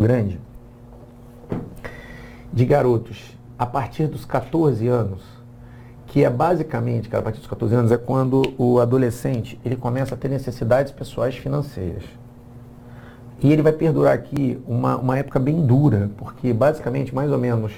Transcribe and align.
grande 0.00 0.40
de 2.52 2.64
garotos 2.64 3.36
a 3.58 3.66
partir 3.66 4.06
dos 4.06 4.24
14 4.24 4.88
anos, 4.88 5.22
que 6.06 6.24
é 6.24 6.30
basicamente, 6.30 7.08
cara, 7.08 7.20
a 7.20 7.24
partir 7.24 7.38
dos 7.38 7.46
14 7.46 7.74
anos, 7.74 7.92
é 7.92 7.96
quando 7.96 8.42
o 8.58 8.80
adolescente 8.80 9.60
ele 9.64 9.76
começa 9.76 10.14
a 10.14 10.18
ter 10.18 10.28
necessidades 10.28 10.90
pessoais 10.90 11.36
financeiras. 11.36 12.02
E 13.42 13.52
ele 13.52 13.62
vai 13.62 13.72
perdurar 13.72 14.14
aqui 14.14 14.60
uma, 14.66 14.96
uma 14.96 15.18
época 15.18 15.38
bem 15.38 15.64
dura, 15.64 16.10
porque 16.16 16.52
basicamente, 16.52 17.14
mais 17.14 17.30
ou 17.30 17.38
menos 17.38 17.72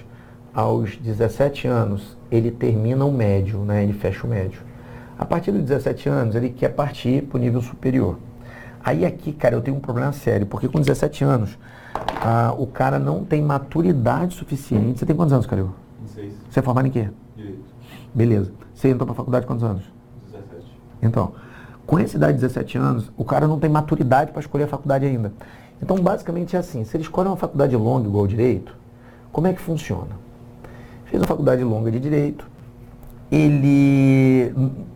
aos 0.54 0.96
17 0.96 1.66
anos, 1.66 2.16
ele 2.30 2.50
termina 2.50 3.04
o 3.04 3.12
médio, 3.12 3.58
né? 3.60 3.82
ele 3.82 3.92
fecha 3.92 4.26
o 4.26 4.30
médio. 4.30 4.60
A 5.18 5.24
partir 5.24 5.52
dos 5.52 5.62
17 5.62 6.08
anos, 6.08 6.34
ele 6.34 6.50
quer 6.50 6.70
partir 6.70 7.22
para 7.24 7.36
o 7.38 7.40
nível 7.40 7.60
superior. 7.60 8.18
Aí 8.82 9.04
aqui, 9.04 9.32
cara, 9.32 9.54
eu 9.54 9.60
tenho 9.60 9.76
um 9.76 9.80
problema 9.80 10.12
sério, 10.12 10.46
porque 10.46 10.68
com 10.68 10.80
17 10.80 11.22
anos, 11.22 11.56
ah, 11.94 12.54
o 12.56 12.66
cara 12.66 12.98
não 12.98 13.24
tem 13.24 13.42
maturidade 13.42 14.34
suficiente. 14.34 14.98
Você 14.98 15.06
tem 15.06 15.14
quantos 15.14 15.32
anos, 15.32 15.46
Calil? 15.46 15.70
26. 16.00 16.32
Você 16.50 16.60
é 16.60 16.62
formado 16.62 16.86
em 16.86 16.90
quê? 16.90 17.08
Direito. 17.36 17.64
Beleza. 18.14 18.52
Você 18.74 18.88
entrou 18.88 19.06
para 19.06 19.12
a 19.12 19.16
faculdade 19.16 19.46
quantos 19.46 19.64
anos? 19.64 19.82
17. 20.30 20.64
Então, 21.02 21.32
com 21.86 21.98
essa 21.98 22.16
idade 22.16 22.34
de 22.34 22.40
17 22.40 22.78
anos, 22.78 23.12
o 23.16 23.24
cara 23.24 23.46
não 23.46 23.58
tem 23.58 23.70
maturidade 23.70 24.30
para 24.32 24.40
escolher 24.40 24.64
a 24.64 24.68
faculdade 24.68 25.04
ainda. 25.04 25.32
Então, 25.82 25.96
basicamente 25.96 26.54
é 26.54 26.58
assim, 26.58 26.84
se 26.84 26.96
ele 26.96 27.02
escolhe 27.02 27.28
uma 27.28 27.36
faculdade 27.36 27.74
longa 27.76 28.06
igual 28.06 28.26
direito, 28.26 28.76
como 29.32 29.46
é 29.46 29.52
que 29.52 29.60
funciona? 29.60 30.20
Fez 31.06 31.20
uma 31.20 31.26
faculdade 31.26 31.64
longa 31.64 31.90
de 31.90 31.98
direito, 31.98 32.46
ele 33.30 34.54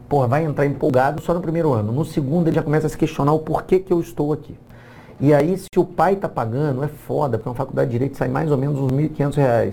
porra, 0.09 0.29
vai 0.29 0.45
entrar 0.45 0.67
empolgado 0.67 1.21
só 1.23 1.35
no 1.35 1.41
primeiro 1.41 1.73
ano. 1.73 1.93
No 1.93 2.05
segundo, 2.05 2.49
ele 2.49 2.57
já 2.57 2.63
começa 2.63 2.87
a 2.87 2.91
se 2.91 2.97
questionar 2.97 3.33
o 3.33 3.39
porquê 3.39 3.79
que 3.79 3.93
eu 3.93 4.01
estou 4.01 4.33
aqui. 4.33 4.57
E 5.19 5.33
aí, 5.33 5.57
se 5.57 5.69
o 5.79 5.85
pai 5.85 6.13
está 6.13 6.29
pagando, 6.29 6.85
é 6.85 6.89
foda, 6.89 7.39
porque 7.39 7.49
uma 7.49 7.55
faculdade 7.55 7.89
de 7.89 7.93
direito 7.93 8.19
sai 8.19 8.29
mais 8.29 8.51
ou 8.51 8.59
menos 8.59 8.79
uns 8.79 8.93
R$ 8.93 9.09
1.500. 9.09 9.73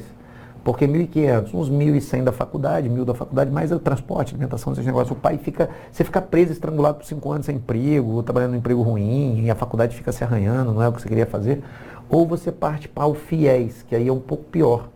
Porque 0.63 0.87
1.500, 0.87 1.53
uns 1.53 1.69
1.100 1.69 2.23
da 2.23 2.31
faculdade, 2.31 2.87
mil 2.87 3.03
da 3.03 3.13
faculdade, 3.13 3.51
mais 3.51 3.69
o 3.69 3.77
transporte, 3.77 4.33
alimentação, 4.33 4.71
esses 4.71 4.85
negócios. 4.85 5.11
O 5.11 5.19
pai 5.19 5.37
fica, 5.37 5.69
você 5.91 6.05
fica 6.05 6.21
preso, 6.21 6.53
estrangulado 6.53 6.99
por 6.99 7.05
cinco 7.05 7.29
anos 7.33 7.45
sem 7.45 7.57
emprego, 7.57 8.23
trabalhando 8.23 8.55
em 8.55 8.59
emprego 8.59 8.81
ruim, 8.81 9.43
e 9.43 9.51
a 9.51 9.55
faculdade 9.55 9.93
fica 9.93 10.13
se 10.13 10.23
arranhando, 10.23 10.71
não 10.71 10.81
é 10.81 10.87
o 10.87 10.93
que 10.93 11.01
você 11.01 11.09
queria 11.09 11.25
fazer. 11.25 11.61
Ou 12.09 12.25
você 12.25 12.49
parte 12.49 12.87
para 12.87 13.05
o 13.05 13.13
FIES, 13.13 13.83
que 13.83 13.93
aí 13.93 14.07
é 14.07 14.13
um 14.13 14.21
pouco 14.21 14.45
pior. 14.45 14.87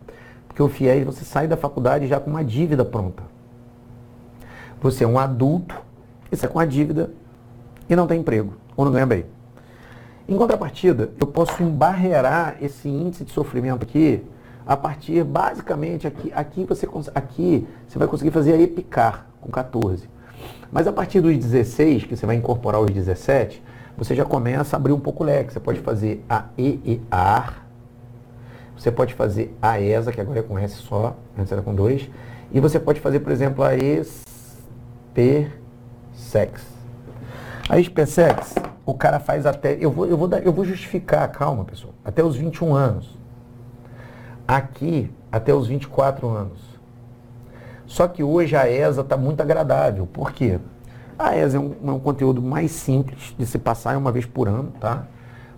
Porque 0.48 0.64
o 0.64 0.70
FIES, 0.70 1.04
você 1.04 1.26
sai 1.26 1.46
da 1.50 1.58
faculdade 1.58 2.08
já 2.08 2.18
com 2.22 2.30
uma 2.30 2.46
dívida 2.46 2.86
pronta. 2.86 3.24
Você 4.82 5.04
é 5.04 5.08
um 5.08 5.20
adulto, 5.20 5.76
você 6.32 6.46
é 6.46 6.50
com 6.50 6.60
a 6.60 6.66
dívida 6.66 7.10
e 7.90 7.96
não 7.96 8.08
tem 8.08 8.22
emprego, 8.22 8.54
ou 8.78 8.86
não 8.86 8.94
ganha 8.94 9.06
bem. 9.06 9.26
Em 10.28 10.36
contrapartida, 10.36 11.12
eu 11.22 11.28
posso 11.28 11.64
embarrear 11.64 12.58
esse 12.62 12.90
índice 12.90 13.24
de 13.24 13.32
sofrimento 13.32 13.84
aqui 13.84 14.22
a 14.66 14.76
partir, 14.76 15.24
basicamente, 15.24 16.06
aqui, 16.06 16.34
aqui, 16.36 16.66
você, 16.66 16.86
aqui 17.16 17.66
você 17.88 17.98
vai 17.98 18.08
conseguir 18.10 18.32
fazer 18.32 18.52
a 18.54 18.62
EPICAR 18.62 19.26
com 19.40 19.50
14. 19.50 20.10
Mas 20.70 20.86
a 20.86 20.92
partir 20.92 21.22
dos 21.22 21.38
16, 21.38 22.04
que 22.04 22.18
você 22.18 22.26
vai 22.26 22.36
incorporar 22.36 22.82
os 22.82 22.92
17, 22.92 23.64
você 23.98 24.14
já 24.14 24.26
começa 24.26 24.76
a 24.76 24.78
abrir 24.78 24.92
um 24.92 25.00
pouco 25.00 25.24
o 25.24 25.26
leque. 25.26 25.54
Você 25.54 25.62
pode 25.62 25.80
fazer 25.80 26.22
a 26.30 26.48
EEAR, 26.58 27.66
você 28.78 28.92
pode 28.92 29.14
fazer 29.14 29.58
a 29.62 29.80
ESA, 29.80 30.12
que 30.12 30.20
agora 30.20 30.40
é 30.40 30.44
com 30.44 30.60
S 30.60 30.76
só, 30.76 31.16
antes 31.40 31.54
era 31.54 31.62
com 31.62 31.74
dois, 31.74 32.10
e 32.52 32.60
você 32.60 32.78
pode 32.80 33.00
fazer, 33.00 33.22
por 33.22 33.32
exemplo, 33.32 33.64
a 33.64 33.76
ESPSEX. 33.76 34.28
A 37.70 37.80
ESPSEX, 37.80 38.56
o 38.88 38.96
cara 38.96 39.20
faz 39.20 39.46
até, 39.46 39.78
eu 39.80 39.92
vou, 39.92 40.08
eu 40.08 40.18
vou, 40.18 40.28
dar, 40.28 40.44
eu 40.44 40.52
vou 40.52 40.66
justificar, 40.66 41.30
calma 41.32 41.64
pessoal, 41.64 41.94
até 42.04 42.24
os 42.24 42.36
21 42.36 42.74
anos 42.74 43.18
aqui 44.48 45.12
até 45.32 45.54
os 45.54 45.68
24 45.68 46.30
anos. 46.30 46.60
Só 47.86 48.08
que 48.08 48.24
hoje 48.24 48.56
a 48.56 48.70
ESA 48.70 49.02
está 49.02 49.18
muito 49.18 49.42
agradável. 49.42 50.08
Por 50.08 50.32
quê? 50.32 50.60
A 51.20 51.36
ESA 51.36 51.58
é 51.58 51.60
um, 51.60 51.76
é 51.86 51.92
um, 51.92 52.00
conteúdo 52.00 52.42
mais 52.42 52.72
simples 52.72 53.36
de 53.38 53.46
se 53.46 53.58
passar 53.58 53.94
é 53.94 53.98
uma 53.98 54.12
vez 54.12 54.26
por 54.26 54.48
ano, 54.48 54.72
tá? 54.80 55.06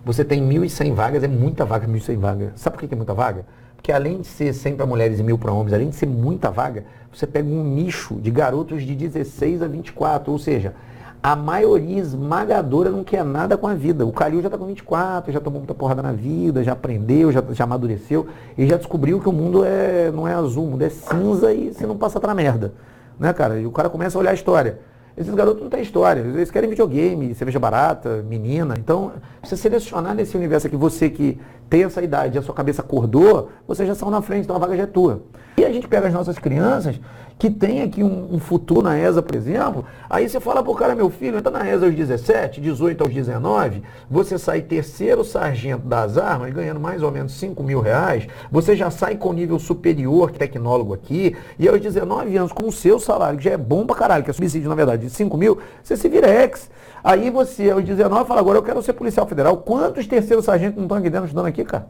Você 0.04 0.24
tem 0.24 0.42
1.100 0.42 0.94
vagas, 0.94 1.22
é 1.22 1.28
muita 1.28 1.64
vaga, 1.64 1.86
1.100 1.86 2.18
vagas. 2.18 2.52
Sabe 2.56 2.76
por 2.76 2.88
que 2.88 2.94
é 2.94 2.96
muita 2.96 3.14
vaga? 3.14 3.44
Porque 3.76 3.92
além 3.92 4.20
de 4.20 4.26
ser 4.26 4.52
100 4.52 4.76
para 4.76 4.86
mulheres 4.86 5.20
e 5.20 5.22
1.000 5.22 5.38
para 5.38 5.52
homens, 5.52 5.72
além 5.72 5.90
de 5.90 5.96
ser 5.96 6.06
muita 6.06 6.50
vaga, 6.50 6.84
você 7.12 7.26
pega 7.26 7.48
um 7.48 7.62
nicho 7.64 8.14
de 8.16 8.30
garotos 8.30 8.82
de 8.82 8.94
16 8.94 9.62
a 9.62 9.68
24, 9.68 10.32
ou 10.32 10.38
seja, 10.38 10.74
a 11.22 11.36
maioria 11.36 11.98
esmagadora 11.98 12.90
não 12.90 13.04
quer 13.04 13.24
nada 13.24 13.56
com 13.56 13.66
a 13.66 13.74
vida. 13.74 14.06
O 14.06 14.12
Calil 14.12 14.40
já 14.40 14.48
está 14.48 14.56
com 14.56 14.64
24, 14.64 15.32
já 15.32 15.40
tomou 15.40 15.60
muita 15.60 15.74
porrada 15.74 16.02
na 16.02 16.12
vida, 16.12 16.64
já 16.64 16.72
aprendeu, 16.72 17.30
já, 17.30 17.42
já 17.50 17.64
amadureceu 17.64 18.26
e 18.56 18.66
já 18.66 18.76
descobriu 18.76 19.20
que 19.20 19.28
o 19.28 19.32
mundo 19.32 19.64
é, 19.64 20.10
não 20.10 20.26
é 20.26 20.32
azul, 20.32 20.64
o 20.64 20.70
mundo 20.70 20.82
é 20.82 20.88
cinza 20.88 21.52
e 21.52 21.74
você 21.74 21.86
não 21.86 21.96
passa 21.96 22.18
pra 22.18 22.34
merda. 22.34 22.72
Né, 23.18 23.32
cara? 23.34 23.60
E 23.60 23.66
o 23.66 23.70
cara 23.70 23.90
começa 23.90 24.16
a 24.16 24.20
olhar 24.20 24.30
a 24.30 24.34
história. 24.34 24.80
Esses 25.14 25.34
garotos 25.34 25.62
não 25.62 25.68
têm 25.68 25.82
história, 25.82 26.20
eles 26.20 26.50
querem 26.50 26.70
videogame, 26.70 27.34
cerveja 27.34 27.58
barata, 27.58 28.24
menina. 28.26 28.74
Então, 28.78 29.12
você 29.42 29.54
selecionar 29.56 30.14
nesse 30.14 30.34
universo 30.34 30.66
aqui, 30.66 30.76
você 30.76 31.10
que 31.10 31.38
tem 31.68 31.84
essa 31.84 32.00
idade, 32.00 32.38
a 32.38 32.42
sua 32.42 32.54
cabeça 32.54 32.80
acordou, 32.80 33.50
você 33.68 33.84
já 33.84 33.94
saiu 33.94 34.10
na 34.10 34.22
frente, 34.22 34.44
então 34.44 34.56
a 34.56 34.58
vaga 34.58 34.74
já 34.74 34.84
é 34.84 34.86
tua. 34.86 35.22
E 35.58 35.64
a 35.64 35.70
gente 35.70 35.86
pega 35.86 36.06
as 36.06 36.14
nossas 36.14 36.38
crianças 36.38 36.98
que 37.40 37.48
tem 37.48 37.80
aqui 37.80 38.04
um, 38.04 38.34
um, 38.34 38.38
futuro 38.38 38.82
na 38.82 38.98
ESA, 38.98 39.22
por 39.22 39.34
exemplo, 39.34 39.86
aí 40.10 40.28
você 40.28 40.38
fala 40.38 40.62
pro 40.62 40.74
cara, 40.74 40.94
meu 40.94 41.08
filho, 41.08 41.38
entra 41.38 41.50
na 41.50 41.66
ESA 41.66 41.86
aos 41.86 41.94
17, 41.94 42.60
18 42.60 43.02
aos 43.02 43.14
19, 43.14 43.82
você 44.10 44.38
sai 44.38 44.60
terceiro 44.60 45.24
sargento 45.24 45.86
das 45.86 46.18
armas, 46.18 46.52
ganhando 46.52 46.78
mais 46.78 47.02
ou 47.02 47.10
menos 47.10 47.32
5 47.32 47.62
mil 47.62 47.80
reais, 47.80 48.26
você 48.52 48.76
já 48.76 48.90
sai 48.90 49.16
com 49.16 49.32
nível 49.32 49.58
superior 49.58 50.30
tecnólogo 50.30 50.92
aqui, 50.92 51.34
e 51.58 51.66
aos 51.66 51.80
19 51.80 52.36
anos, 52.36 52.52
com 52.52 52.68
o 52.68 52.72
seu 52.72 53.00
salário, 53.00 53.38
que 53.38 53.44
já 53.44 53.52
é 53.52 53.56
bom 53.56 53.86
pra 53.86 53.96
caralho, 53.96 54.22
que 54.22 54.28
é 54.28 54.34
subsídio, 54.34 54.68
na 54.68 54.74
verdade, 54.74 55.06
de 55.06 55.10
5 55.10 55.34
mil, 55.38 55.58
você 55.82 55.96
se 55.96 56.10
vira 56.10 56.28
ex. 56.28 56.70
Aí 57.02 57.30
você, 57.30 57.70
aos 57.70 57.82
19, 57.82 58.28
fala, 58.28 58.40
agora 58.40 58.58
eu 58.58 58.62
quero 58.62 58.82
ser 58.82 58.92
policial 58.92 59.26
federal. 59.26 59.56
Quantos 59.56 60.06
terceiros 60.06 60.44
sargentos 60.44 60.76
não 60.76 60.82
estão 60.82 60.98
aqui 60.98 61.08
dentro 61.08 61.24
estudando 61.24 61.46
aqui, 61.46 61.64
cara? 61.64 61.86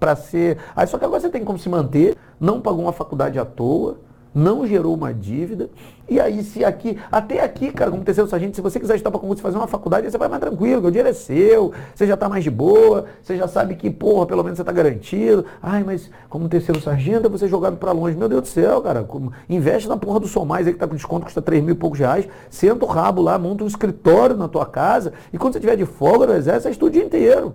Para 0.00 0.16
ser. 0.16 0.56
Aí 0.74 0.86
só 0.86 0.96
que 0.96 1.04
agora 1.04 1.20
você 1.20 1.28
tem 1.28 1.44
como 1.44 1.58
se 1.58 1.68
manter, 1.68 2.16
não 2.40 2.58
pagou 2.58 2.80
uma 2.80 2.92
faculdade 2.92 3.38
à 3.38 3.44
toa, 3.44 3.98
não 4.34 4.66
gerou 4.66 4.94
uma 4.94 5.12
dívida. 5.12 5.70
E 6.08 6.18
aí, 6.18 6.42
se 6.42 6.64
aqui, 6.64 6.98
até 7.12 7.42
aqui, 7.42 7.70
cara, 7.70 7.90
como 7.90 8.02
terceiro 8.02 8.30
sargento, 8.30 8.56
se 8.56 8.62
você 8.62 8.80
quiser 8.80 8.94
estudar 8.94 9.10
para 9.10 9.20
concurso 9.20 9.42
fazer 9.42 9.58
uma 9.58 9.66
faculdade, 9.66 10.10
você 10.10 10.16
vai 10.16 10.26
mais 10.26 10.40
tranquilo, 10.40 10.88
o 10.88 10.90
dinheiro 10.90 11.10
é 11.10 11.12
seu, 11.12 11.72
você 11.94 12.06
já 12.06 12.14
está 12.14 12.30
mais 12.30 12.42
de 12.42 12.50
boa, 12.50 13.04
você 13.22 13.36
já 13.36 13.46
sabe 13.46 13.74
que, 13.74 13.90
porra, 13.90 14.24
pelo 14.24 14.42
menos 14.42 14.56
você 14.56 14.62
está 14.62 14.72
garantido. 14.72 15.44
Ai, 15.62 15.84
mas 15.84 16.10
como 16.30 16.48
terceiro 16.48 16.80
sargento, 16.80 17.28
você 17.28 17.44
é 17.44 17.48
jogado 17.48 17.76
para 17.76 17.92
longe. 17.92 18.16
Meu 18.16 18.28
Deus 18.28 18.42
do 18.42 18.48
céu, 18.48 18.80
cara, 18.80 19.04
como, 19.04 19.32
investe 19.50 19.86
na 19.86 19.98
porra 19.98 20.18
do 20.20 20.26
Som 20.26 20.46
Mais 20.46 20.66
aí 20.66 20.72
que 20.72 20.78
tá 20.78 20.86
com 20.86 20.94
desconto, 20.94 21.26
custa 21.26 21.42
3 21.42 21.62
mil 21.62 21.74
e 21.74 21.78
poucos 21.78 21.98
reais, 21.98 22.26
senta 22.48 22.86
o 22.86 22.88
rabo 22.88 23.20
lá, 23.20 23.38
monta 23.38 23.64
um 23.64 23.66
escritório 23.66 24.34
na 24.34 24.48
tua 24.48 24.64
casa, 24.64 25.12
e 25.30 25.36
quando 25.36 25.52
você 25.52 25.60
tiver 25.60 25.76
de 25.76 25.84
folga 25.84 26.26
no 26.26 26.32
exército, 26.32 26.62
você 26.62 26.70
estuda 26.70 26.88
o 26.88 26.92
dia 26.92 27.04
inteiro. 27.04 27.54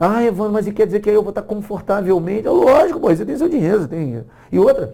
Ah, 0.00 0.24
Evandro, 0.24 0.52
mas 0.52 0.66
e 0.66 0.72
quer 0.72 0.84
dizer 0.84 0.98
que 0.98 1.08
aí 1.08 1.14
eu 1.14 1.22
vou 1.22 1.30
estar 1.30 1.42
confortavelmente? 1.42 2.48
Lógico, 2.48 2.98
pô, 2.98 3.08
você 3.08 3.24
tem 3.24 3.36
seu 3.36 3.48
dinheiro, 3.48 3.82
você 3.82 3.86
tem. 3.86 4.24
E 4.50 4.58
outra, 4.58 4.92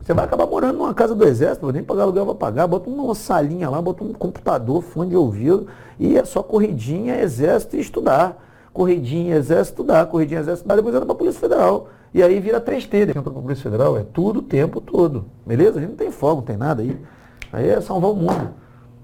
você 0.00 0.14
vai 0.14 0.24
acabar 0.24 0.46
morando 0.46 0.78
numa 0.78 0.94
casa 0.94 1.14
do 1.14 1.24
exército, 1.24 1.70
nem 1.70 1.82
pagar 1.82 2.04
aluguel 2.04 2.26
vai 2.26 2.34
pagar, 2.34 2.66
bota 2.66 2.88
uma 2.88 3.14
salinha 3.14 3.68
lá, 3.68 3.80
bota 3.80 4.02
um 4.02 4.12
computador, 4.12 4.82
fone 4.82 5.10
de 5.10 5.16
ouvido, 5.16 5.66
e 5.98 6.16
é 6.16 6.24
só 6.24 6.42
corridinha, 6.42 7.20
exército 7.20 7.76
e 7.76 7.80
estudar. 7.80 8.38
Corridinha, 8.72 9.36
exército, 9.36 9.82
estudar, 9.82 10.06
corridinha, 10.06 10.40
exército, 10.40 10.62
estudar, 10.62 10.76
depois 10.76 10.94
entra 10.94 11.12
a 11.12 11.14
Polícia 11.14 11.40
Federal. 11.40 11.88
E 12.14 12.22
aí 12.22 12.40
vira 12.40 12.60
3T, 12.60 13.10
entra 13.10 13.22
para 13.22 13.32
a 13.32 13.42
Polícia 13.42 13.62
Federal, 13.62 13.98
é 13.98 14.04
tudo 14.12 14.38
o 14.38 14.42
tempo 14.42 14.80
todo. 14.80 15.26
Beleza? 15.46 15.78
A 15.78 15.80
gente 15.80 15.90
não 15.90 15.96
tem 15.96 16.10
fogo, 16.10 16.36
não 16.36 16.42
tem 16.42 16.56
nada 16.56 16.82
aí. 16.82 16.98
Aí 17.52 17.68
é 17.68 17.80
salvar 17.80 18.10
o 18.10 18.16
mundo. 18.16 18.50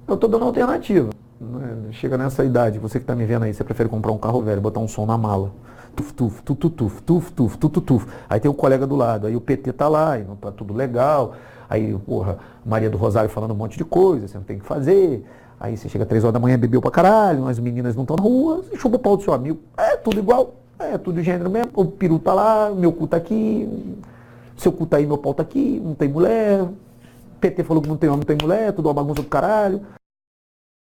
Eu 0.06 0.14
estou 0.14 0.28
dando 0.28 0.46
alternativa. 0.46 1.10
Né? 1.38 1.92
Chega 1.92 2.16
nessa 2.16 2.44
idade, 2.44 2.78
você 2.78 2.98
que 2.98 3.04
está 3.04 3.14
me 3.14 3.26
vendo 3.26 3.44
aí, 3.44 3.52
você 3.52 3.62
prefere 3.62 3.88
comprar 3.88 4.10
um 4.10 4.18
carro 4.18 4.40
velho, 4.40 4.60
botar 4.60 4.80
um 4.80 4.88
som 4.88 5.04
na 5.04 5.18
mala 5.18 5.52
tuf, 5.98 6.12
tuf, 6.12 6.42
tuf, 6.42 6.70
tuf, 6.70 7.02
tuf, 7.02 7.32
tuf, 7.32 7.58
tuf, 7.58 7.80
tuf. 7.80 8.06
Aí 8.28 8.38
tem 8.38 8.50
o 8.50 8.54
colega 8.54 8.86
do 8.86 8.94
lado, 8.94 9.26
aí 9.26 9.34
o 9.34 9.40
PT 9.40 9.72
tá 9.72 9.88
lá, 9.88 10.18
e 10.18 10.24
não 10.24 10.36
tá 10.36 10.50
tudo 10.52 10.72
legal. 10.72 11.34
Aí, 11.68 11.96
porra, 11.98 12.38
Maria 12.64 12.88
do 12.88 12.96
Rosário 12.96 13.28
falando 13.28 13.50
um 13.50 13.56
monte 13.56 13.76
de 13.76 13.84
coisa, 13.84 14.28
você 14.28 14.38
não 14.38 14.44
tem 14.44 14.58
que 14.58 14.64
fazer. 14.64 15.24
Aí 15.60 15.76
você 15.76 15.88
chega 15.88 16.06
três 16.06 16.22
horas 16.22 16.32
da 16.32 16.38
manhã, 16.38 16.58
bebeu 16.58 16.80
pra 16.80 16.90
caralho, 16.90 17.46
as 17.46 17.58
meninas 17.58 17.96
não 17.96 18.04
estão 18.04 18.16
na 18.16 18.22
rua, 18.22 18.64
chupa 18.76 18.96
o 18.96 18.98
pau 18.98 19.16
do 19.16 19.22
seu 19.22 19.32
amigo. 19.32 19.58
É 19.76 19.96
tudo 19.96 20.18
igual, 20.18 20.54
é 20.78 20.96
tudo 20.96 21.22
gênero 21.22 21.50
mesmo. 21.50 21.72
O 21.74 21.84
peru 21.84 22.18
tá 22.18 22.32
lá, 22.32 22.70
meu 22.70 22.92
cu 22.92 23.06
tá 23.08 23.16
aqui, 23.16 23.68
seu 24.56 24.72
cu 24.72 24.86
tá 24.86 24.98
aí, 24.98 25.06
meu 25.06 25.18
pau 25.18 25.34
tá 25.34 25.42
aqui, 25.42 25.80
não 25.84 25.94
tem 25.94 26.08
mulher. 26.08 26.66
PT 27.40 27.64
falou 27.64 27.82
que 27.82 27.88
não 27.88 27.96
tem 27.96 28.08
homem, 28.08 28.20
não 28.20 28.26
tem 28.26 28.38
mulher, 28.40 28.72
tudo 28.72 28.86
uma 28.86 28.94
bagunça 28.94 29.22
do 29.22 29.28
caralho. 29.28 29.82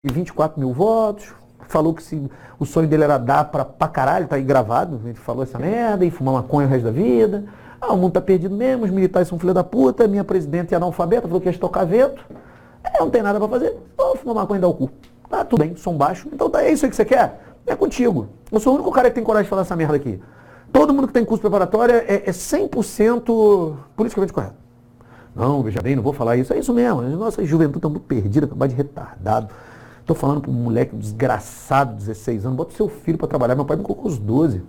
E 0.04 0.12
24 0.12 0.58
mil 0.58 0.72
votos, 0.72 1.32
falou 1.68 1.94
que 1.94 2.02
se, 2.02 2.22
o 2.58 2.64
sonho 2.64 2.88
dele 2.88 3.04
era 3.04 3.18
dar 3.18 3.44
pra, 3.44 3.64
pra 3.64 3.88
caralho, 3.88 4.26
tá 4.26 4.36
aí 4.36 4.42
gravado, 4.42 5.00
ele 5.04 5.14
falou 5.14 5.42
essa 5.42 5.58
merda, 5.58 6.04
e 6.04 6.10
fumar 6.10 6.34
maconha 6.34 6.66
o 6.66 6.70
resto 6.70 6.84
da 6.84 6.90
vida. 6.90 7.44
Ah, 7.80 7.92
o 7.92 7.96
mundo 7.96 8.12
tá 8.12 8.20
perdido 8.20 8.54
mesmo, 8.54 8.84
os 8.84 8.90
militares 8.90 9.28
são 9.28 9.38
filha 9.38 9.52
da 9.52 9.62
puta, 9.62 10.08
minha 10.08 10.24
presidente 10.24 10.72
é 10.72 10.76
analfabeta, 10.76 11.28
falou 11.28 11.40
que 11.40 11.48
ia 11.48 11.52
estocar 11.52 11.86
vento. 11.86 12.24
É, 12.82 12.98
não 13.00 13.10
tem 13.10 13.22
nada 13.22 13.38
pra 13.38 13.48
fazer, 13.48 13.76
vou 13.96 14.16
fumar 14.16 14.36
maconha 14.36 14.58
e 14.58 14.60
dar 14.60 14.68
o 14.68 14.74
cu. 14.74 14.90
Tá, 15.28 15.44
tudo 15.44 15.60
bem, 15.60 15.74
som 15.76 15.96
baixo. 15.96 16.28
Então 16.32 16.48
tá, 16.48 16.62
é 16.62 16.72
isso 16.72 16.84
aí 16.84 16.90
que 16.90 16.96
você 16.96 17.04
quer? 17.04 17.40
É 17.66 17.74
contigo. 17.74 18.28
Eu 18.52 18.60
sou 18.60 18.72
o 18.72 18.76
único 18.76 18.90
cara 18.92 19.08
que 19.08 19.14
tem 19.14 19.24
coragem 19.24 19.44
de 19.44 19.50
falar 19.50 19.62
essa 19.62 19.74
merda 19.74 19.96
aqui. 19.96 20.20
todo 20.72 20.92
mundo 20.92 21.08
que 21.08 21.12
tem 21.12 21.24
curso 21.24 21.40
preparatório 21.40 21.94
é, 21.94 22.22
é 22.26 22.30
100% 22.30 23.76
politicamente 23.96 24.32
correto. 24.32 24.64
Não, 25.34 25.62
veja 25.62 25.80
bem, 25.82 25.96
não 25.96 26.02
vou 26.02 26.12
falar 26.12 26.36
isso. 26.36 26.52
É 26.52 26.58
isso 26.58 26.72
mesmo. 26.72 27.02
Nossa 27.02 27.44
juventude 27.44 27.78
está 27.78 27.88
muito 27.88 28.04
perdida, 28.04 28.46
capaz 28.46 28.70
de 28.70 28.76
retardado. 28.76 29.48
Estou 30.04 30.14
falando 30.14 30.42
para 30.42 30.50
um 30.50 30.54
moleque 30.54 30.94
desgraçado, 30.94 31.94
16 31.94 32.44
anos, 32.44 32.58
bota 32.58 32.74
seu 32.74 32.90
filho 32.90 33.16
para 33.16 33.26
trabalhar. 33.26 33.54
Meu 33.54 33.64
pai 33.64 33.78
me 33.78 33.82
colocou 33.82 34.06
os 34.06 34.18
12. 34.18 34.62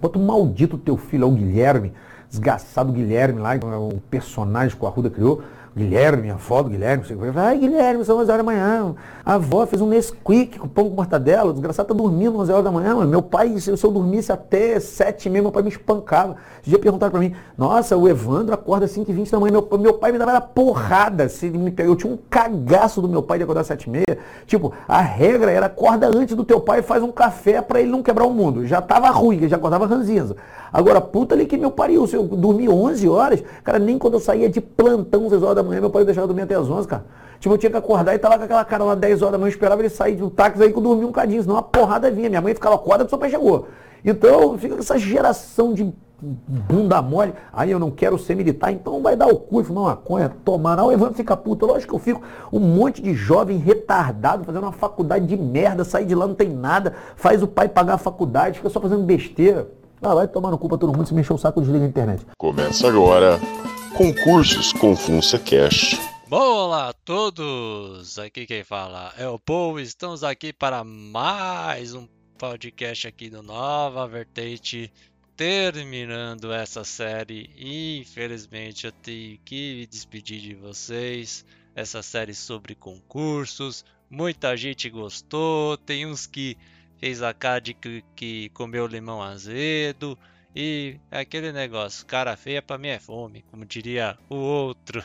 Bota 0.00 0.20
um 0.20 0.24
maldito 0.24 0.78
teu 0.78 0.96
filho, 0.96 1.24
é 1.24 1.26
o 1.26 1.32
Guilherme, 1.32 1.92
desgraçado 2.30 2.92
Guilherme 2.92 3.40
lá, 3.40 3.56
o 3.56 4.00
personagem 4.08 4.78
que 4.78 4.84
o 4.84 4.86
Arruda 4.86 5.10
criou. 5.10 5.42
Guilherme, 5.74 6.30
a 6.30 6.34
avó 6.34 6.62
do 6.62 6.68
Guilherme, 6.68 7.02
vai, 7.32 7.46
ai 7.46 7.58
Guilherme, 7.58 8.04
são 8.04 8.18
11 8.18 8.30
horas 8.30 8.44
da 8.44 8.52
manhã. 8.52 8.94
A 9.24 9.34
avó 9.34 9.64
fez 9.64 9.80
um 9.80 9.86
Nesquik 9.86 10.58
com 10.58 10.68
pão 10.68 10.90
com 10.90 10.94
mortadela, 10.94 11.48
o 11.48 11.52
desgraçado 11.52 11.88
tá 11.88 11.94
dormindo 11.94 12.38
11 12.38 12.52
horas 12.52 12.64
da 12.64 12.70
manhã, 12.70 12.94
mano. 12.94 13.08
Meu 13.08 13.22
pai, 13.22 13.58
se 13.58 13.70
eu 13.70 13.90
dormisse 13.90 14.30
até 14.30 14.78
7 14.78 15.26
e 15.26 15.30
meia, 15.30 15.42
meu 15.42 15.50
pai 15.50 15.62
me 15.62 15.70
espancava. 15.70 16.36
Esse 16.60 16.68
dia 16.68 16.78
perguntaram 16.78 17.10
pra 17.10 17.20
mim, 17.20 17.34
nossa, 17.56 17.96
o 17.96 18.06
Evandro 18.06 18.54
acorda 18.54 18.86
5 18.86 19.10
e 19.10 19.14
20 19.14 19.30
da 19.30 19.40
manhã, 19.40 19.52
meu, 19.52 19.78
meu 19.78 19.94
pai 19.94 20.12
me 20.12 20.18
dava 20.18 20.40
porrada 20.42 21.28
se 21.28 21.46
ele 21.46 21.56
me. 21.56 21.74
Eu 21.78 21.96
tinha 21.96 22.12
um 22.12 22.18
cagaço 22.28 23.00
do 23.00 23.08
meu 23.08 23.22
pai 23.22 23.38
de 23.38 23.44
acordar 23.44 23.64
7 23.64 23.84
e 23.84 23.90
meia. 23.90 24.18
Tipo, 24.46 24.74
a 24.86 25.00
regra 25.00 25.50
era 25.50 25.66
acorda 25.66 26.06
antes 26.06 26.36
do 26.36 26.44
teu 26.44 26.60
pai 26.60 26.80
e 26.80 26.82
faz 26.82 27.02
um 27.02 27.10
café 27.10 27.62
para 27.62 27.80
ele 27.80 27.90
não 27.90 28.02
quebrar 28.02 28.26
o 28.26 28.34
mundo. 28.34 28.66
Já 28.66 28.82
tava 28.82 29.08
ruim, 29.08 29.48
já 29.48 29.56
acordava 29.56 29.86
ranzinza. 29.86 30.36
Agora, 30.72 31.00
puta 31.00 31.34
ali 31.34 31.44
que 31.44 31.56
meu 31.56 31.70
pariu, 31.70 32.06
se 32.06 32.16
eu 32.16 32.24
dormi 32.24 32.68
11 32.68 33.08
horas, 33.08 33.44
cara, 33.62 33.78
nem 33.78 33.98
quando 33.98 34.14
eu 34.14 34.20
saía 34.20 34.48
de 34.48 34.60
plantão 34.60 35.28
6 35.28 35.42
horas 35.42 35.56
da 35.56 35.61
manhã, 35.62 35.80
meu 35.80 35.90
pai 35.90 36.04
deixava 36.04 36.26
dormir 36.26 36.42
até 36.42 36.54
as 36.54 36.68
11, 36.68 36.88
cara. 36.88 37.04
Tipo, 37.38 37.54
eu 37.54 37.58
tinha 37.58 37.70
que 37.70 37.76
acordar 37.76 38.14
e 38.14 38.18
tava 38.18 38.38
com 38.38 38.44
aquela 38.44 38.64
cara 38.64 38.84
lá 38.84 38.94
10 38.94 39.22
horas 39.22 39.32
da 39.32 39.38
manhã, 39.38 39.48
eu 39.48 39.52
esperava 39.52 39.80
ele 39.82 39.88
sair 39.88 40.16
de 40.16 40.22
um 40.22 40.30
táxi 40.30 40.62
aí 40.62 40.70
que 40.72 40.78
eu 40.78 40.82
dormi 40.82 41.04
um 41.04 41.12
cadinho, 41.12 41.42
senão 41.42 41.56
uma 41.56 41.62
porrada 41.62 42.10
vinha. 42.10 42.28
Minha 42.28 42.40
mãe 42.40 42.54
ficava 42.54 42.76
acorda 42.76 43.04
que 43.04 43.10
seu 43.10 43.18
pai 43.18 43.30
chegou. 43.30 43.66
Então, 44.04 44.56
fica 44.58 44.76
essa 44.76 44.98
geração 44.98 45.74
de 45.74 45.92
bunda 46.22 47.02
mole, 47.02 47.34
aí 47.52 47.70
eu 47.70 47.80
não 47.80 47.90
quero 47.90 48.16
ser 48.16 48.36
militar, 48.36 48.70
então 48.70 49.02
vai 49.02 49.16
dar 49.16 49.26
o 49.26 49.36
cu 49.36 49.62
fumar 49.64 49.84
maconha, 49.86 50.30
tomar, 50.44 50.76
não, 50.76 50.86
o 50.86 50.92
Evandro 50.92 51.14
fica 51.14 51.36
puto, 51.36 51.66
lógico 51.66 51.90
que 51.90 51.96
eu 51.96 51.98
fico, 51.98 52.22
um 52.52 52.60
monte 52.60 53.02
de 53.02 53.12
jovem 53.12 53.58
retardado 53.58 54.44
fazendo 54.44 54.62
uma 54.62 54.72
faculdade 54.72 55.26
de 55.26 55.36
merda, 55.36 55.82
sair 55.84 56.04
de 56.04 56.14
lá 56.14 56.26
não 56.26 56.34
tem 56.34 56.48
nada, 56.48 56.94
faz 57.16 57.42
o 57.42 57.48
pai 57.48 57.68
pagar 57.68 57.94
a 57.94 57.98
faculdade, 57.98 58.58
fica 58.58 58.70
só 58.70 58.80
fazendo 58.80 59.02
besteira. 59.02 59.68
Ah, 60.00 60.14
vai 60.14 60.26
tomar 60.26 60.50
no 60.50 60.58
cu 60.58 60.68
pra 60.68 60.78
todo 60.78 60.92
mundo 60.96 61.06
se 61.06 61.14
mexer 61.14 61.32
o 61.32 61.38
saco 61.38 61.60
desliga 61.60 61.84
a 61.84 61.88
internet. 61.88 62.26
Começa 62.36 62.88
agora 62.88 63.38
Concursos 63.96 64.72
com 64.72 64.96
Funça 64.96 65.38
Cash. 65.38 65.98
Olá 66.30 66.88
a 66.88 66.92
todos! 66.94 68.18
Aqui 68.18 68.46
quem 68.46 68.64
fala 68.64 69.12
é 69.18 69.28
o 69.28 69.38
Paul. 69.38 69.78
Estamos 69.78 70.24
aqui 70.24 70.50
para 70.50 70.82
mais 70.82 71.94
um 71.94 72.08
podcast 72.38 73.06
aqui 73.06 73.28
do 73.28 73.42
Nova 73.42 74.08
Vertente. 74.08 74.90
Terminando 75.36 76.52
essa 76.52 76.84
série, 76.84 77.50
infelizmente 77.58 78.86
eu 78.86 78.92
tenho 78.92 79.38
que 79.44 79.74
me 79.80 79.86
despedir 79.86 80.40
de 80.40 80.54
vocês. 80.54 81.44
Essa 81.74 82.02
série 82.02 82.34
sobre 82.34 82.74
concursos. 82.74 83.84
Muita 84.08 84.56
gente 84.56 84.88
gostou, 84.88 85.76
tem 85.76 86.06
uns 86.06 86.26
que 86.26 86.56
fez 86.96 87.22
a 87.22 87.34
cara 87.34 87.60
de 87.60 87.74
que, 87.74 88.02
que 88.16 88.48
comeu 88.50 88.86
limão 88.86 89.22
azedo. 89.22 90.18
E 90.54 90.98
aquele 91.10 91.50
negócio, 91.50 92.06
cara 92.06 92.36
feia 92.36 92.60
pra 92.60 92.76
mim 92.76 92.88
é 92.88 92.98
fome, 92.98 93.42
como 93.50 93.64
diria 93.64 94.18
o 94.28 94.36
outro. 94.36 95.02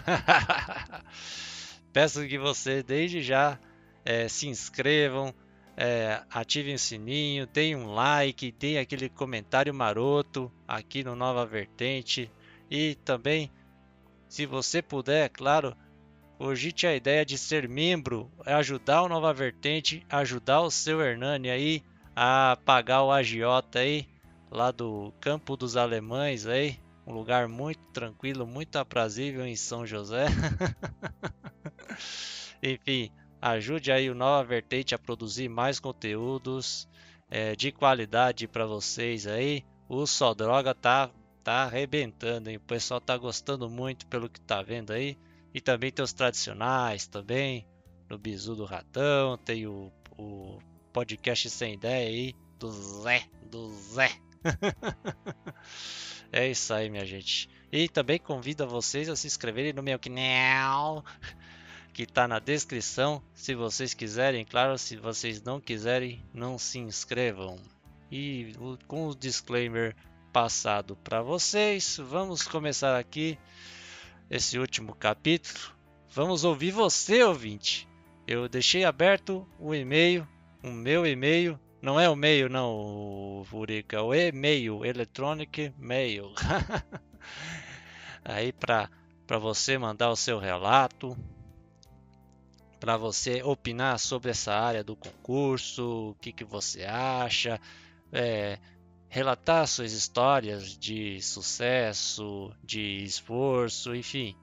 Peço 1.94 2.28
que 2.28 2.38
vocês 2.38 2.84
desde 2.84 3.22
já 3.22 3.58
é, 4.04 4.28
se 4.28 4.48
inscrevam, 4.48 5.34
é, 5.78 6.22
ativem 6.30 6.76
o 6.76 6.80
sininho, 6.80 7.48
deem 7.48 7.76
um 7.76 7.94
like, 7.94 8.52
deem 8.52 8.78
aquele 8.78 9.08
comentário 9.08 9.74
maroto 9.74 10.52
aqui 10.68 11.04
no 11.04 11.16
Nova 11.16 11.46
Vertente. 11.46 12.30
E 12.70 12.96
também, 13.06 13.50
se 14.28 14.46
você 14.46 14.82
puder, 14.82 15.30
claro, 15.30 15.76
cogite 16.38 16.86
a 16.86 16.96
ideia 16.96 17.26
de 17.26 17.38
ser 17.38 17.70
membro, 17.70 18.30
ajudar 18.46 19.02
o 19.02 19.10
Nova 19.10 19.34
Vertente, 19.34 20.06
ajudar 20.10 20.62
o 20.62 20.70
seu 20.70 21.02
Hernani 21.02 21.50
aí 21.50 21.84
a 22.16 22.58
pagar 22.66 23.04
o 23.04 23.12
agiota 23.12 23.80
aí, 23.80 24.08
lá 24.50 24.72
do 24.72 25.14
Campo 25.20 25.56
dos 25.56 25.78
Alemães 25.78 26.46
aí, 26.46 26.80
um 27.06 27.14
lugar 27.14 27.48
muito 27.48 27.80
tranquilo, 27.94 28.46
muito 28.46 28.78
aprazível 28.78 29.46
em 29.46 29.56
São 29.56 29.86
José. 29.86 30.28
Enfim, 32.62 33.12
ajude 33.42 33.92
aí 33.92 34.10
o 34.10 34.16
Nova 34.16 34.44
Vertente 34.44 34.94
a 34.94 35.00
produzir 35.00 35.48
mais 35.48 35.80
conteúdos 35.80 36.88
é, 37.30 37.56
de 37.56 37.72
qualidade 37.72 38.48
para 38.48 38.66
vocês 38.66 39.28
aí. 39.28 39.64
O 39.88 40.06
Só 40.06 40.34
Droga 40.34 40.76
tá, 40.76 41.10
tá 41.44 41.64
arrebentando, 41.64 42.50
hein? 42.50 42.58
O 42.58 42.62
pessoal 42.62 43.00
tá 43.00 43.18
gostando 43.18 43.70
muito 43.70 44.06
pelo 44.08 44.30
que 44.30 44.42
tá 44.42 44.62
vendo 44.62 44.92
aí. 44.92 45.18
E 45.54 45.62
também 45.62 45.92
tem 45.92 46.04
os 46.04 46.14
tradicionais 46.14 47.08
também. 47.08 47.66
No 48.10 48.18
Bizu 48.18 48.56
do 48.56 48.66
Ratão, 48.66 49.38
tem 49.38 49.68
o, 49.68 49.92
o 50.18 50.60
podcast 50.94 51.50
sem 51.50 51.74
ideia 51.74 52.08
aí 52.08 52.34
do 52.60 52.70
Zé, 52.70 53.24
do 53.50 53.70
Zé. 53.70 54.10
é 56.32 56.48
isso 56.48 56.74
aí, 56.74 56.90
minha 56.90 57.06
gente. 57.06 57.50
E 57.72 57.90
também 57.90 58.20
convido 58.20 58.64
a 58.64 58.68
vocês 58.68 59.10
a 59.10 59.16
se 59.16 59.28
inscreverem 59.28 59.74
no 59.74 59.84
meu 59.84 60.00
canal, 60.00 61.04
que 61.94 62.04
está 62.04 62.28
na 62.28 62.40
descrição. 62.40 63.22
Se 63.34 63.56
vocês 63.56 63.94
quiserem, 63.94 64.46
claro, 64.46 64.78
se 64.78 64.96
vocês 64.96 65.42
não 65.42 65.60
quiserem, 65.60 66.24
não 66.34 66.58
se 66.58 66.80
inscrevam. 66.80 67.58
E 68.12 68.54
com 68.88 69.08
o 69.08 69.16
disclaimer 69.16 69.96
passado 70.32 70.96
para 70.96 71.22
vocês, 71.22 71.98
vamos 71.98 72.44
começar 72.44 72.98
aqui 72.98 73.38
esse 74.30 74.58
último 74.58 74.96
capítulo. 74.96 75.76
Vamos 76.10 76.44
ouvir 76.44 76.72
você, 76.72 77.24
ouvinte. 77.24 77.88
Eu 78.26 78.48
deixei 78.48 78.84
aberto 78.84 79.48
o 79.60 79.74
e-mail, 79.74 80.28
o 80.64 80.70
meu 80.70 81.06
e-mail. 81.06 81.60
Não 81.82 82.00
é 82.00 82.10
o 82.10 82.14
e-mail, 82.14 82.50
não, 82.50 83.44
Furica, 83.46 83.98
é 83.98 84.02
o 84.02 84.14
e-mail, 84.14 84.84
electronic 84.84 85.72
mail. 85.78 86.34
Aí 88.26 88.52
para 88.52 88.90
você 89.40 89.78
mandar 89.78 90.10
o 90.10 90.16
seu 90.16 90.40
relato, 90.40 91.16
para 92.80 92.98
você 92.98 93.44
opinar 93.44 94.00
sobre 94.00 94.32
essa 94.32 94.54
área 94.54 94.84
do 94.84 94.96
concurso, 94.96 96.12
o 96.12 96.16
que, 96.16 96.32
que 96.32 96.44
você 96.44 96.84
acha, 96.84 97.60
é, 98.12 98.58
relatar 99.08 99.68
suas 99.68 99.94
histórias 99.94 100.78
de 100.78 101.22
sucesso, 101.22 102.52
de 102.64 103.04
esforço, 103.04 103.96
enfim. 103.96 104.36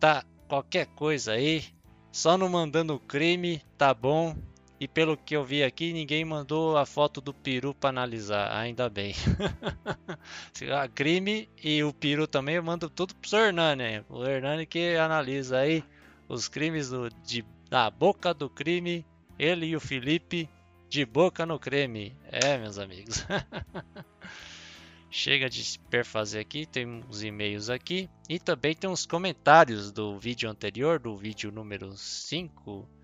Tá, 0.00 0.24
qualquer 0.48 0.86
coisa 0.86 1.32
aí, 1.32 1.64
só 2.10 2.38
não 2.38 2.48
mandando 2.48 2.98
crime, 2.98 3.62
tá 3.76 3.92
bom? 3.92 4.34
E 4.80 4.86
pelo 4.86 5.16
que 5.16 5.34
eu 5.34 5.44
vi 5.44 5.64
aqui, 5.64 5.92
ninguém 5.92 6.24
mandou 6.24 6.76
a 6.76 6.86
foto 6.86 7.20
do 7.20 7.34
peru 7.34 7.74
para 7.74 7.90
analisar, 7.90 8.56
ainda 8.56 8.88
bem. 8.88 9.12
a 10.72 10.88
crime 10.88 11.48
e 11.62 11.82
o 11.82 11.92
peru 11.92 12.28
também 12.28 12.54
eu 12.54 12.62
mando 12.62 12.88
tudo 12.88 13.14
pro 13.16 13.36
Hernani, 13.36 14.04
o 14.08 14.24
Hernani 14.24 14.66
que 14.66 14.94
analisa 14.94 15.58
aí 15.58 15.82
os 16.28 16.46
crimes 16.46 16.90
do, 16.90 17.10
de, 17.24 17.44
da 17.68 17.90
boca 17.90 18.32
do 18.32 18.48
crime, 18.48 19.04
ele 19.36 19.66
e 19.66 19.74
o 19.74 19.80
Felipe 19.80 20.48
de 20.88 21.04
boca 21.04 21.44
no 21.44 21.58
creme. 21.58 22.16
É, 22.30 22.56
meus 22.56 22.78
amigos. 22.78 23.26
Chega 25.10 25.48
de 25.48 25.64
se 25.64 25.78
perfazer 25.78 26.40
aqui, 26.40 26.66
tem 26.66 26.86
uns 26.86 27.22
e-mails 27.22 27.70
aqui 27.70 28.10
e 28.28 28.38
também 28.38 28.74
tem 28.74 28.88
uns 28.88 29.06
comentários 29.06 29.90
do 29.90 30.18
vídeo 30.18 30.50
anterior, 30.50 30.98
do 30.98 31.16
vídeo 31.16 31.50
número 31.50 31.96
5. 31.96 32.97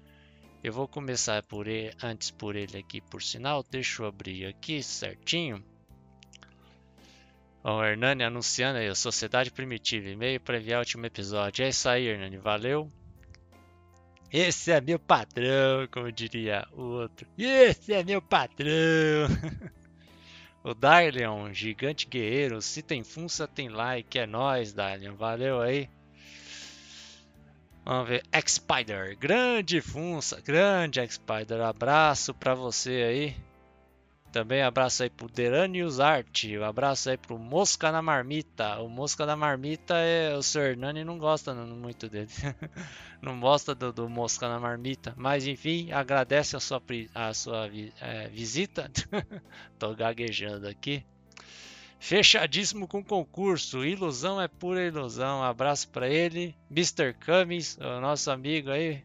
Eu 0.64 0.72
vou 0.72 0.88
começar 0.88 1.42
por 1.42 1.68
ele, 1.68 1.94
antes 2.02 2.30
por 2.30 2.56
ele 2.56 2.78
aqui, 2.78 2.98
por 2.98 3.22
sinal. 3.22 3.62
Deixa 3.70 4.02
eu 4.02 4.06
abrir 4.06 4.46
aqui 4.46 4.82
certinho. 4.82 5.62
O 7.62 7.84
Hernani 7.84 8.24
anunciando 8.24 8.78
aí, 8.78 8.94
Sociedade 8.94 9.50
Primitiva, 9.50 10.08
e-mail 10.08 10.40
para 10.40 10.56
enviar 10.56 10.78
o 10.78 10.80
último 10.80 11.04
episódio. 11.04 11.66
É 11.66 11.68
isso 11.68 11.86
aí, 11.86 12.06
Hernani, 12.06 12.38
valeu. 12.38 12.90
Esse 14.32 14.72
é 14.72 14.80
meu 14.80 14.98
patrão, 14.98 15.86
como 15.92 16.10
diria 16.10 16.66
o 16.72 16.80
outro. 16.80 17.28
Esse 17.36 17.92
é 17.92 18.02
meu 18.02 18.22
patrão. 18.22 19.28
o 20.64 20.72
Darlion, 20.72 21.52
gigante 21.52 22.06
guerreiro. 22.06 22.62
Se 22.62 22.82
tem 22.82 23.04
funça, 23.04 23.46
tem 23.46 23.68
like. 23.68 24.18
É 24.18 24.26
nóis, 24.26 24.72
Darlion. 24.72 25.14
Valeu 25.14 25.60
aí. 25.60 25.90
Vamos 27.84 28.08
ver. 28.08 28.22
X-Spider. 28.32 29.16
Grande 29.18 29.80
funça. 29.80 30.40
Grande 30.40 31.00
X-Spider. 31.00 31.60
Abraço 31.60 32.32
pra 32.32 32.54
você 32.54 32.90
aí. 32.90 33.36
Também 34.32 34.62
abraço 34.62 35.04
aí 35.04 35.10
pro 35.10 35.28
Deranius 35.28 36.00
Art. 36.00 36.44
Um 36.58 36.64
abraço 36.64 37.08
aí 37.08 37.16
pro 37.16 37.38
Mosca 37.38 37.92
na 37.92 38.02
Marmita. 38.02 38.80
O 38.80 38.88
Mosca 38.88 39.24
na 39.24 39.36
Marmita 39.36 39.94
é. 39.98 40.34
O 40.34 40.42
Sr. 40.42 40.70
Hernani 40.70 41.04
não 41.04 41.18
gosta 41.18 41.54
muito 41.54 42.08
dele. 42.08 42.28
não 43.22 43.38
gosta 43.38 43.76
do, 43.76 43.92
do, 43.92 44.08
Mosca 44.08 44.48
na 44.48 44.58
Marmita. 44.58 45.14
Mas 45.16 45.46
enfim, 45.46 45.92
agradece 45.92 46.56
a 46.56 46.60
sua, 46.60 46.82
a 47.14 47.32
sua 47.32 47.70
é, 48.00 48.28
visita. 48.28 48.90
Tô 49.78 49.94
gaguejando 49.94 50.66
aqui. 50.66 51.04
Fechadíssimo 52.04 52.86
com 52.86 53.02
concurso. 53.02 53.82
Ilusão 53.82 54.38
é 54.38 54.46
pura 54.46 54.86
ilusão. 54.86 55.40
Um 55.40 55.42
abraço 55.42 55.88
para 55.88 56.06
ele. 56.06 56.54
Mr. 56.70 57.14
Cummings, 57.14 57.78
o 57.78 57.98
nosso 57.98 58.30
amigo 58.30 58.70
aí. 58.70 59.02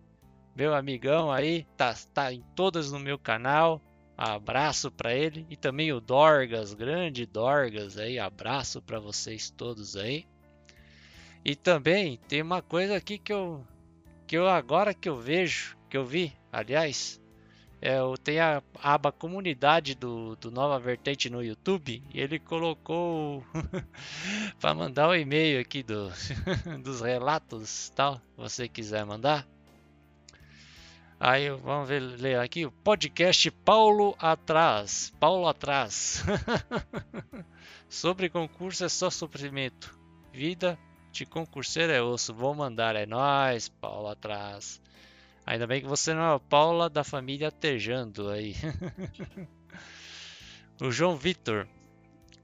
Meu 0.54 0.76
amigão 0.76 1.32
aí. 1.32 1.66
Tá, 1.78 1.96
tá 2.14 2.34
em 2.34 2.44
todas 2.58 2.92
no 2.92 3.00
meu 3.00 3.18
canal. 3.18 3.82
Abraço 4.18 4.92
para 4.92 5.16
ele. 5.16 5.48
E 5.50 5.56
também 5.56 5.94
o 5.94 6.02
Dorgas, 6.02 6.74
grande 6.74 7.26
Dorgas 7.26 7.98
aí. 7.98 8.20
Abraço 8.20 8.82
para 8.82 9.00
vocês 9.00 9.50
todos 9.50 9.96
aí. 9.96 10.28
E 11.46 11.56
também 11.56 12.20
tem 12.28 12.42
uma 12.42 12.62
coisa 12.62 12.98
aqui 12.98 13.18
que 13.18 13.32
eu, 13.32 13.66
que 14.28 14.38
eu 14.38 14.46
agora 14.46 14.94
que 14.94 15.08
eu 15.08 15.16
vejo, 15.16 15.78
que 15.90 15.96
eu 15.96 16.04
vi, 16.04 16.34
aliás, 16.52 17.19
é, 17.82 17.98
tem 18.24 18.40
a 18.40 18.62
aba 18.82 19.12
comunidade 19.12 19.96
do, 19.96 20.36
do 20.36 20.52
Nova 20.52 20.78
Vertente 20.80 21.30
no 21.30 21.44
YouTube 21.44 22.04
e 22.14 22.20
ele 22.20 22.38
colocou 22.38 23.44
para 24.60 24.74
mandar 24.74 25.08
o 25.08 25.12
um 25.12 25.16
e-mail 25.16 25.62
aqui 25.62 25.82
do, 25.82 26.12
dos 26.84 27.00
relatos 27.02 27.90
tal, 27.96 28.22
você 28.36 28.68
quiser 28.68 29.06
mandar. 29.06 29.48
Aí 31.20 31.50
vamos 31.50 31.88
ver, 31.88 32.00
ler 32.00 32.40
aqui 32.40 32.66
o 32.66 32.72
podcast 32.72 33.52
Paulo 33.52 34.16
Atrás. 34.18 35.14
Paulo 35.20 35.48
Atrás. 35.48 36.24
Sobre 37.90 38.30
concurso 38.30 38.86
é 38.86 38.90
só 38.90 39.10
sofrimento. 39.10 40.00
Vida 40.32 40.80
de 41.12 41.26
concurseiro 41.26 41.92
é 41.92 42.02
osso. 42.02 42.34
Vou 42.34 42.56
mandar, 42.56 42.96
é 42.96 43.06
nós, 43.06 43.68
Paulo 43.68 44.08
Atrás. 44.08 44.82
Ainda 45.50 45.66
bem 45.66 45.82
que 45.82 45.88
você 45.88 46.14
não 46.14 46.22
é 46.22 46.36
a 46.36 46.40
Paula 46.40 46.88
da 46.88 47.04
família 47.04 47.52
Tejando 47.52 48.30
aí. 48.30 48.56
o 50.80 50.92
João 50.92 51.18
Vitor. 51.18 51.68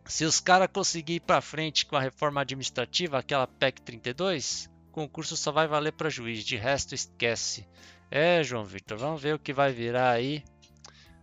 Se 0.05 0.25
os 0.25 0.39
caras 0.39 0.69
conseguirem 0.73 1.17
ir 1.17 1.19
para 1.19 1.39
frente 1.39 1.85
com 1.85 1.95
a 1.95 2.01
reforma 2.01 2.41
administrativa, 2.41 3.19
aquela 3.19 3.45
PEC 3.45 3.79
32, 3.83 4.71
o 4.89 4.91
concurso 4.91 5.37
só 5.37 5.51
vai 5.51 5.67
valer 5.67 5.91
para 5.91 6.09
juiz, 6.09 6.43
de 6.43 6.55
resto 6.55 6.95
esquece. 6.95 7.67
É, 8.09 8.43
João 8.43 8.65
Vitor, 8.65 8.97
vamos 8.97 9.21
ver 9.21 9.35
o 9.35 9.39
que 9.39 9.53
vai 9.53 9.71
virar 9.71 10.09
aí. 10.09 10.43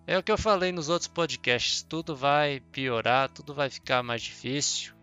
É 0.07 0.17
o 0.17 0.23
que 0.23 0.31
eu 0.31 0.39
falei 0.39 0.71
nos 0.71 0.89
outros 0.89 1.09
podcasts, 1.09 1.83
tudo 1.83 2.15
vai 2.15 2.61
piorar, 2.71 3.29
tudo 3.29 3.53
vai 3.53 3.69
ficar 3.69 4.05
mais 4.05 4.23
difícil. 4.23 4.95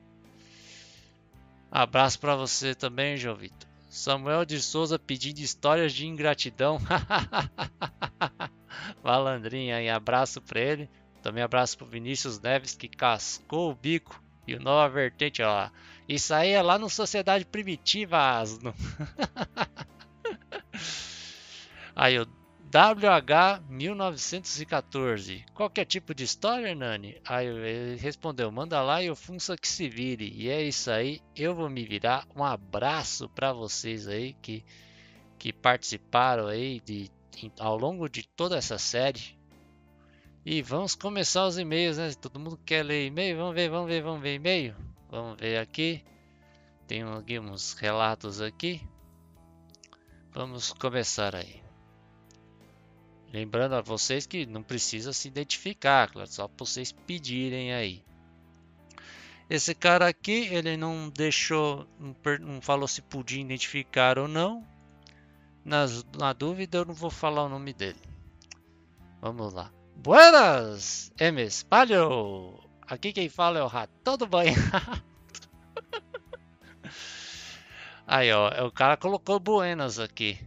Abraço 1.70 2.18
para 2.22 2.38
você 2.38 2.74
também, 2.74 3.18
João 3.18 3.36
Vitor. 3.36 3.69
Samuel 3.90 4.46
de 4.46 4.62
Souza 4.62 5.00
pedindo 5.00 5.40
histórias 5.40 5.94
de 5.94 6.06
ingratidão. 6.06 6.80
Malandrinha, 9.04 9.82
e 9.82 9.90
abraço 9.90 10.40
para 10.42 10.62
ele. 10.62 10.90
Também 11.22 11.44
abraço 11.44 11.78
pro 11.78 11.88
Vinícius 11.88 12.40
Neves 12.40 12.76
que 12.76 12.88
cascou 12.88 13.72
o 13.72 13.76
bico. 13.76 14.22
E 14.48 14.56
o 14.56 14.62
Nova 14.62 14.88
Vertente, 14.90 15.42
ó. 15.42 15.70
Isso 16.08 16.34
aí 16.34 16.52
é 16.52 16.62
lá 16.62 16.78
no 16.78 16.90
Sociedade 16.90 17.46
Primitiva, 17.46 18.40
Asno. 18.40 18.74
aí 21.96 22.20
o 22.20 22.26
WH 22.72 23.64
1914. 23.68 25.44
Qualquer 25.56 25.86
tipo 25.86 26.14
de 26.14 26.24
história, 26.24 26.68
Hernani? 26.68 27.20
Aí 27.26 27.48
ele 27.48 27.96
respondeu: 27.96 28.52
manda 28.52 28.80
lá 28.84 29.02
e 29.02 29.10
o 29.10 29.16
Funça 29.16 29.58
que 29.58 29.68
se 29.68 29.90
vire. 29.90 30.32
E 30.36 30.50
é 30.50 30.62
isso 30.62 30.92
aí, 30.92 31.20
eu 31.36 31.56
vou 31.56 31.68
me 31.68 31.84
virar. 31.84 32.28
Um 32.36 32.44
abraço 32.44 33.28
para 33.30 33.52
vocês 33.52 34.08
aí 34.08 34.34
que, 34.40 34.64
que 35.40 35.52
participaram 35.52 36.46
aí 36.46 36.80
de, 36.82 37.10
ao 37.60 37.76
longo 37.76 38.08
de 38.08 38.28
toda 38.28 38.56
essa 38.56 38.78
série. 38.78 39.36
E 40.46 40.62
vamos 40.62 40.94
começar 40.94 41.48
os 41.48 41.58
e-mails, 41.58 41.98
né? 41.98 42.14
Todo 42.22 42.40
mundo 42.40 42.60
quer 42.64 42.84
ler 42.84 43.08
e-mail? 43.08 43.36
Vamos 43.36 43.56
ver, 43.56 43.70
vamos 43.70 43.90
ver, 43.90 44.04
vamos 44.04 44.22
ver 44.22 44.36
e-mail. 44.36 44.76
Vamos 45.10 45.40
ver 45.40 45.58
aqui. 45.58 46.04
Tem 46.88 47.02
aqui 47.02 47.40
uns 47.40 47.74
relatos 47.74 48.40
aqui. 48.40 48.88
Vamos 50.32 50.72
começar 50.72 51.36
aí. 51.36 51.59
Lembrando 53.32 53.76
a 53.76 53.82
vocês 53.82 54.26
que 54.26 54.46
não 54.46 54.64
precisa 54.64 55.14
se 55.14 55.28
identificar, 55.28 56.10
claro, 56.12 56.30
só 56.30 56.48
para 56.48 56.66
vocês 56.66 56.92
pedirem 56.92 57.74
aí. 57.74 58.04
Esse 59.48 59.74
cara 59.76 60.08
aqui, 60.08 60.48
ele 60.52 60.78
não 60.78 61.10
deixou, 61.10 61.88
não 62.40 62.62
falou 62.62 62.88
se 62.88 63.02
podia 63.02 63.42
identificar 63.42 64.18
ou 64.20 64.28
não. 64.28 64.66
Nas, 65.64 66.04
na 66.18 66.34
dúvida, 66.34 66.80
eu 66.80 66.86
não 66.86 66.94
vou 66.94 67.10
falar 67.10 67.44
o 67.44 67.50
nome 67.50 67.74
dele. 67.74 68.00
Vamos 69.22 69.54
lá. 69.54 69.72
Buenas, 69.96 71.12
M. 71.20 71.42
Espalho! 71.44 72.60
Aqui 72.82 73.12
quem 73.12 73.30
fala 73.30 73.60
é 73.60 73.64
o 73.64 73.68
Ratão 73.68 74.18
do 74.18 74.26
Banho. 74.26 74.56
Aí, 78.08 78.32
ó, 78.32 78.66
o 78.66 78.72
cara 78.72 78.98
colocou 78.98 79.40
Buenas 79.40 80.00
aqui. 80.00 80.40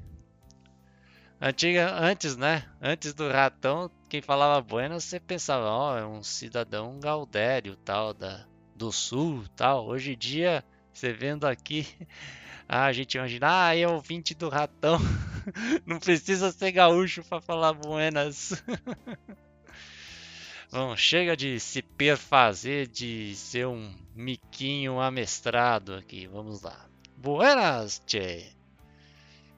Antiga, 1.44 1.92
antes, 1.98 2.36
né? 2.36 2.64
Antes 2.80 3.12
do 3.14 3.28
ratão, 3.28 3.90
quem 4.08 4.22
falava 4.22 4.62
Buenas, 4.62 5.02
você 5.02 5.18
pensava, 5.18 5.64
ó, 5.64 5.92
oh, 5.92 5.98
é 5.98 6.06
um 6.06 6.22
cidadão 6.22 7.00
gaudério, 7.00 7.74
tal, 7.84 8.14
da, 8.14 8.46
do 8.76 8.92
sul, 8.92 9.44
tal. 9.56 9.88
Hoje 9.88 10.12
em 10.12 10.16
dia, 10.16 10.64
você 10.94 11.12
vendo 11.12 11.44
aqui, 11.44 11.84
a 12.68 12.92
gente 12.92 13.16
imagina, 13.16 13.66
ah, 13.66 13.76
é 13.76 13.88
ouvinte 13.88 14.36
do 14.36 14.48
ratão. 14.48 15.00
Não 15.84 15.98
precisa 15.98 16.52
ser 16.52 16.70
gaúcho 16.70 17.24
para 17.24 17.40
falar 17.40 17.72
Buenas. 17.72 18.62
Bom, 20.70 20.96
chega 20.96 21.36
de 21.36 21.58
se 21.58 21.82
perfazer, 21.82 22.86
de 22.86 23.34
ser 23.34 23.66
um 23.66 23.92
miquinho 24.14 25.00
amestrado 25.00 25.96
aqui. 25.96 26.28
Vamos 26.28 26.62
lá. 26.62 26.86
Buenas, 27.16 28.00
tchê. 28.06 28.61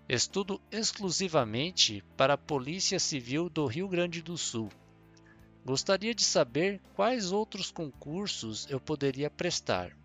Estudo 0.06 0.60
exclusivamente 0.70 2.04
para 2.14 2.34
a 2.34 2.38
Polícia 2.38 2.98
Civil 2.98 3.48
do 3.48 3.64
Rio 3.66 3.88
Grande 3.88 4.20
do 4.20 4.36
Sul. 4.36 4.68
Gostaria 5.64 6.14
de 6.14 6.22
saber 6.22 6.78
quais 6.94 7.32
outros 7.32 7.70
concursos 7.70 8.66
eu 8.68 8.78
poderia 8.78 9.30
prestar. 9.30 9.96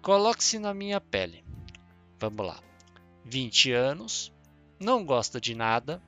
Coloque-se 0.00 0.58
na 0.58 0.72
minha 0.72 0.98
pele. 0.98 1.44
Vamos 2.18 2.46
lá. 2.46 2.58
20 3.22 3.70
anos, 3.72 4.32
não 4.80 5.04
gosta 5.04 5.38
de 5.38 5.54
nada, 5.54 6.02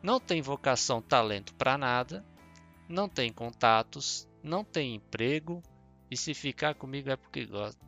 não 0.00 0.20
tem 0.20 0.40
vocação, 0.40 1.02
talento 1.02 1.52
para 1.54 1.76
nada, 1.76 2.24
não 2.88 3.08
tem 3.08 3.32
contatos, 3.32 4.28
não 4.40 4.62
tem 4.62 4.94
emprego 4.94 5.60
e 6.08 6.16
se 6.16 6.32
ficar 6.32 6.76
comigo 6.76 7.10
é 7.10 7.16
porque 7.16 7.44
gosta. 7.44 7.84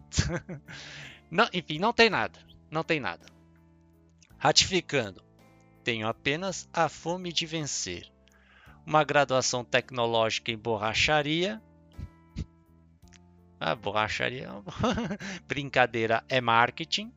não, 1.30 1.48
enfim, 1.52 1.78
não 1.78 1.92
tem 1.92 2.10
nada, 2.10 2.40
não 2.68 2.82
tem 2.82 2.98
nada. 2.98 3.37
Ratificando, 4.38 5.20
tenho 5.82 6.06
apenas 6.06 6.68
a 6.72 6.88
fome 6.88 7.32
de 7.32 7.44
vencer. 7.44 8.08
Uma 8.86 9.02
graduação 9.02 9.64
tecnológica 9.64 10.52
em 10.52 10.56
borracharia. 10.56 11.60
A 13.58 13.74
borracharia, 13.74 14.46
é 14.46 15.42
brincadeira, 15.48 16.22
é 16.28 16.40
marketing. 16.40 17.12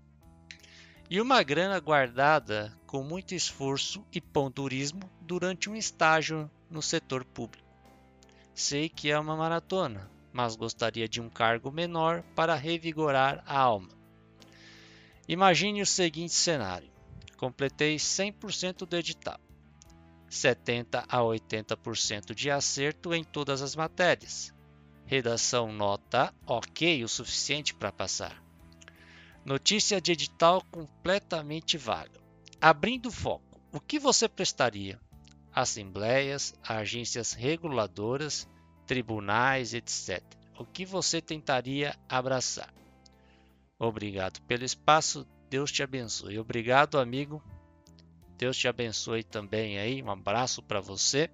E 1.08 1.22
uma 1.22 1.44
grana 1.44 1.80
guardada 1.80 2.76
com 2.88 3.04
muito 3.04 3.36
esforço 3.36 4.04
e 4.12 4.20
ponturismo 4.20 5.02
durante 5.22 5.70
um 5.70 5.76
estágio 5.76 6.50
no 6.72 6.82
setor 6.82 7.24
público. 7.24 7.68
Sei 8.56 8.90
que 8.90 9.12
é 9.12 9.20
uma 9.20 9.38
maratona, 9.38 10.10
mas 10.34 10.56
gostaria 10.56 11.08
de 11.08 11.22
um 11.22 11.30
cargo 11.30 11.72
menor 11.72 12.24
para 12.36 12.56
revigorar 12.56 13.44
a 13.46 13.60
alma. 13.60 13.90
Imagine 15.28 15.82
o 15.82 15.86
seguinte 15.86 16.34
cenário: 16.34 16.91
completei 17.42 17.96
100% 17.96 18.86
do 18.86 18.96
edital. 18.96 19.40
70 20.30 21.04
a 21.10 21.18
80% 21.18 22.36
de 22.36 22.52
acerto 22.52 23.16
em 23.16 23.24
todas 23.24 23.64
as 23.64 23.76
matérias. 23.76 24.54
Redação 25.08 25.74
nota 25.74 26.32
ok 26.46 27.04
o 27.04 27.08
suficiente 27.08 27.74
para 27.74 27.92
passar. 27.92 28.40
Notícia 29.44 30.00
de 30.00 30.12
edital 30.12 30.64
completamente 30.70 31.80
vaga. 31.80 32.22
Abrindo 32.62 33.10
foco, 33.10 33.60
o 33.72 33.80
que 33.80 33.98
você 33.98 34.30
prestaria? 34.30 35.02
Assembleias, 35.52 36.54
agências 36.62 37.34
reguladoras, 37.34 38.48
tribunais, 38.86 39.74
etc. 39.74 40.22
O 40.60 40.64
que 40.64 40.86
você 40.86 41.20
tentaria 41.20 41.98
abraçar? 42.08 42.72
Obrigado 43.80 44.40
pelo 44.44 44.64
espaço. 44.64 45.28
Deus 45.52 45.70
te 45.70 45.84
abençoe. 45.84 46.40
Obrigado, 46.40 46.98
amigo. 46.98 47.44
Deus 48.38 48.56
te 48.56 48.70
abençoe 48.70 49.22
também 49.22 49.78
aí. 49.78 50.02
Um 50.02 50.10
abraço 50.10 50.64
para 50.64 50.80
você. 50.80 51.30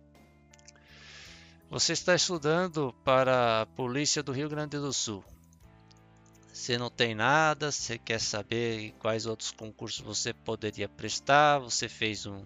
Você 1.70 1.94
está 1.94 2.16
estudando 2.16 2.96
para 3.04 3.62
a 3.62 3.66
Polícia 3.68 4.24
do 4.24 4.32
Rio 4.32 4.50
Grande 4.50 4.80
do 4.80 4.92
Sul. 4.92 5.24
Você 6.52 6.80
não 6.80 6.90
tem 6.90 7.14
nada, 7.14 7.72
você 7.72 8.00
quer 8.00 8.20
saber 8.20 8.96
quais 8.98 9.28
outros 9.28 9.52
concursos 9.52 10.02
você 10.02 10.34
poderia 10.34 10.90
prestar, 10.90 11.60
você 11.60 11.88
fez 11.88 12.26
um 12.26 12.44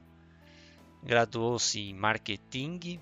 graduou-se 1.02 1.80
em 1.80 1.94
marketing. 1.94 3.00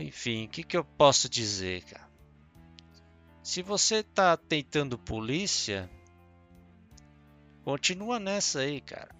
Enfim, 0.00 0.46
o 0.46 0.48
que, 0.48 0.62
que 0.62 0.78
eu 0.78 0.84
posso 0.84 1.28
dizer, 1.28 1.84
cara? 1.84 2.13
Se 3.44 3.60
você 3.60 4.02
tá 4.02 4.38
tentando 4.38 4.96
polícia, 4.96 5.90
continua 7.62 8.18
nessa 8.18 8.60
aí, 8.60 8.80
cara. 8.80 9.14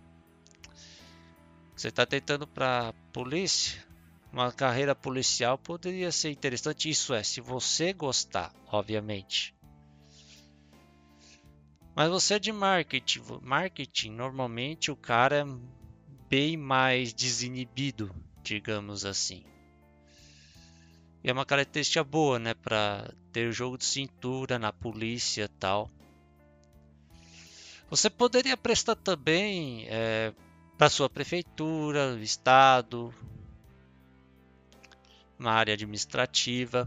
Você 1.77 1.91
tá 1.93 2.07
tentando 2.07 2.47
pra 2.47 2.95
polícia, 3.13 3.85
uma 4.33 4.51
carreira 4.51 4.95
policial 4.95 5.59
poderia 5.59 6.11
ser 6.11 6.31
interessante. 6.31 6.89
Isso 6.89 7.13
é, 7.13 7.23
se 7.23 7.43
você 7.43 7.93
gostar, 7.93 8.51
obviamente. 8.73 9.55
Mas 11.95 12.09
você 12.09 12.35
é 12.35 12.39
de 12.39 12.51
marketing. 12.51 13.21
Marketing, 13.43 14.11
normalmente 14.13 14.91
o 14.91 14.97
cara 14.97 15.41
é 15.41 15.45
bem 16.31 16.57
mais 16.57 17.13
desinibido, 17.13 18.11
digamos 18.43 19.05
assim. 19.05 19.45
E 21.25 21.31
é 21.31 21.33
uma 21.33 21.47
característica 21.47 22.05
boa, 22.05 22.39
né? 22.39 22.53
Para 22.53 23.11
ter 23.33 23.49
o 23.49 23.53
jogo 23.53 23.79
de 23.79 23.87
cintura 23.87 24.59
na 24.59 24.71
polícia 24.71 25.49
tal. 25.59 25.91
Você 27.89 28.11
poderia 28.11 28.59
prestar 28.59 28.95
também 28.95 29.87
é, 29.89 30.35
para 30.77 30.91
sua 30.91 31.09
prefeitura, 31.09 32.19
estado, 32.21 33.15
uma 35.39 35.53
área 35.53 35.73
administrativa. 35.73 36.87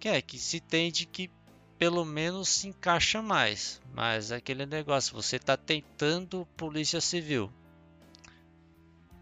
Que 0.00 0.08
é 0.08 0.22
que 0.22 0.38
se 0.38 0.60
tende 0.60 1.04
que 1.04 1.30
pelo 1.78 2.06
menos 2.06 2.48
se 2.48 2.68
encaixa 2.68 3.20
mais. 3.20 3.82
Mas 3.92 4.30
é 4.30 4.36
aquele 4.36 4.64
negócio, 4.64 5.14
você 5.14 5.36
está 5.36 5.58
tentando 5.58 6.48
polícia 6.56 7.02
civil. 7.02 7.52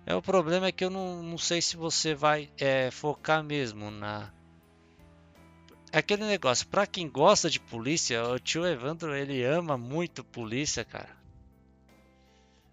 É 0.05 0.15
o 0.15 0.23
problema 0.23 0.67
é 0.67 0.73
que 0.73 0.85
eu 0.85 0.91
não, 0.91 1.23
não 1.23 1.39
sei 1.39 1.63
se 1.63 1.77
você 1.77 2.15
vai 2.15 2.51
é, 2.59 2.91
focar 2.91 3.43
mesmo 3.43 3.91
na 3.91 4.33
aquele 5.93 6.25
negócio. 6.25 6.67
Para 6.67 6.87
quem 6.87 7.09
gosta 7.09 7.49
de 7.49 7.61
polícia, 7.61 8.25
o 8.25 8.39
tio 8.39 8.67
Evandro 8.67 9.15
ele 9.15 9.45
ama 9.45 9.79
muito 9.79 10.25
polícia, 10.25 10.85
cara. 10.85 11.17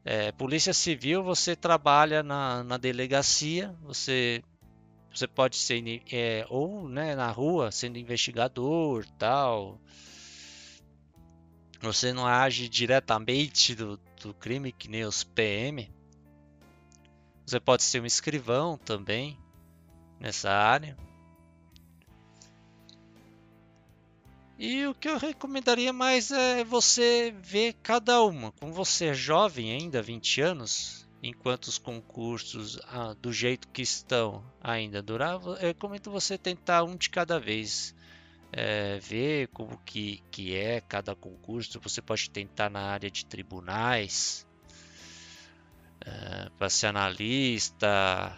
É, 0.03 0.31
polícia 0.31 0.73
civil, 0.73 1.23
você 1.23 1.55
trabalha 1.55 2.23
na, 2.23 2.63
na 2.63 2.77
delegacia, 2.77 3.75
você 3.83 4.41
você 5.13 5.27
pode 5.27 5.55
ser 5.57 6.03
é, 6.11 6.45
ou 6.49 6.87
né, 6.87 7.15
na 7.15 7.31
rua 7.31 7.71
sendo 7.71 7.97
investigador 7.97 9.03
tal 9.17 9.79
você 11.81 12.13
não 12.13 12.27
age 12.27 12.69
diretamente 12.69 13.73
do, 13.73 13.99
do 14.21 14.35
crime 14.35 14.71
que 14.71 14.87
nem 14.87 15.03
os 15.03 15.23
PM 15.23 15.89
você 17.49 17.59
pode 17.59 17.83
ser 17.83 18.01
um 18.01 18.05
escrivão 18.05 18.77
também 18.77 19.37
nessa 20.19 20.51
área. 20.51 20.95
E 24.57 24.85
o 24.85 24.93
que 24.93 25.09
eu 25.09 25.17
recomendaria 25.17 25.91
mais 25.91 26.31
é 26.31 26.63
você 26.63 27.33
ver 27.41 27.73
cada 27.81 28.21
uma. 28.21 28.51
Como 28.51 28.73
você 28.73 29.05
é 29.05 29.13
jovem 29.13 29.71
ainda, 29.71 30.01
20 30.01 30.41
anos, 30.41 31.07
enquanto 31.23 31.67
os 31.67 31.77
concursos 31.77 32.79
ah, 32.87 33.15
do 33.19 33.31
jeito 33.31 33.67
que 33.69 33.81
estão 33.81 34.43
ainda 34.61 35.01
duravam, 35.01 35.55
eu 35.55 35.69
recomendo 35.69 36.11
você 36.11 36.37
tentar 36.37 36.83
um 36.83 36.95
de 36.95 37.09
cada 37.09 37.39
vez. 37.39 37.95
É, 38.51 38.97
ver 38.99 39.47
como 39.49 39.77
que, 39.85 40.23
que 40.31 40.55
é 40.55 40.81
cada 40.81 41.15
concurso. 41.15 41.79
Você 41.81 42.01
pode 42.01 42.29
tentar 42.31 42.69
na 42.69 42.81
área 42.81 43.09
de 43.09 43.23
tribunais, 43.23 44.45
é, 46.05 46.49
para 46.57 46.69
ser 46.69 46.87
analista, 46.87 48.35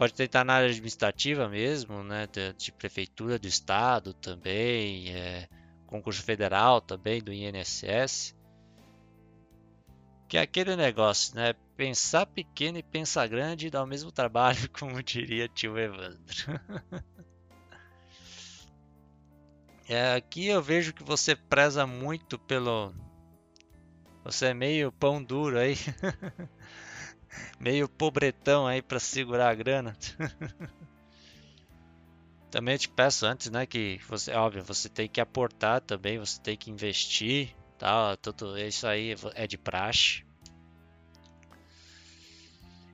pode 0.00 0.14
tentar 0.14 0.44
na 0.44 0.54
área 0.54 0.70
administrativa 0.70 1.46
mesmo, 1.46 2.02
né, 2.02 2.26
de, 2.26 2.54
de 2.54 2.72
prefeitura 2.72 3.38
do 3.38 3.46
estado 3.46 4.14
também, 4.14 5.14
é, 5.14 5.46
concurso 5.86 6.22
federal 6.22 6.80
também 6.80 7.22
do 7.22 7.30
INSS. 7.30 8.34
Que 10.26 10.38
é 10.38 10.40
aquele 10.40 10.74
negócio, 10.76 11.34
né? 11.34 11.52
Pensar 11.76 12.24
pequeno 12.24 12.78
e 12.78 12.82
pensar 12.82 13.26
grande 13.26 13.68
dá 13.68 13.82
o 13.82 13.86
mesmo 13.86 14.12
trabalho, 14.12 14.70
como 14.72 15.02
diria 15.02 15.48
tio 15.48 15.76
Evandro. 15.76 16.16
é, 19.86 20.14
aqui 20.14 20.46
eu 20.46 20.62
vejo 20.62 20.94
que 20.94 21.02
você 21.02 21.34
preza 21.36 21.86
muito 21.86 22.38
pelo. 22.38 22.94
Você 24.24 24.46
é 24.46 24.54
meio 24.54 24.92
pão 24.92 25.22
duro 25.22 25.58
aí. 25.58 25.74
meio 27.58 27.88
pobretão 27.88 28.66
aí 28.66 28.82
para 28.82 28.98
segurar 28.98 29.50
a 29.50 29.54
grana. 29.54 29.96
também 32.50 32.76
te 32.76 32.88
peço 32.88 33.24
antes, 33.24 33.50
né, 33.50 33.64
que 33.64 34.00
você, 34.08 34.32
óbvio, 34.32 34.64
você 34.64 34.88
tem 34.88 35.08
que 35.08 35.20
aportar 35.20 35.80
também, 35.80 36.18
você 36.18 36.40
tem 36.40 36.56
que 36.56 36.70
investir, 36.70 37.54
tal, 37.78 38.16
tudo 38.16 38.58
isso 38.58 38.86
aí 38.86 39.14
é 39.34 39.46
de 39.46 39.56
praxe. 39.56 40.24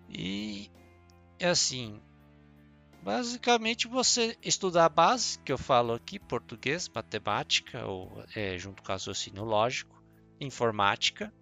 E 0.09 0.71
é 1.39 1.49
assim, 1.49 2.01
basicamente 3.03 3.89
você 3.89 4.37
estudar 4.43 4.85
a 4.85 4.91
base 4.91 5.39
que 5.41 5.53
eu 5.53 5.59
falo 5.59 5.95
aqui, 5.95 6.19
português, 6.19 6.89
matemática 6.89 7.85
ou 7.87 8.23
é, 8.35 8.57
junto 8.59 8.83
com 8.83 8.93
raciocínio 8.93 9.43
lógico, 9.43 10.03
informática 10.41 11.33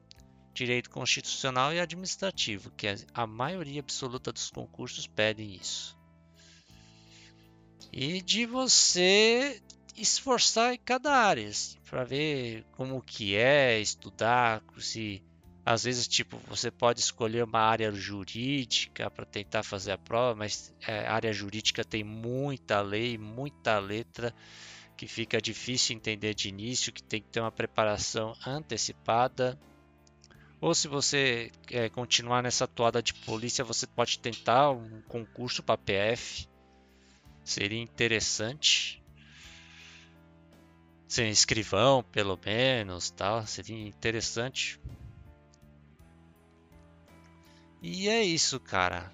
direito 0.54 0.88
constitucional 0.88 1.74
e 1.74 1.80
administrativo, 1.80 2.70
que 2.70 2.86
a 3.12 3.26
maioria 3.26 3.80
absoluta 3.80 4.32
dos 4.32 4.50
concursos 4.50 5.06
pedem 5.06 5.54
isso. 5.54 5.98
E 7.92 8.22
de 8.22 8.46
você 8.46 9.60
esforçar 9.96 10.74
em 10.74 10.78
cada 10.78 11.12
área, 11.12 11.48
assim, 11.48 11.78
para 11.88 12.04
ver 12.04 12.64
como 12.72 13.02
que 13.02 13.36
é 13.36 13.80
estudar, 13.80 14.62
se 14.78 15.22
às 15.66 15.84
vezes 15.84 16.06
tipo 16.06 16.36
você 16.46 16.70
pode 16.70 17.00
escolher 17.00 17.42
uma 17.44 17.60
área 17.60 17.90
jurídica 17.90 19.10
para 19.10 19.24
tentar 19.24 19.62
fazer 19.62 19.92
a 19.92 19.98
prova, 19.98 20.34
mas 20.34 20.74
é, 20.86 21.06
área 21.06 21.32
jurídica 21.32 21.84
tem 21.84 22.04
muita 22.04 22.80
lei, 22.80 23.16
muita 23.16 23.78
letra 23.78 24.34
que 24.96 25.06
fica 25.08 25.40
difícil 25.40 25.96
entender 25.96 26.34
de 26.34 26.48
início, 26.48 26.92
que 26.92 27.02
tem 27.02 27.20
que 27.20 27.28
ter 27.28 27.40
uma 27.40 27.50
preparação 27.50 28.36
antecipada 28.46 29.58
ou 30.64 30.74
se 30.74 30.88
você 30.88 31.52
é, 31.70 31.90
continuar 31.90 32.42
nessa 32.42 32.66
toada 32.66 33.02
de 33.02 33.12
polícia, 33.12 33.62
você 33.62 33.86
pode 33.86 34.18
tentar 34.18 34.70
um 34.70 35.02
concurso 35.02 35.62
para 35.62 35.76
PF. 35.76 36.48
Seria 37.44 37.82
interessante. 37.82 39.04
Ser 41.06 41.28
escrivão, 41.28 42.02
pelo 42.02 42.40
menos, 42.42 43.10
tal. 43.10 43.46
Seria 43.46 43.76
interessante. 43.86 44.80
E 47.82 48.08
é 48.08 48.24
isso, 48.24 48.58
cara. 48.58 49.12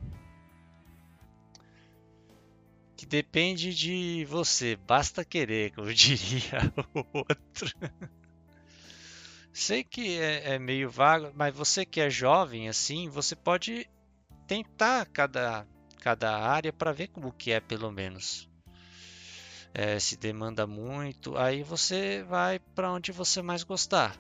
Que 2.97 3.05
depende 3.07 3.75
de 3.75 4.25
você. 4.27 4.77
Basta 4.77 5.25
querer, 5.25 5.73
como 5.73 5.91
diria 5.93 6.73
o 6.95 7.05
outro. 7.13 7.75
Sei 9.61 9.85
que 9.85 10.19
é, 10.19 10.55
é, 10.55 10.59
meio 10.59 10.89
vago, 10.89 11.33
mas 11.35 11.55
você 11.55 11.85
que 11.85 12.01
é 12.01 12.09
jovem 12.09 12.67
assim, 12.67 13.11
você 13.11 13.37
pode 13.37 13.87
tentar 14.47 15.05
cada, 15.05 15.67
cada 16.01 16.35
área 16.35 16.73
para 16.73 16.95
ver 16.95 17.09
como 17.09 17.31
que 17.31 17.53
é 17.53 17.61
pelo 17.61 17.93
menos. 17.93 18.49
É, 19.75 19.99
se 20.01 20.17
demanda 20.17 20.67
muito, 20.67 21.37
aí 21.37 21.63
você 21.63 22.23
vai 22.23 22.59
para 22.59 22.91
onde 22.91 23.13
você 23.13 23.43
mais 23.43 23.63
gostar. 23.63 24.17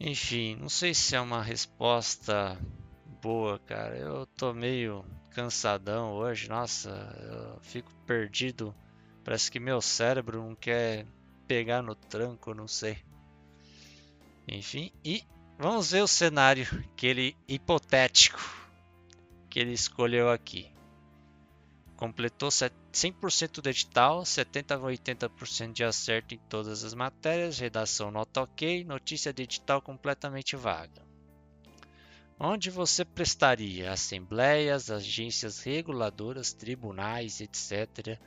Enfim, 0.00 0.56
não 0.56 0.70
sei 0.70 0.94
se 0.94 1.14
é 1.14 1.20
uma 1.20 1.42
resposta 1.42 2.58
boa, 3.20 3.58
cara. 3.58 3.98
Eu 3.98 4.24
tô 4.24 4.54
meio 4.54 5.04
cansadão 5.28 6.14
hoje, 6.14 6.48
nossa, 6.48 6.88
eu 7.20 7.60
fico 7.60 7.92
perdido. 8.06 8.74
Parece 9.22 9.50
que 9.50 9.60
meu 9.60 9.82
cérebro 9.82 10.42
não 10.42 10.56
quer 10.56 11.06
pegar 11.46 11.82
no 11.82 11.94
tranco, 11.94 12.54
não 12.54 12.68
sei. 12.68 12.98
Enfim, 14.48 14.92
e 15.04 15.22
vamos 15.58 15.90
ver 15.90 16.02
o 16.02 16.08
cenário 16.08 16.66
que 16.96 17.06
ele 17.06 17.36
hipotético 17.48 18.64
que 19.54 19.60
ele 19.60 19.72
escolheu 19.72 20.30
aqui. 20.30 20.68
Completou 21.96 22.48
100% 22.48 23.62
do 23.62 23.68
edital, 23.68 24.24
70 24.24 24.74
a 24.74 24.78
80% 24.80 25.72
de 25.72 25.84
acerto 25.84 26.34
em 26.34 26.38
todas 26.48 26.82
as 26.82 26.92
matérias, 26.92 27.60
redação 27.60 28.10
nota 28.10 28.42
ok, 28.42 28.82
notícia 28.82 29.32
de 29.32 29.44
edital 29.44 29.80
completamente 29.80 30.56
vaga. 30.56 31.06
Onde 32.36 32.68
você 32.68 33.04
prestaria 33.04 33.92
assembleias, 33.92 34.90
agências 34.90 35.60
reguladoras, 35.60 36.52
tribunais, 36.52 37.40
etc. 37.40 38.18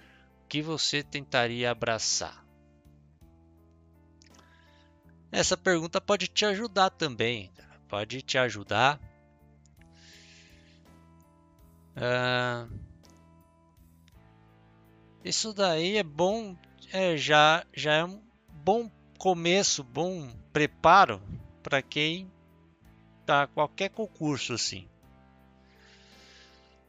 O 0.46 0.48
que 0.48 0.62
você 0.62 1.04
tentaria 1.04 1.70
abraçar? 1.70 2.47
Essa 5.32 5.58
pergunta 5.58 6.00
pode 6.00 6.28
te 6.28 6.46
ajudar 6.46 6.90
também, 6.90 7.52
pode 7.88 8.22
te 8.22 8.38
ajudar. 8.38 9.00
Uh, 11.96 12.72
isso 15.24 15.54
daí 15.54 15.98
é 15.98 16.04
bom, 16.04 16.56
é, 16.94 17.18
já, 17.18 17.66
já 17.74 17.94
é 17.94 18.06
um 18.06 18.22
bom 18.50 18.90
começo, 19.18 19.84
bom 19.84 20.32
preparo 20.54 21.22
para 21.62 21.82
quem 21.82 22.32
tá 23.26 23.48
qualquer 23.48 23.90
concurso 23.90 24.54
assim. 24.54 24.88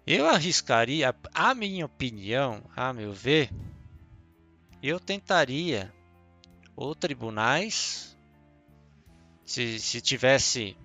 Eu 0.07 0.27
arriscaria, 0.29 1.15
a 1.35 1.55
minha 1.55 1.85
opinião, 1.85 2.63
a 2.75 2.93
meu 2.93 3.13
ver, 3.13 3.51
eu 4.83 5.01
tentaria 5.01 5.93
ou 6.77 6.95
tribunais, 6.95 8.17
se, 9.49 9.81
se 9.81 10.03
tivesse, 10.03 10.77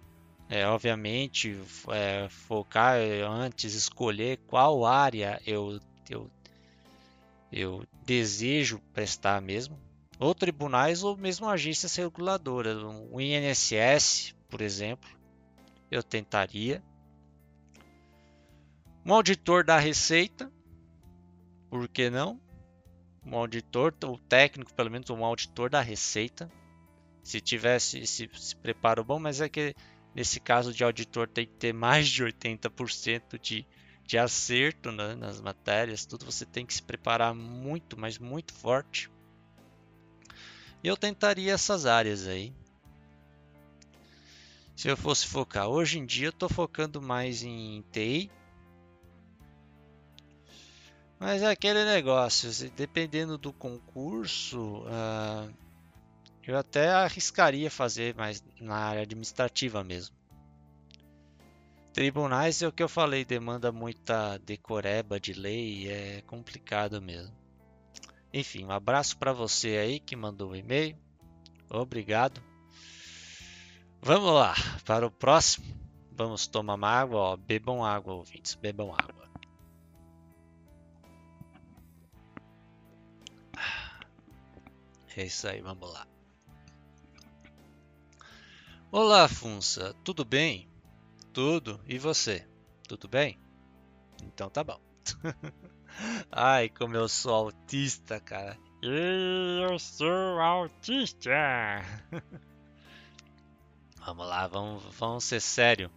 é, 0.48 0.66
obviamente, 0.66 1.60
é, 1.90 2.30
focar 2.30 2.98
antes, 2.98 3.74
escolher 3.74 4.38
qual 4.48 4.86
área 4.86 5.42
eu, 5.46 5.82
eu, 6.10 6.32
eu 7.52 7.86
desejo 8.06 8.80
prestar 8.94 9.42
mesmo, 9.42 9.78
ou 10.18 10.34
tribunais 10.34 11.04
ou 11.04 11.18
mesmo 11.18 11.50
agências 11.50 11.94
reguladoras, 11.98 12.82
o 12.82 13.20
INSS, 13.20 14.34
por 14.48 14.62
exemplo, 14.62 15.10
eu 15.92 16.02
tentaria. 16.02 16.82
Um 19.06 19.14
auditor 19.14 19.66
da 19.66 19.78
Receita, 19.78 20.50
por 21.70 21.86
que 21.90 22.10
não? 22.10 22.40
um 23.26 23.36
auditor, 23.36 23.94
o 24.06 24.18
técnico, 24.18 24.74
pelo 24.74 24.92
menos 24.92 25.10
um 25.10 25.24
auditor 25.24 25.70
da 25.70 25.82
Receita, 25.82 26.50
se 27.24 27.40
tivesse 27.40 28.00
esse, 28.00 28.30
esse 28.34 28.56
preparo 28.56 29.04
bom, 29.04 29.18
mas 29.18 29.40
é 29.40 29.48
que 29.48 29.74
nesse 30.14 30.40
caso 30.40 30.74
de 30.74 30.84
auditor 30.84 31.28
tem 31.28 31.46
que 31.46 31.54
ter 31.54 31.74
mais 31.74 32.08
de 32.08 32.24
80% 32.24 33.40
de, 33.42 33.66
de 34.06 34.18
acerto 34.18 34.92
né, 34.92 35.16
nas 35.16 35.40
matérias, 35.40 36.06
tudo 36.06 36.26
você 36.26 36.46
tem 36.46 36.66
que 36.66 36.74
se 36.74 36.84
preparar 36.84 37.34
muito, 37.34 37.98
mas 37.98 38.20
muito 38.20 38.54
forte. 38.54 39.10
Eu 40.84 40.98
tentaria 40.98 41.54
essas 41.54 41.86
áreas 41.86 42.28
aí. 42.28 42.54
Se 44.76 44.90
eu 44.90 44.98
fosse 44.98 45.26
focar, 45.26 45.68
hoje 45.68 46.00
em 46.00 46.06
dia 46.06 46.28
eu 46.28 46.32
estou 46.32 46.50
focando 46.50 47.02
mais 47.02 47.42
em 47.42 47.84
TI, 47.92 48.30
mas 51.20 51.42
é 51.42 51.50
aquele 51.50 51.86
negócio, 51.86 52.50
dependendo 52.72 53.38
do 53.38 53.54
concurso, 53.54 54.80
uh, 54.82 55.54
eu 56.52 56.58
até 56.58 56.90
arriscaria 56.90 57.72
fazer 57.72 58.16
mais 58.16 58.44
na 58.60 58.76
área 58.76 59.02
administrativa 59.04 59.84
mesmo. 59.84 60.16
Tribunais 61.94 62.62
é 62.62 62.68
o 62.68 62.72
que 62.72 62.82
eu 62.82 62.90
falei, 62.90 63.24
demanda 63.24 63.72
muita 63.72 64.38
decoreba 64.40 65.20
de 65.20 65.34
lei, 65.34 65.88
é 65.90 66.22
complicado 66.24 67.02
mesmo. 67.02 67.34
Enfim, 68.34 68.66
um 68.66 68.72
abraço 68.72 69.16
para 69.18 69.32
você 69.32 69.78
aí 69.78 70.00
que 70.00 70.16
mandou 70.16 70.52
o 70.52 70.56
e-mail. 70.56 70.98
Obrigado. 71.70 72.42
Vamos 74.02 74.34
lá, 74.34 74.54
para 74.84 75.06
o 75.06 75.12
próximo. 75.12 75.66
Vamos 76.12 76.48
tomar 76.48 76.74
uma 76.74 76.90
água, 76.90 77.20
ó. 77.20 77.38
bebam 77.38 77.86
água, 77.86 78.14
ouvintes, 78.14 78.56
bebam 78.56 78.92
água. 78.92 79.24
É 85.16 85.26
isso 85.26 85.48
aí, 85.48 85.62
vamos 85.62 85.94
lá. 85.94 86.13
Olá, 88.96 89.28
Funça, 89.28 89.92
tudo 90.04 90.24
bem? 90.24 90.70
Tudo, 91.34 91.82
e 91.88 91.98
você? 91.98 92.48
Tudo 92.88 93.08
bem? 93.08 93.40
Então 94.22 94.52
tá 94.52 94.64
bom. 94.64 94.80
Ai, 96.32 96.70
como 96.70 96.96
eu 96.96 97.10
sou 97.10 97.34
autista, 97.34 98.20
cara. 98.20 98.56
Eu 98.84 99.80
sou 99.80 100.40
autista. 100.40 101.32
vamos 103.98 104.28
lá, 104.28 104.46
vamos, 104.46 104.84
vamos 104.96 105.24
ser 105.24 105.42
sério. 105.42 105.90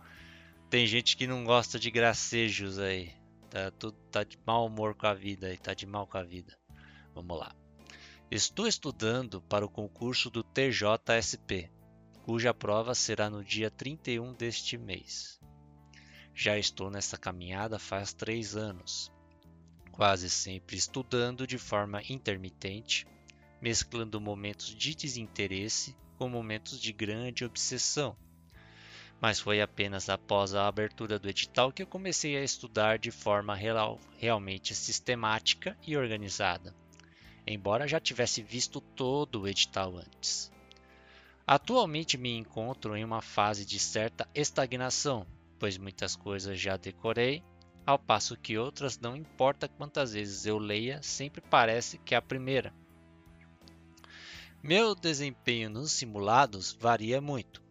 Tem 0.71 0.87
gente 0.87 1.19
que 1.19 1.27
não 1.27 1.45
gosta 1.45 1.79
de 1.79 1.91
gracejos 1.91 2.79
aí. 2.79 3.13
Tá, 3.51 3.71
tudo, 3.73 3.99
tá 4.11 4.25
de 4.25 4.39
mau 4.47 4.65
humor 4.65 4.95
com 4.95 5.07
a 5.07 5.13
vida 5.13 5.49
aí, 5.49 5.59
tá 5.59 5.75
de 5.75 5.85
mal 5.85 6.07
com 6.07 6.17
a 6.17 6.23
vida. 6.23 6.59
Vamos 7.15 7.39
lá. 7.39 7.55
Estou 8.31 8.67
estudando 8.67 9.43
para 9.43 9.67
o 9.67 9.71
concurso 9.71 10.31
do 10.31 10.43
TJSP, 10.43 11.71
cuja 12.27 12.53
prova 12.53 12.93
será 12.93 13.31
no 13.31 13.45
dia 13.45 13.71
31 13.71 14.35
deste 14.35 14.77
mês. 14.77 15.41
Já 16.35 16.59
estou 16.59 16.91
nessa 16.91 17.17
caminhada 17.17 17.79
faz 17.79 18.13
três 18.13 18.57
anos, 18.57 19.13
quase 19.93 20.29
sempre 20.29 20.77
estudando 20.77 21.47
de 21.47 21.57
forma 21.57 22.03
intermitente, 22.11 23.07
mesclando 23.63 24.21
momentos 24.21 24.75
de 24.75 24.97
desinteresse 24.97 25.97
com 26.19 26.29
momentos 26.29 26.81
de 26.81 26.93
grande 26.93 27.45
obsessão. 27.45 28.17
Mas 29.21 29.39
foi 29.39 29.61
apenas 29.61 30.09
após 30.09 30.53
a 30.53 30.67
abertura 30.67 31.21
do 31.21 31.29
edital 31.29 31.71
que 31.71 31.85
eu 31.85 31.87
comecei 31.87 32.37
a 32.37 32.43
estudar 32.43 32.99
de 32.99 33.13
forma 33.13 33.55
real, 33.55 34.01
realmente 34.19 34.75
sistemática 34.75 35.79
e 35.87 35.97
organizada 35.97 36.75
embora 37.47 37.87
já 37.87 38.01
tivesse 38.01 38.43
visto 38.43 38.81
todo 38.81 39.43
o 39.43 39.49
edital 39.49 39.97
antes. 39.97 40.51
Atualmente 41.47 42.19
me 42.19 42.37
encontro 42.37 42.97
em 42.97 43.05
uma 43.05 43.23
fase 43.23 43.65
de 43.65 43.79
certa 43.79 44.29
estagnação, 44.35 45.25
pois 45.61 45.79
muitas 45.79 46.17
coisas 46.17 46.59
já 46.59 46.77
decorei, 46.77 47.41
ao 47.87 48.01
passo 48.01 48.37
que 48.37 48.59
outras, 48.59 48.99
não 48.99 49.15
importa 49.15 49.69
quantas 49.69 50.13
vezes 50.13 50.45
eu 50.45 50.59
leia, 50.59 51.01
sempre 51.03 51.41
parece 51.41 51.99
que 51.99 52.17
é 52.17 52.19
a 52.19 52.23
primeira. 52.23 52.75
Meu 54.61 54.93
desempenho 54.93 55.71
nos 55.71 55.93
simulados 55.93 56.77
varia 56.81 57.21
muito. 57.21 57.63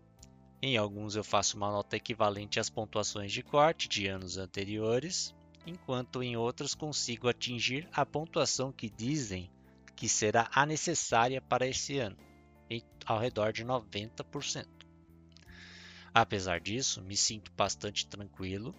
Em 0.61 0.77
alguns 0.77 1.17
eu 1.17 1.23
faço 1.23 1.57
uma 1.57 1.69
nota 1.69 1.97
equivalente 1.97 2.61
às 2.61 2.69
pontuações 2.69 3.33
de 3.33 3.43
corte 3.43 3.89
de 3.89 4.07
anos 4.07 4.38
anteriores, 4.38 5.35
enquanto 5.67 6.23
em 6.23 6.38
outros 6.38 6.73
consigo 6.73 7.27
atingir 7.27 7.89
a 7.91 8.05
pontuação 8.05 8.71
que 8.71 8.89
dizem 8.89 9.51
que 9.97 10.07
será 10.07 10.49
a 10.53 10.65
necessária 10.65 11.41
para 11.41 11.67
esse 11.67 11.99
ano, 11.99 12.15
em, 12.69 12.84
ao 13.06 13.19
redor 13.19 13.51
de 13.51 13.63
90%. 13.63 14.65
Apesar 16.13 16.60
disso, 16.60 17.01
me 17.01 17.17
sinto 17.17 17.51
bastante 17.51 18.08
tranquilo, 18.08 18.73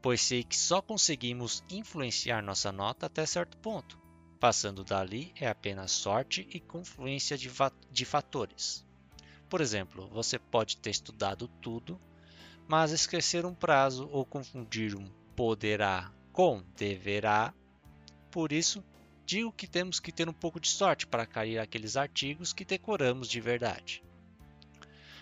pois 0.00 0.20
sei 0.20 0.42
que 0.42 0.56
só 0.56 0.80
conseguimos 0.80 1.62
influenciar 1.70 2.42
nossa 2.42 2.72
nota 2.72 3.06
até 3.06 3.26
certo 3.26 3.56
ponto. 3.58 4.00
Passando 4.40 4.82
dali 4.82 5.32
é 5.36 5.48
apenas 5.48 5.92
sorte 5.92 6.48
e 6.52 6.58
confluência 6.58 7.38
de, 7.38 7.50
de 7.90 8.04
fatores. 8.04 8.84
Por 9.48 9.60
exemplo, 9.60 10.08
você 10.08 10.38
pode 10.38 10.78
ter 10.78 10.90
estudado 10.90 11.46
tudo, 11.46 12.00
mas 12.66 12.90
esquecer 12.90 13.44
um 13.44 13.54
prazo 13.54 14.08
ou 14.10 14.24
confundir 14.24 14.96
um 14.96 15.06
poderá 15.36 16.10
com 16.32 16.62
deverá. 16.76 17.52
Por 18.30 18.50
isso, 18.50 18.82
digo 19.24 19.52
que 19.52 19.66
temos 19.66 20.00
que 20.00 20.12
ter 20.12 20.28
um 20.28 20.32
pouco 20.32 20.60
de 20.60 20.68
sorte 20.68 21.06
para 21.06 21.26
cair 21.26 21.58
aqueles 21.58 21.96
artigos 21.96 22.52
que 22.52 22.64
decoramos 22.64 23.28
de 23.28 23.40
verdade. 23.40 24.02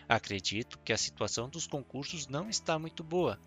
Acredito 0.08 0.78
que 0.78 0.92
a 0.92 0.98
situação 0.98 1.48
dos 1.48 1.66
concursos 1.66 2.26
não 2.26 2.48
está 2.48 2.78
muito 2.78 3.04
boa 3.04 3.38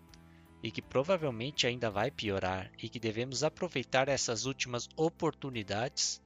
e 0.62 0.70
que 0.70 0.80
provavelmente 0.80 1.66
ainda 1.66 1.90
vai 1.90 2.10
piorar 2.10 2.70
e 2.82 2.88
que 2.88 2.98
devemos 2.98 3.44
aproveitar 3.44 4.08
essas 4.08 4.46
últimas 4.46 4.88
oportunidades, 4.96 6.22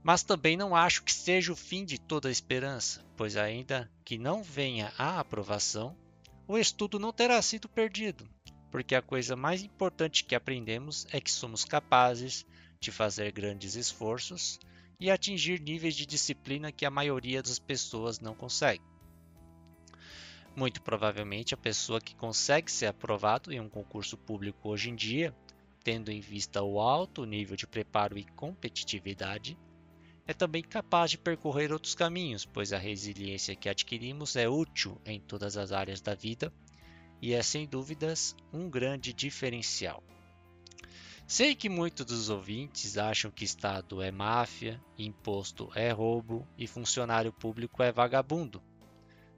mas 0.00 0.22
também 0.22 0.56
não 0.56 0.76
acho 0.76 1.02
que 1.02 1.12
seja 1.12 1.52
o 1.52 1.56
fim 1.56 1.84
de 1.84 1.98
toda 1.98 2.28
a 2.28 2.30
esperança, 2.30 3.04
pois 3.16 3.36
ainda 3.36 3.90
que 4.04 4.16
não 4.16 4.44
venha 4.44 4.92
a 4.96 5.18
aprovação, 5.18 5.96
o 6.46 6.56
estudo 6.56 7.00
não 7.00 7.12
terá 7.12 7.42
sido 7.42 7.68
perdido, 7.68 8.28
porque 8.70 8.94
a 8.94 9.02
coisa 9.02 9.34
mais 9.34 9.62
importante 9.62 10.24
que 10.24 10.36
aprendemos 10.36 11.04
é 11.10 11.20
que 11.20 11.30
somos 11.32 11.64
capazes 11.64 12.46
de 12.84 12.92
fazer 12.92 13.32
grandes 13.32 13.74
esforços 13.74 14.58
e 15.00 15.10
atingir 15.10 15.60
níveis 15.60 15.94
de 15.94 16.06
disciplina 16.06 16.70
que 16.70 16.84
a 16.84 16.90
maioria 16.90 17.42
das 17.42 17.58
pessoas 17.58 18.20
não 18.20 18.34
consegue. 18.34 18.82
Muito 20.54 20.80
provavelmente 20.82 21.52
a 21.52 21.56
pessoa 21.56 22.00
que 22.00 22.14
consegue 22.14 22.70
ser 22.70 22.86
aprovado 22.86 23.52
em 23.52 23.58
um 23.58 23.68
concurso 23.68 24.16
público 24.16 24.68
hoje 24.68 24.90
em 24.90 24.94
dia, 24.94 25.34
tendo 25.82 26.12
em 26.12 26.20
vista 26.20 26.62
o 26.62 26.78
alto 26.78 27.24
nível 27.24 27.56
de 27.56 27.66
preparo 27.66 28.16
e 28.16 28.24
competitividade, 28.24 29.58
é 30.26 30.32
também 30.32 30.62
capaz 30.62 31.10
de 31.10 31.18
percorrer 31.18 31.72
outros 31.72 31.94
caminhos, 31.94 32.46
pois 32.46 32.72
a 32.72 32.78
resiliência 32.78 33.56
que 33.56 33.68
adquirimos 33.68 34.36
é 34.36 34.48
útil 34.48 35.00
em 35.04 35.20
todas 35.20 35.56
as 35.56 35.72
áreas 35.72 36.00
da 36.00 36.14
vida 36.14 36.52
e 37.20 37.32
é 37.32 37.42
sem 37.42 37.66
dúvidas 37.66 38.36
um 38.52 38.70
grande 38.70 39.12
diferencial. 39.12 40.02
Sei 41.26 41.54
que 41.54 41.70
muitos 41.70 42.04
dos 42.04 42.28
ouvintes 42.28 42.98
acham 42.98 43.30
que 43.30 43.44
Estado 43.44 44.02
é 44.02 44.10
máfia, 44.10 44.80
imposto 44.98 45.70
é 45.74 45.90
roubo 45.90 46.46
e 46.56 46.66
funcionário 46.66 47.32
público 47.32 47.82
é 47.82 47.90
vagabundo, 47.90 48.62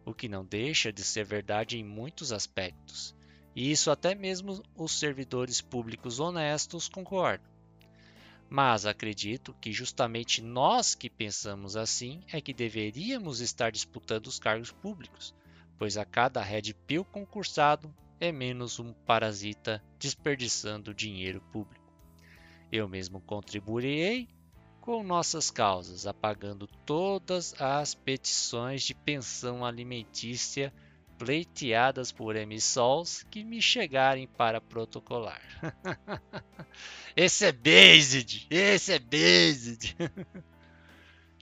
o 0.05 0.13
que 0.13 0.29
não 0.29 0.45
deixa 0.45 0.93
de 0.93 1.05
ser 1.05 1.25
verdade 1.25 1.79
em 1.79 1.85
muitos 1.85 2.33
aspectos, 2.33 3.15
E 3.55 3.71
isso 3.71 3.91
até 3.91 4.15
mesmo 4.15 4.63
os 4.75 4.93
servidores 4.99 5.63
públicos 5.63 6.21
honestos 6.21 6.89
concordam. 6.89 7.51
Mas 8.51 8.85
acredito 8.85 9.55
que 9.61 9.73
justamente 9.73 10.43
nós 10.43 10.95
que 10.95 11.09
pensamos 11.09 11.75
assim 11.77 12.21
é 12.31 12.41
que 12.41 12.53
deveríamos 12.53 13.41
estar 13.41 13.73
disputando 13.73 14.27
os 14.27 14.39
cargos 14.39 14.71
públicos, 14.71 15.35
pois 15.79 15.97
a 15.97 16.05
cada 16.05 16.43
Red 16.43 16.75
Pill 16.87 17.05
concursado 17.05 17.95
é 18.21 18.33
menos 18.33 18.79
um 18.79 18.93
parasita 18.93 19.83
desperdiçando 19.99 20.95
dinheiro 20.95 21.41
público. 21.53 21.85
Eu 22.71 22.89
mesmo 22.89 23.21
contribuirei 23.21 24.29
com 24.81 25.03
nossas 25.03 25.51
causas, 25.51 26.07
apagando 26.07 26.67
todas 26.85 27.61
as 27.61 27.95
petições 27.95 28.83
de 28.83 28.95
pensão 28.95 29.65
alimentícia 29.65 30.73
pleiteadas 31.19 32.13
por 32.13 32.37
emissols 32.37 33.23
que 33.31 33.43
me 33.43 33.61
chegarem 33.61 34.27
para 34.27 34.61
protocolar. 34.61 35.43
esse 37.17 37.47
é 37.47 37.53
based! 37.53 38.47
Esse 38.51 38.93
é 38.93 38.99
based! 38.99 39.97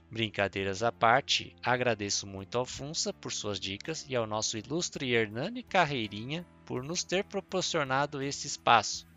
Brincadeiras 0.09 0.83
à 0.83 0.91
parte, 0.91 1.55
agradeço 1.63 2.25
muito 2.25 2.57
ao 2.57 2.65
Funça 2.65 3.11
por 3.11 3.31
suas 3.31 3.59
dicas 3.59 4.05
e 4.07 4.15
ao 4.15 4.27
nosso 4.27 4.57
ilustre 4.57 5.11
Hernani 5.11 5.63
Carreirinha 5.63 6.45
por 6.65 6.83
nos 6.83 7.03
ter 7.03 7.23
proporcionado 7.23 8.21
esse 8.21 8.47
espaço. 8.47 9.07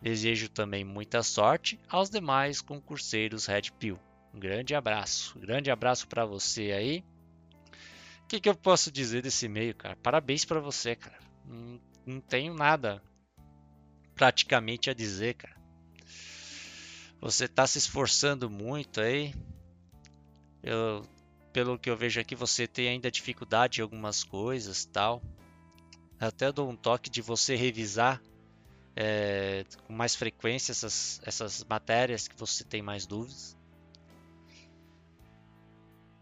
Desejo 0.00 0.48
também 0.48 0.84
muita 0.84 1.22
sorte 1.22 1.80
aos 1.88 2.10
demais 2.10 2.60
concurseiros 2.60 3.46
Red 3.46 3.70
Pill. 3.78 3.98
Um 4.34 4.40
grande 4.40 4.74
abraço, 4.74 5.38
um 5.38 5.40
grande 5.40 5.70
abraço 5.70 6.08
para 6.08 6.26
você 6.26 6.72
aí 6.72 7.04
que, 8.32 8.40
que 8.40 8.48
eu 8.48 8.54
posso 8.54 8.90
dizer 8.90 9.20
desse 9.20 9.44
e-mail, 9.44 9.74
cara? 9.74 9.94
Parabéns 9.96 10.42
para 10.42 10.58
você, 10.58 10.96
cara. 10.96 11.18
Não, 11.44 11.78
não 12.06 12.18
tenho 12.18 12.54
nada 12.54 13.02
praticamente 14.14 14.88
a 14.88 14.94
dizer, 14.94 15.34
cara. 15.34 15.54
Você 17.20 17.44
está 17.44 17.66
se 17.66 17.76
esforçando 17.76 18.48
muito 18.48 19.02
aí. 19.02 19.34
Eu, 20.62 21.04
pelo 21.52 21.78
que 21.78 21.90
eu 21.90 21.96
vejo 21.96 22.20
aqui, 22.20 22.34
você 22.34 22.66
tem 22.66 22.88
ainda 22.88 23.10
dificuldade 23.10 23.80
em 23.80 23.82
algumas 23.82 24.22
coisas, 24.22 24.84
tal. 24.84 25.22
Até 26.18 26.52
dou 26.52 26.70
um 26.70 26.76
toque 26.76 27.10
de 27.10 27.20
você 27.20 27.56
revisar 27.56 28.22
é, 28.94 29.64
com 29.86 29.92
mais 29.92 30.14
frequência 30.14 30.72
essas, 30.72 31.20
essas 31.24 31.64
matérias 31.64 32.28
que 32.28 32.36
você 32.36 32.62
tem 32.64 32.82
mais 32.82 33.06
dúvidas. 33.06 33.56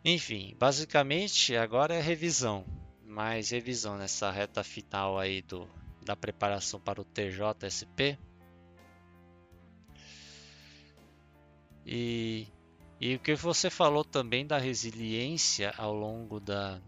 Enfim, 0.05 0.57
basicamente 0.59 1.55
agora 1.55 1.95
é 1.95 2.01
revisão, 2.01 2.65
mais 3.05 3.51
revisão 3.51 3.99
nessa 3.99 4.31
reta 4.31 4.65
final 4.65 5.19
aí 5.19 5.43
do, 5.43 5.69
da 6.03 6.17
preparação 6.17 6.81
para 6.81 7.01
o 7.01 7.05
TJSP. 7.05 8.19
E, 11.85 12.47
e 13.01 13.15
o 13.15 13.19
que 13.19 13.35
você 13.35 13.71
falou 13.71 14.05
também 14.05 14.47
da 14.47 14.59
resiliência 14.59 15.73
ao 15.79 15.95
longo 15.95 16.39
da, 16.39 16.79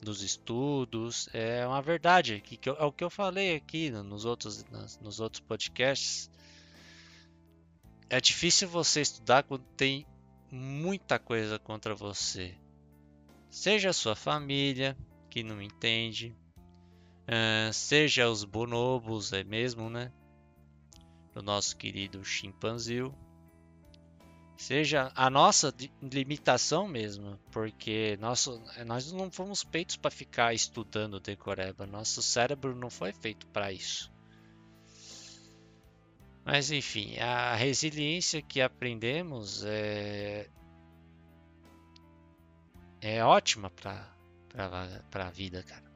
dos 0.00 0.22
estudos 0.22 1.28
é 1.34 1.66
uma 1.66 1.82
verdade, 1.82 2.40
que, 2.40 2.56
que 2.56 2.70
é 2.70 2.72
o 2.72 2.90
que 2.90 3.04
eu 3.04 3.10
falei 3.10 3.54
aqui 3.54 3.90
nos 3.90 4.24
outros, 4.24 4.64
nos 4.98 5.20
outros 5.20 5.40
podcasts. 5.40 6.30
É 8.08 8.18
difícil 8.18 8.66
você 8.66 9.02
estudar 9.02 9.42
quando 9.42 9.64
tem 9.76 10.06
muita 10.50 11.18
coisa 11.18 11.58
contra 11.58 11.94
você. 11.94 12.54
Seja 13.50 13.90
a 13.90 13.92
sua 13.92 14.16
família, 14.16 14.96
que 15.28 15.42
não 15.42 15.60
entende, 15.60 16.34
uh, 17.28 17.72
seja 17.74 18.30
os 18.30 18.42
bonobos, 18.42 19.34
é 19.34 19.44
mesmo, 19.44 19.90
né? 19.90 20.10
Do 21.34 21.42
nosso 21.42 21.76
querido 21.76 22.24
chimpanzil. 22.24 23.14
Seja 24.58 25.12
a 25.14 25.30
nossa 25.30 25.72
limitação 26.02 26.88
mesmo, 26.88 27.38
porque 27.52 28.18
nosso, 28.20 28.60
nós 28.84 29.12
não 29.12 29.30
fomos 29.30 29.62
feitos 29.62 29.96
para 29.96 30.10
ficar 30.10 30.52
estudando 30.52 31.20
decoreba. 31.20 31.86
Nosso 31.86 32.20
cérebro 32.20 32.74
não 32.74 32.90
foi 32.90 33.12
feito 33.12 33.46
para 33.46 33.72
isso. 33.72 34.12
Mas 36.44 36.72
enfim, 36.72 37.16
a 37.18 37.54
resiliência 37.54 38.42
que 38.42 38.60
aprendemos 38.60 39.62
é, 39.64 40.48
é 43.00 43.24
ótima 43.24 43.70
para 43.70 44.10
a 45.12 45.30
vida, 45.30 45.62
cara. 45.62 45.88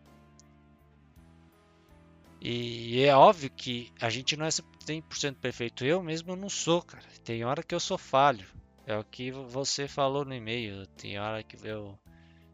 E 2.41 3.03
é 3.03 3.17
óbvio 3.17 3.51
que 3.51 3.93
a 4.01 4.09
gente 4.09 4.37
não 4.37 4.47
é 4.47 4.51
100% 4.85 5.37
perfeito. 5.37 5.85
Eu 5.85 6.03
mesmo 6.03 6.37
não 6.37 6.49
sou, 6.49 6.83
cara. 6.83 7.05
Tem 7.25 7.45
hora 7.45 7.63
que 7.63 7.75
eu 7.75 7.81
sou 7.81 7.99
falho. 7.99 8.47
É 8.87 8.97
o 8.97 9.05
que 9.05 9.31
você 9.31 9.87
falou 9.87 10.25
no 10.25 10.35
e-mail. 10.35 10.87
Tem 10.89 11.19
hora 11.19 11.43
que 11.43 11.57
eu 11.67 11.99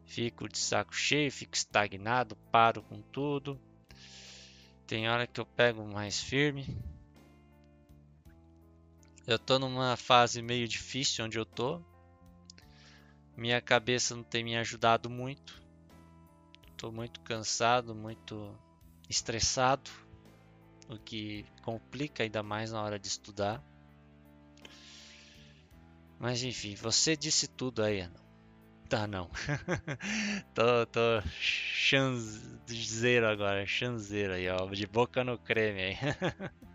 fico 0.05 0.47
de 0.47 0.57
saco 0.57 0.95
cheio, 0.95 1.31
fico 1.31 1.55
estagnado, 1.55 2.35
paro 2.51 2.81
com 2.83 3.01
tudo. 3.01 3.59
Tem 4.85 5.09
hora 5.09 5.27
que 5.27 5.39
eu 5.39 5.45
pego 5.45 5.85
mais 5.85 6.19
firme. 6.19 6.77
Eu 9.27 9.37
tô 9.37 9.59
numa 9.59 9.95
fase 9.95 10.41
meio 10.41 10.67
difícil 10.67 11.25
onde 11.25 11.37
eu 11.37 11.45
tô. 11.45 11.79
Minha 13.37 13.61
cabeça 13.61 14.15
não 14.15 14.23
tem 14.23 14.43
me 14.43 14.57
ajudado 14.57 15.09
muito. 15.09 15.61
Estou 16.71 16.91
muito 16.91 17.19
cansado, 17.21 17.93
muito 17.93 18.55
estressado, 19.07 19.91
o 20.89 20.97
que 20.97 21.45
complica 21.61 22.23
ainda 22.23 22.41
mais 22.41 22.71
na 22.71 22.81
hora 22.81 22.99
de 22.99 23.07
estudar. 23.07 23.63
Mas 26.19 26.43
enfim, 26.43 26.75
você 26.75 27.15
disse 27.15 27.47
tudo 27.47 27.83
aí, 27.83 28.01
Ana. 28.01 28.19
Tá 28.89 29.05
não. 29.05 29.29
tô, 30.53 30.85
tô 30.87 31.21
chanzeiro 31.39 33.27
agora, 33.27 33.65
chanzeiro 33.65 34.33
aí, 34.33 34.49
ó, 34.49 34.65
de 34.65 34.87
boca 34.87 35.23
no 35.23 35.37
creme 35.37 35.81
aí. 35.81 35.97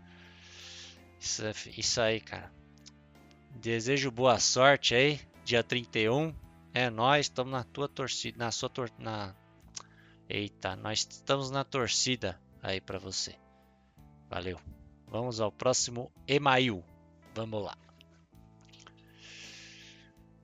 Isso, 1.19 1.45
é, 1.45 1.53
isso 1.75 2.01
aí, 2.01 2.21
cara. 2.21 2.53
Desejo 3.55 4.11
boa 4.11 4.39
sorte 4.39 4.93
aí, 4.93 5.19
dia 5.43 5.63
31. 5.63 6.35
É 6.71 6.87
nós, 6.89 7.25
estamos 7.25 7.51
na 7.51 7.63
tua 7.63 7.89
torcida, 7.89 8.37
na 8.37 8.51
sua 8.51 8.69
tor 8.69 8.91
na 8.99 9.33
Eita, 10.29 10.75
nós 10.75 11.07
estamos 11.09 11.49
na 11.49 11.63
torcida 11.63 12.39
aí 12.61 12.79
para 12.79 12.99
você. 12.99 13.35
Valeu. 14.29 14.59
Vamos 15.07 15.39
ao 15.39 15.51
próximo 15.51 16.11
email. 16.27 16.83
Vamos 17.33 17.63
lá. 17.63 17.77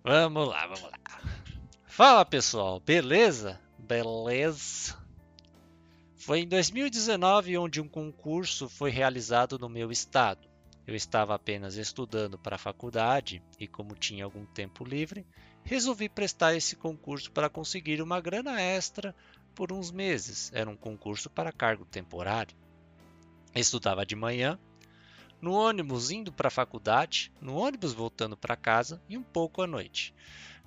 Vamos 0.04 0.48
lá, 0.48 0.68
vamos 0.68 0.84
lá. 0.84 1.00
Fala 1.86 2.26
pessoal, 2.26 2.80
beleza? 2.80 3.60
Beleza? 3.78 4.98
Foi 6.16 6.40
em 6.42 6.48
2019 6.48 7.58
onde 7.58 7.82
um 7.82 7.88
concurso 7.88 8.70
foi 8.70 8.90
realizado 8.90 9.60
no 9.60 9.68
meu 9.68 9.92
estado. 9.92 10.48
Eu 10.88 10.96
estava 10.96 11.36
apenas 11.36 11.76
estudando 11.76 12.38
para 12.38 12.56
a 12.56 12.60
faculdade 12.60 13.44
e, 13.60 13.68
como 13.68 13.96
tinha 13.96 14.26
algum 14.26 14.46
tempo 14.46 14.84
livre, 14.84 15.26
resolvi 15.64 16.10
prestar 16.10 16.56
esse 16.56 16.76
concurso 16.76 17.32
para 17.32 17.50
conseguir 17.50 18.02
uma 18.02 18.20
grana 18.20 18.60
extra 18.60 19.16
por 19.54 19.72
uns 19.72 19.92
meses. 19.92 20.52
Era 20.54 20.70
um 20.70 20.76
concurso 20.76 21.30
para 21.30 21.52
cargo 21.52 21.86
temporário. 21.86 22.56
Estudava 23.54 24.06
de 24.06 24.16
manhã, 24.16 24.58
no 25.42 25.54
ônibus 25.54 26.10
indo 26.10 26.32
para 26.32 26.48
a 26.48 26.52
faculdade, 26.52 27.32
no 27.42 27.56
ônibus 27.56 27.92
voltando 27.92 28.38
para 28.38 28.56
casa 28.56 29.02
e 29.10 29.18
um 29.18 29.24
pouco 29.24 29.62
à 29.62 29.68
noite. 29.68 30.14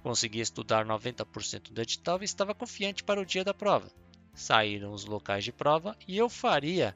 Consegui 0.03 0.41
estudar 0.41 0.85
90% 0.85 1.73
do 1.73 1.81
edital 1.81 2.21
e 2.21 2.25
estava 2.25 2.55
confiante 2.55 3.03
para 3.03 3.21
o 3.21 3.25
dia 3.25 3.43
da 3.43 3.55
prova. 3.55 3.91
Saíram 4.35 4.93
os 4.93 5.07
locais 5.07 5.45
de 5.45 5.53
prova 5.53 5.97
e 6.07 6.19
eu 6.19 6.29
faria 6.29 6.95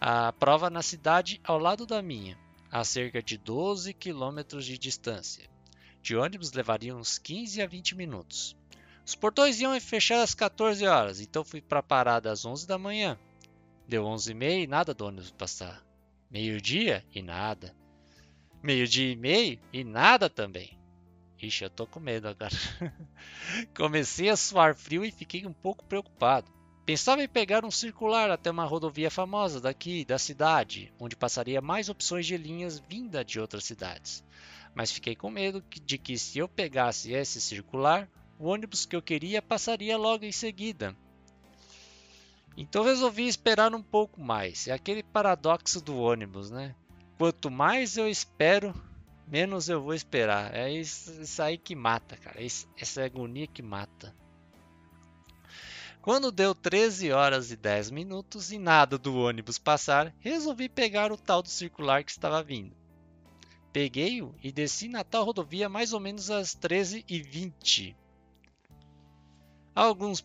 a 0.00 0.32
prova 0.32 0.68
na 0.68 0.82
cidade 0.82 1.40
ao 1.44 1.58
lado 1.58 1.86
da 1.86 2.02
minha, 2.02 2.36
a 2.68 2.82
cerca 2.82 3.22
de 3.22 3.38
12 3.38 3.94
quilômetros 3.94 4.64
de 4.64 4.76
distância. 4.76 5.48
De 6.02 6.16
ônibus 6.16 6.50
levaria 6.52 6.96
uns 6.96 7.16
15 7.18 7.62
a 7.62 7.66
20 7.66 7.94
minutos. 7.94 8.56
Os 9.06 9.14
portões 9.14 9.60
iam 9.60 9.78
fechar 9.80 10.20
às 10.22 10.34
14 10.34 10.84
horas, 10.84 11.20
então 11.20 11.44
fui 11.44 11.60
para 11.60 11.78
a 11.78 11.82
parada 11.82 12.32
às 12.32 12.44
11 12.44 12.66
da 12.66 12.76
manhã. 12.76 13.16
Deu 13.86 14.04
11 14.04 14.30
e 14.30 14.34
meia 14.34 14.64
e 14.64 14.66
nada 14.66 14.94
do 14.94 15.04
ônibus 15.04 15.30
passar. 15.30 15.82
Meio-dia 16.30 17.04
e 17.14 17.20
nada. 17.20 17.74
Meio-dia 18.62 19.12
e 19.12 19.16
meio 19.16 19.60
e 19.72 19.84
nada 19.84 20.30
também. 20.30 20.78
Ixi, 21.42 21.64
eu 21.64 21.70
tô 21.70 21.86
com 21.86 21.98
medo 21.98 22.28
agora. 22.28 22.54
Comecei 23.76 24.28
a 24.28 24.36
suar 24.36 24.76
frio 24.76 25.04
e 25.04 25.10
fiquei 25.10 25.44
um 25.44 25.52
pouco 25.52 25.84
preocupado. 25.84 26.50
Pensava 26.86 27.22
em 27.22 27.28
pegar 27.28 27.64
um 27.64 27.70
circular 27.70 28.30
até 28.30 28.50
uma 28.50 28.64
rodovia 28.64 29.10
famosa 29.10 29.60
daqui, 29.60 30.04
da 30.04 30.18
cidade, 30.18 30.92
onde 30.98 31.16
passaria 31.16 31.60
mais 31.60 31.88
opções 31.88 32.26
de 32.26 32.36
linhas 32.36 32.78
vinda 32.78 33.24
de 33.24 33.40
outras 33.40 33.64
cidades. 33.64 34.24
Mas 34.74 34.90
fiquei 34.90 35.14
com 35.14 35.30
medo 35.30 35.62
de 35.84 35.98
que 35.98 36.16
se 36.16 36.38
eu 36.38 36.48
pegasse 36.48 37.12
esse 37.12 37.40
circular, 37.40 38.08
o 38.38 38.46
ônibus 38.46 38.86
que 38.86 38.96
eu 38.96 39.02
queria 39.02 39.42
passaria 39.42 39.96
logo 39.96 40.24
em 40.24 40.32
seguida. 40.32 40.96
Então 42.56 42.84
resolvi 42.84 43.26
esperar 43.26 43.74
um 43.74 43.82
pouco 43.82 44.20
mais. 44.20 44.68
É 44.68 44.72
aquele 44.72 45.02
paradoxo 45.02 45.80
do 45.80 45.96
ônibus, 45.98 46.50
né? 46.50 46.74
Quanto 47.16 47.50
mais 47.50 47.96
eu 47.96 48.08
espero, 48.08 48.74
menos 49.26 49.68
eu 49.68 49.80
vou 49.80 49.94
esperar. 49.94 50.54
É 50.54 50.70
isso, 50.70 51.22
isso 51.22 51.42
aí 51.42 51.56
que 51.56 51.74
mata, 51.74 52.16
cara. 52.16 52.38
essa 52.76 53.04
agonia 53.04 53.46
que 53.46 53.62
mata. 53.62 54.14
Quando 56.02 56.32
deu 56.32 56.52
13 56.52 57.12
horas 57.12 57.52
e 57.52 57.56
10 57.56 57.92
minutos 57.92 58.50
e 58.50 58.58
nada 58.58 58.98
do 58.98 59.16
ônibus 59.16 59.56
passar, 59.56 60.12
resolvi 60.18 60.68
pegar 60.68 61.12
o 61.12 61.16
tal 61.16 61.42
do 61.42 61.48
circular 61.48 62.02
que 62.02 62.10
estava 62.10 62.42
vindo. 62.42 62.74
Peguei-o 63.72 64.34
e 64.42 64.50
desci 64.50 64.88
na 64.88 65.04
tal 65.04 65.24
rodovia 65.24 65.68
mais 65.68 65.92
ou 65.92 66.00
menos 66.00 66.28
às 66.28 66.56
13h20. 66.56 67.94
Alguns 69.74 70.20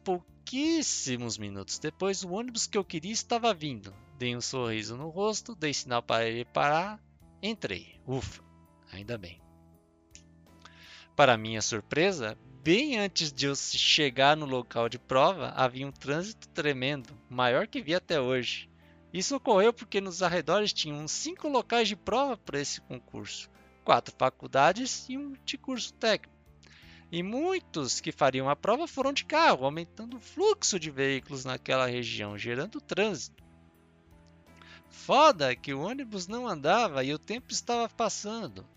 pouquíssimos 0.47 1.37
minutos 1.37 1.77
depois, 1.77 2.23
o 2.23 2.31
ônibus 2.31 2.65
que 2.65 2.77
eu 2.77 2.83
queria 2.83 3.11
estava 3.11 3.53
vindo. 3.53 3.93
Dei 4.17 4.33
um 4.33 4.39
sorriso 4.39 4.95
no 4.95 5.09
rosto, 5.09 5.53
dei 5.53 5.73
sinal 5.73 6.01
para 6.01 6.25
ele 6.25 6.45
parar, 6.45 7.03
entrei. 7.43 7.99
Ufa, 8.07 8.41
ainda 8.89 9.17
bem. 9.17 9.41
Para 11.17 11.37
minha 11.37 11.61
surpresa, 11.61 12.37
bem 12.63 12.97
antes 12.97 13.33
de 13.33 13.45
eu 13.45 13.55
chegar 13.57 14.37
no 14.37 14.45
local 14.45 14.87
de 14.87 14.97
prova, 14.97 15.49
havia 15.49 15.85
um 15.85 15.91
trânsito 15.91 16.47
tremendo, 16.49 17.13
maior 17.29 17.67
que 17.67 17.81
vi 17.81 17.93
até 17.93 18.21
hoje. 18.21 18.69
Isso 19.11 19.35
ocorreu 19.35 19.73
porque 19.73 19.99
nos 19.99 20.23
arredores 20.23 20.71
tinham 20.71 21.05
cinco 21.09 21.49
locais 21.49 21.89
de 21.89 21.95
prova 21.97 22.37
para 22.37 22.61
esse 22.61 22.79
concurso, 22.79 23.49
quatro 23.83 24.15
faculdades 24.17 25.09
e 25.09 25.17
um 25.17 25.33
de 25.43 25.57
curso 25.57 25.93
técnico. 25.95 26.36
E 27.11 27.23
muitos 27.23 28.01
que 28.01 28.11
fariam 28.11 28.49
a 28.49 28.55
prova 28.55 28.87
foram 28.87 29.13
de 29.13 29.23
carro, 29.23 29.65
aumentando 29.65 30.17
o 30.17 30.19
fluxo 30.19 30.79
de 30.79 30.91
veículos 30.91 31.45
naquela 31.45 31.85
região, 31.85 32.37
gerando 32.37 32.81
trânsito. 32.81 33.43
Foda 34.89 35.55
que 35.55 35.73
o 35.73 35.81
ônibus 35.81 36.27
não 36.27 36.47
andava 36.47 37.03
e 37.03 37.13
o 37.13 37.19
tempo 37.19 37.53
estava 37.53 37.87
passando. 37.87 38.67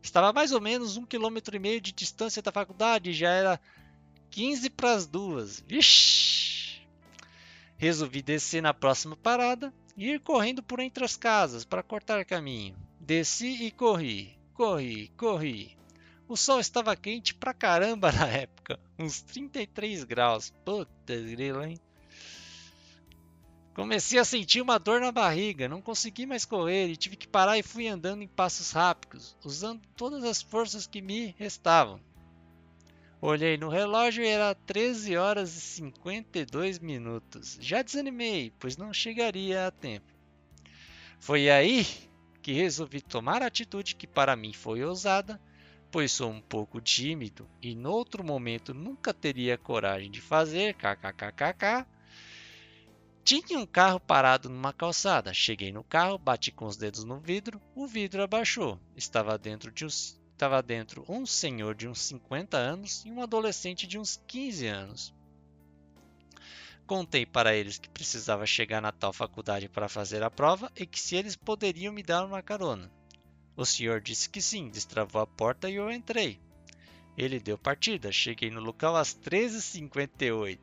Estava 0.00 0.32
mais 0.32 0.52
ou 0.52 0.60
menos 0.60 0.96
um 0.96 1.04
quilômetro 1.04 1.56
e 1.56 1.58
meio 1.58 1.80
de 1.80 1.90
distância 1.90 2.42
da 2.42 2.52
faculdade 2.52 3.10
e 3.10 3.14
já 3.14 3.30
era 3.30 3.60
15 4.30 4.70
para 4.70 4.92
as 4.92 5.06
duas. 5.06 5.64
Vixe! 5.66 6.82
Resolvi 7.76 8.22
descer 8.22 8.62
na 8.62 8.72
próxima 8.72 9.16
parada 9.16 9.74
e 9.96 10.10
ir 10.10 10.20
correndo 10.20 10.62
por 10.62 10.78
entre 10.78 11.04
as 11.04 11.16
casas 11.16 11.64
para 11.64 11.82
cortar 11.82 12.24
caminho. 12.24 12.76
Desci 13.00 13.64
e 13.64 13.70
corri, 13.70 14.38
corri, 14.52 15.08
corri. 15.16 15.76
O 16.26 16.36
sol 16.36 16.58
estava 16.58 16.96
quente 16.96 17.34
pra 17.34 17.52
caramba 17.52 18.10
na 18.12 18.26
época, 18.26 18.80
uns 18.98 19.20
33 19.20 20.04
graus. 20.04 20.52
Puta 20.64 21.14
grilo, 21.14 21.62
hein? 21.62 21.78
Comecei 23.74 24.20
a 24.20 24.24
sentir 24.24 24.60
uma 24.60 24.78
dor 24.78 25.00
na 25.00 25.10
barriga, 25.10 25.68
não 25.68 25.82
consegui 25.82 26.26
mais 26.26 26.44
correr 26.44 26.88
e 26.88 26.96
tive 26.96 27.16
que 27.16 27.26
parar 27.26 27.58
e 27.58 27.62
fui 27.62 27.88
andando 27.88 28.22
em 28.22 28.28
passos 28.28 28.70
rápidos, 28.70 29.36
usando 29.44 29.82
todas 29.96 30.22
as 30.22 30.40
forças 30.40 30.86
que 30.86 31.02
me 31.02 31.34
restavam. 31.36 32.00
Olhei 33.20 33.56
no 33.56 33.68
relógio 33.68 34.22
e 34.22 34.28
era 34.28 34.54
13 34.54 35.16
horas 35.16 35.56
e 35.56 35.60
52 35.60 36.78
minutos. 36.78 37.58
Já 37.60 37.82
desanimei, 37.82 38.52
pois 38.60 38.76
não 38.76 38.92
chegaria 38.92 39.66
a 39.66 39.70
tempo. 39.72 40.12
Foi 41.18 41.50
aí 41.50 41.86
que 42.42 42.52
resolvi 42.52 43.00
tomar 43.00 43.42
a 43.42 43.46
atitude 43.46 43.96
que 43.96 44.06
para 44.06 44.36
mim 44.36 44.52
foi 44.52 44.84
ousada, 44.84 45.40
pois 45.94 46.10
sou 46.10 46.28
um 46.28 46.40
pouco 46.40 46.80
tímido 46.80 47.48
e 47.62 47.72
no 47.72 47.92
outro 47.92 48.24
momento 48.24 48.74
nunca 48.74 49.14
teria 49.14 49.56
coragem 49.56 50.10
de 50.10 50.20
fazer 50.20 50.74
kkkk 50.74 51.86
tinha 53.22 53.60
um 53.60 53.64
carro 53.64 54.00
parado 54.00 54.48
numa 54.48 54.72
calçada. 54.72 55.32
Cheguei 55.32 55.70
no 55.70 55.84
carro, 55.84 56.18
bati 56.18 56.50
com 56.50 56.66
os 56.66 56.76
dedos 56.76 57.04
no 57.04 57.20
vidro, 57.20 57.62
o 57.76 57.86
vidro 57.86 58.24
abaixou. 58.24 58.76
Estava 58.96 59.38
dentro, 59.38 59.70
de 59.70 59.86
uns, 59.86 60.20
estava 60.32 60.60
dentro 60.60 61.04
um 61.08 61.24
senhor 61.24 61.76
de 61.76 61.86
uns 61.86 62.00
50 62.00 62.56
anos 62.56 63.04
e 63.06 63.12
um 63.12 63.22
adolescente 63.22 63.86
de 63.86 63.96
uns 63.96 64.20
15 64.26 64.66
anos. 64.66 65.14
Contei 66.88 67.24
para 67.24 67.54
eles 67.54 67.78
que 67.78 67.88
precisava 67.88 68.44
chegar 68.44 68.82
na 68.82 68.90
tal 68.90 69.12
faculdade 69.12 69.68
para 69.68 69.88
fazer 69.88 70.24
a 70.24 70.30
prova 70.30 70.72
e 70.74 70.84
que 70.84 70.98
se 70.98 71.14
eles 71.14 71.36
poderiam 71.36 71.94
me 71.94 72.02
dar 72.02 72.26
uma 72.26 72.42
carona. 72.42 72.90
O 73.56 73.64
senhor 73.64 74.00
disse 74.00 74.28
que 74.28 74.42
sim, 74.42 74.68
destravou 74.68 75.22
a 75.22 75.26
porta 75.26 75.70
e 75.70 75.76
eu 75.76 75.90
entrei. 75.90 76.40
Ele 77.16 77.38
deu 77.38 77.56
partida. 77.56 78.10
Cheguei 78.10 78.50
no 78.50 78.60
local 78.60 78.96
às 78.96 79.14
13h58. 79.14 80.58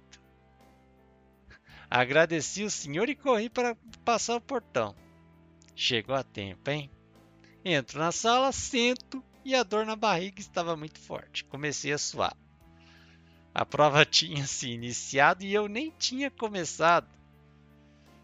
Agradeci 1.90 2.64
o 2.64 2.72
senhor 2.72 3.10
e 3.10 3.16
corri 3.16 3.50
para 3.50 3.76
passar 4.04 4.36
o 4.36 4.42
portão. 4.42 4.96
Chegou 5.76 6.16
a 6.16 6.24
tempo, 6.24 6.70
hein? 6.70 6.90
Entro 7.64 8.00
na 8.00 8.12
sala, 8.12 8.52
sento 8.52 9.24
e 9.44 9.56
a 9.56 9.64
dor 9.64 9.86
na 9.86 9.96
barriga 9.96 10.40
estava 10.40 10.76
muito 10.76 11.00
forte. 11.00 11.44
Comecei 11.46 11.92
a 11.94 11.98
suar. 11.98 12.36
A 13.54 13.66
prova 13.66 14.04
tinha 14.06 14.46
se 14.46 14.70
iniciado 14.70 15.44
e 15.44 15.54
eu 15.54 15.68
nem 15.68 15.92
tinha 15.92 16.30
começado. 16.32 17.08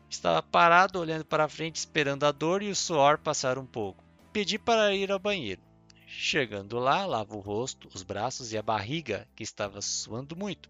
Estava 0.10 0.42
parado 0.42 1.00
olhando 1.00 1.26
para 1.26 1.50
frente 1.50 1.76
esperando 1.76 2.26
a 2.26 2.32
dor 2.32 2.62
e 2.62 2.70
o 2.70 2.76
suor 2.76 3.18
passar 3.18 3.58
um 3.58 3.66
pouco. 3.66 4.07
Pedi 4.38 4.60
para 4.60 4.94
ir 4.94 5.12
ao 5.12 5.18
banheiro. 5.18 5.60
Chegando 6.06 6.78
lá, 6.78 7.08
lavo 7.08 7.38
o 7.38 7.40
rosto, 7.40 7.90
os 7.92 8.04
braços 8.04 8.54
e 8.54 8.58
a 8.60 8.62
barriga, 8.62 9.28
que 9.36 9.42
estava 9.42 9.82
suando 9.82 10.36
muito 10.36 10.70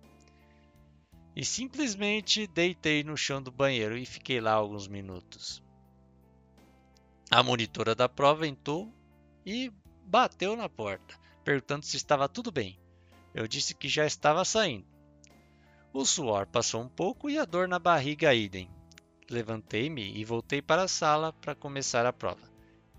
e 1.35 1.43
simplesmente 1.43 2.47
deitei 2.47 3.03
no 3.03 3.17
chão 3.17 3.43
do 3.43 3.51
banheiro 3.51 3.97
e 3.97 4.05
fiquei 4.05 4.39
lá 4.39 4.53
alguns 4.53 4.87
minutos. 4.87 5.61
A 7.29 7.43
monitora 7.43 7.93
da 7.93 8.07
prova 8.07 8.47
entrou 8.47 8.89
e 9.45 9.69
bateu 10.05 10.55
na 10.55 10.69
porta, 10.69 11.19
perguntando 11.43 11.85
se 11.85 11.97
estava 11.97 12.29
tudo 12.29 12.49
bem. 12.49 12.79
Eu 13.33 13.49
disse 13.49 13.75
que 13.75 13.89
já 13.89 14.05
estava 14.05 14.45
saindo. 14.45 14.87
O 15.91 16.05
suor 16.05 16.47
passou 16.47 16.81
um 16.81 16.87
pouco 16.87 17.29
e 17.29 17.37
a 17.37 17.43
dor 17.43 17.67
na 17.67 17.79
barriga 17.79 18.33
idem. 18.33 18.71
Levantei-me 19.29 20.17
e 20.17 20.23
voltei 20.23 20.61
para 20.61 20.83
a 20.83 20.87
sala 20.87 21.33
para 21.33 21.53
começar 21.53 22.05
a 22.05 22.13
prova. 22.13 22.46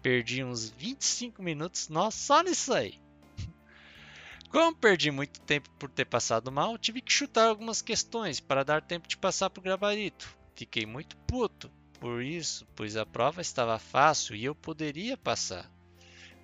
Perdi 0.02 0.44
uns 0.44 0.70
25 0.70 1.42
minutos 1.42 1.88
só 2.12 2.42
nisso 2.42 2.72
aí. 2.72 3.00
Como 4.50 4.76
perdi 4.76 5.10
muito 5.10 5.40
tempo 5.40 5.68
por 5.78 5.90
ter 5.90 6.04
passado 6.04 6.52
mal, 6.52 6.78
tive 6.78 7.00
que 7.00 7.12
chutar 7.12 7.48
algumas 7.48 7.82
questões 7.82 8.40
para 8.40 8.64
dar 8.64 8.82
tempo 8.82 9.08
de 9.08 9.16
passar 9.16 9.50
para 9.50 9.60
o 9.60 9.64
gabarito. 9.64 10.28
Fiquei 10.54 10.86
muito 10.86 11.16
puto 11.18 11.70
por 12.00 12.22
isso, 12.22 12.66
pois 12.76 12.96
a 12.96 13.04
prova 13.04 13.40
estava 13.40 13.78
fácil 13.78 14.36
e 14.36 14.44
eu 14.44 14.54
poderia 14.54 15.16
passar. 15.16 15.70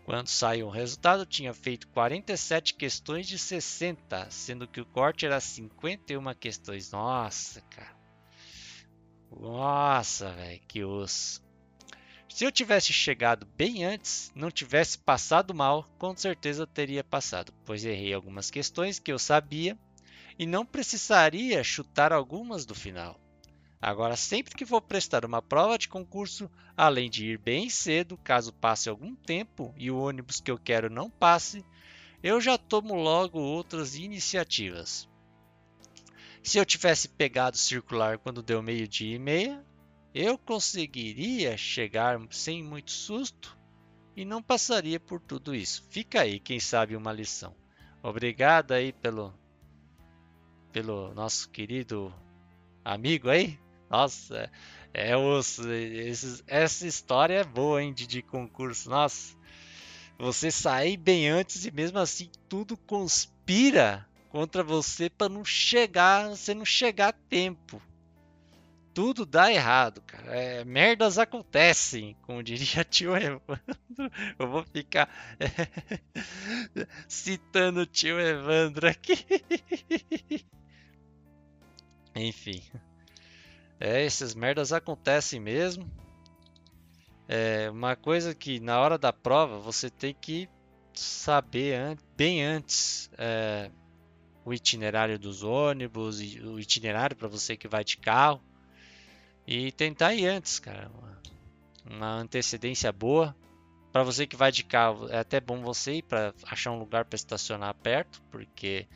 Quando 0.05 0.29
saiu 0.29 0.67
o 0.67 0.71
resultado, 0.71 1.25
tinha 1.25 1.55
feito 1.55 1.89
47 1.89 2.75
questões 2.75 3.27
de 3.27 3.39
60, 3.39 4.31
sendo 4.31 4.69
que 4.69 4.81
o 4.81 4.85
corte 4.85 5.25
era 5.25 5.41
51 5.41 6.35
questões. 6.35 6.93
Nossa, 6.93 7.63
cara. 7.63 7.97
Nossa, 9.31 10.31
velho, 10.33 10.61
que 10.69 10.85
osso. 10.85 11.44
Se 12.35 12.45
eu 12.45 12.51
tivesse 12.51 12.93
chegado 12.93 13.47
bem 13.57 13.85
antes, 13.85 14.33
não 14.35 14.51
tivesse 14.51 14.99
passado 14.99 15.55
mal, 15.55 15.89
com 15.97 16.17
certeza 16.17 16.67
teria 16.67 17.05
passado, 17.05 17.55
pois 17.65 17.85
errei 17.85 18.13
algumas 18.13 18.51
questões 18.51 18.99
que 18.99 19.13
eu 19.13 19.21
sabia 19.21 19.79
e 20.37 20.45
não 20.45 20.67
precisaria 20.67 21.63
chutar 21.63 22.13
algumas 22.13 22.67
do 22.67 22.75
final. 22.75 23.21
Agora, 23.81 24.17
sempre 24.17 24.57
que 24.57 24.65
vou 24.65 24.83
prestar 24.83 25.25
uma 25.25 25.41
prova 25.41 25.79
de 25.79 25.87
concurso, 25.87 26.51
além 26.77 27.09
de 27.09 27.25
ir 27.25 27.39
bem 27.39 27.71
cedo, 27.71 28.17
caso 28.17 28.53
passe 28.53 28.89
algum 28.89 29.15
tempo 29.15 29.73
e 29.77 29.89
o 29.89 30.01
ônibus 30.01 30.41
que 30.41 30.51
eu 30.51 30.59
quero 30.59 30.91
não 30.91 31.09
passe, 31.09 31.65
eu 32.21 32.41
já 32.41 32.59
tomo 32.59 32.97
logo 32.97 33.39
outras 33.39 33.95
iniciativas. 33.95 35.09
Se 36.43 36.59
eu 36.59 36.67
tivesse 36.67 37.07
pegado 37.11 37.57
circular 37.57 38.19
quando 38.19 38.43
deu 38.43 38.61
meio-dia 38.61 39.15
e 39.15 39.21
meia, 39.21 39.65
eu 40.15 40.39
conseguiria 40.39 41.57
chegar 41.57 42.21
sem 42.31 42.63
muito 42.63 42.93
susto 42.93 43.59
e 44.17 44.25
não 44.25 44.41
passaria 44.41 45.01
por 45.01 45.21
tudo 45.21 45.53
isso. 45.53 45.85
Fica 45.91 46.21
aí, 46.21 46.39
quem 46.39 46.61
sabe, 46.61 46.95
uma 46.95 47.13
lição. 47.13 47.53
Obrigado 48.01 48.71
aí 48.71 48.93
pelo, 48.93 49.35
pelo 50.73 51.13
nosso 51.15 51.51
querido 51.51 52.15
amigo 52.85 53.29
aí. 53.29 53.59
Nossa, 53.91 54.49
é 54.93 55.17
os, 55.17 55.59
esses, 55.59 56.45
essa 56.47 56.87
história 56.87 57.41
é 57.41 57.45
boa, 57.45 57.83
hein, 57.83 57.93
de, 57.93 58.07
de 58.07 58.23
concurso. 58.23 58.89
Nossa, 58.89 59.37
você 60.17 60.49
sair 60.49 60.97
bem 60.97 61.29
antes 61.29 61.67
e 61.67 61.73
mesmo 61.73 61.99
assim 61.99 62.31
tudo 62.49 62.77
conspira 62.77 64.09
contra 64.29 64.63
você 64.63 65.11
para 65.11 65.29
não 65.29 65.45
chegar, 65.45 66.29
você 66.29 66.55
não 66.55 66.65
chegar 66.65 67.09
a 67.09 67.13
tempo 67.13 67.83
tudo 68.95 69.27
dá 69.27 69.53
errado, 69.53 70.01
cara. 70.03 70.35
É, 70.35 70.65
merdas 70.65 71.19
acontecem, 71.19 72.17
como 72.23 72.43
diria 72.43 72.85
tio 72.89 73.17
Evandro. 73.17 73.61
Eu 74.39 74.49
vou 74.49 74.65
ficar 74.65 75.11
é, 75.41 75.49
citando 77.09 77.81
o 77.81 77.87
tio 77.87 78.21
Evandro 78.21 78.89
aqui. 78.89 79.27
Enfim. 82.15 82.63
É, 83.81 84.07
essas 84.07 84.35
merdas 84.35 84.73
acontecem 84.73 85.41
mesmo. 85.41 85.91
É 87.27 87.69
uma 87.71 87.97
coisa 87.97 88.35
que 88.35 88.61
na 88.61 88.79
hora 88.79 88.97
da 88.97 89.13
prova 89.13 89.59
você 89.59 89.91
tem 89.91 90.15
que 90.15 90.49
saber 90.93 91.99
bem 92.17 92.45
antes 92.45 93.11
é, 93.19 93.71
o 94.45 94.55
itinerário 94.55 95.19
dos 95.19 95.43
ônibus 95.43 96.21
o 96.21 96.61
itinerário 96.61 97.17
para 97.17 97.27
você 97.27 97.57
que 97.57 97.67
vai 97.67 97.83
de 97.83 97.97
carro 97.97 98.41
e 99.47 99.73
tentar 99.73 100.15
ir 100.15 100.27
antes, 100.27 100.59
cara. 100.59 100.91
Uma, 100.91 101.23
uma 101.85 102.15
antecedência 102.17 102.93
boa. 102.93 103.35
Para 103.93 104.03
você 104.03 104.27
que 104.27 104.37
vai 104.37 104.51
de 104.51 104.65
carro, 104.65 105.09
é 105.09 105.19
até 105.19 105.41
bom 105.41 105.63
você 105.63 105.95
ir 105.95 106.03
para 106.03 106.35
achar 106.45 106.73
um 106.73 106.79
lugar 106.79 107.05
para 107.05 107.17
estacionar 107.17 107.75
perto, 107.75 108.21
porque 108.31 108.89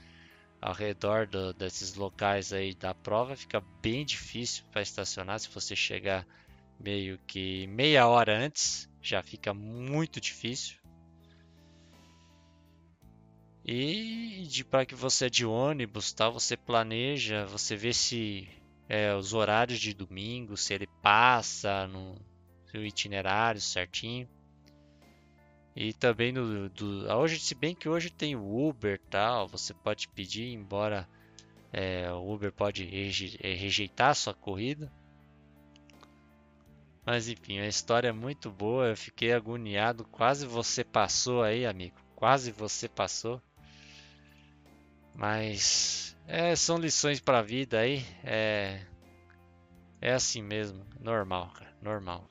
ao 0.60 0.74
redor 0.74 1.26
do, 1.26 1.52
desses 1.52 1.94
locais 1.94 2.52
aí 2.52 2.74
da 2.74 2.92
prova 2.94 3.36
fica 3.36 3.60
bem 3.80 4.04
difícil 4.04 4.64
para 4.72 4.82
estacionar 4.82 5.38
se 5.38 5.48
você 5.50 5.76
chegar 5.76 6.26
meio 6.80 7.18
que 7.26 7.66
meia 7.68 8.08
hora 8.08 8.36
antes, 8.36 8.88
já 9.00 9.22
fica 9.22 9.54
muito 9.54 10.20
difícil. 10.20 10.76
E 13.64 14.48
para 14.70 14.86
que 14.86 14.94
você 14.94 15.26
é 15.26 15.30
de 15.30 15.44
ônibus, 15.44 16.12
tal, 16.12 16.32
você 16.32 16.56
planeja, 16.56 17.44
você 17.46 17.76
vê 17.76 17.92
se 17.92 18.48
é, 18.88 19.14
os 19.14 19.34
horários 19.34 19.78
de 19.78 19.92
domingo, 19.92 20.56
se 20.56 20.72
ele 20.72 20.86
passa 21.02 21.86
no 21.86 22.16
seu 22.70 22.84
itinerário 22.84 23.60
certinho. 23.60 24.28
E 25.76 25.92
também 25.92 26.32
no 26.32 26.68
do, 26.70 27.06
hoje, 27.12 27.38
se 27.38 27.54
bem 27.54 27.74
que 27.74 27.88
hoje 27.88 28.10
tem 28.10 28.34
o 28.34 28.68
Uber 28.68 28.98
tal, 29.10 29.46
você 29.46 29.74
pode 29.74 30.08
pedir, 30.08 30.52
embora 30.52 31.08
é, 31.72 32.10
o 32.12 32.32
Uber 32.32 32.50
pode 32.50 32.84
é, 32.84 33.54
rejeitar 33.54 34.14
sua 34.14 34.34
corrida. 34.34 34.90
Mas 37.04 37.28
enfim, 37.28 37.58
a 37.58 37.66
história 37.66 38.08
é 38.08 38.12
muito 38.12 38.50
boa, 38.50 38.88
eu 38.88 38.96
fiquei 38.96 39.32
agoniado, 39.32 40.04
quase 40.04 40.46
você 40.46 40.82
passou 40.82 41.42
aí, 41.42 41.64
amigo. 41.64 41.96
Quase 42.14 42.50
você 42.50 42.88
passou. 42.88 43.40
Mas 45.14 46.17
é, 46.28 46.54
são 46.54 46.76
lições 46.76 47.18
para 47.18 47.38
a 47.38 47.42
vida 47.42 47.80
aí. 47.80 48.04
É, 48.22 48.84
é 50.00 50.12
assim 50.12 50.42
mesmo, 50.42 50.86
normal, 51.00 51.50
cara, 51.54 51.74
normal. 51.82 52.28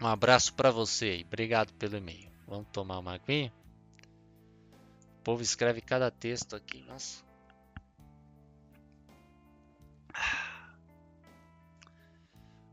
Um 0.00 0.06
abraço 0.06 0.54
para 0.54 0.70
você 0.70 1.04
aí, 1.06 1.24
obrigado 1.24 1.72
pelo 1.74 1.96
e-mail. 1.96 2.30
Vamos 2.48 2.66
tomar 2.72 2.98
uma 2.98 3.14
aguinha? 3.14 3.52
O 5.18 5.22
povo 5.22 5.42
escreve 5.42 5.80
cada 5.80 6.10
texto 6.10 6.56
aqui, 6.56 6.82
nossa. 6.82 7.22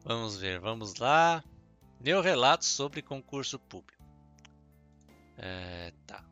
Vamos 0.03 0.37
ver, 0.37 0.59
vamos 0.59 0.95
lá. 0.95 1.43
Meu 1.99 2.21
relato 2.21 2.65
sobre 2.65 3.01
concurso 3.01 3.59
público. 3.59 4.01
É, 5.37 5.93
tá. 6.07 6.30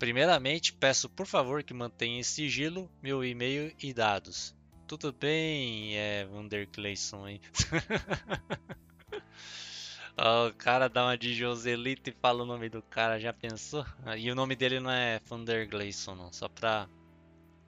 Primeiramente, 0.00 0.72
peço 0.72 1.10
por 1.10 1.26
favor 1.26 1.62
que 1.62 1.74
mantenha 1.74 2.18
em 2.18 2.22
sigilo 2.22 2.90
meu 3.02 3.22
e-mail 3.22 3.70
e 3.78 3.92
dados. 3.92 4.56
Tudo 4.88 5.12
bem, 5.12 5.94
é 5.94 6.24
Vander 6.24 6.66
Clayson 6.68 7.26
aí. 7.26 7.40
o 10.48 10.54
cara 10.54 10.88
dá 10.88 11.04
uma 11.04 11.18
de 11.18 11.34
Joselito 11.34 12.08
e 12.08 12.14
fala 12.14 12.44
o 12.44 12.46
nome 12.46 12.70
do 12.70 12.80
cara, 12.80 13.20
já 13.20 13.30
pensou? 13.30 13.84
E 14.16 14.30
o 14.30 14.34
nome 14.34 14.56
dele 14.56 14.80
não 14.80 14.90
é 14.90 15.20
Vander 15.26 15.68
Gleison, 15.68 16.14
não, 16.14 16.32
só 16.32 16.48
pra 16.48 16.88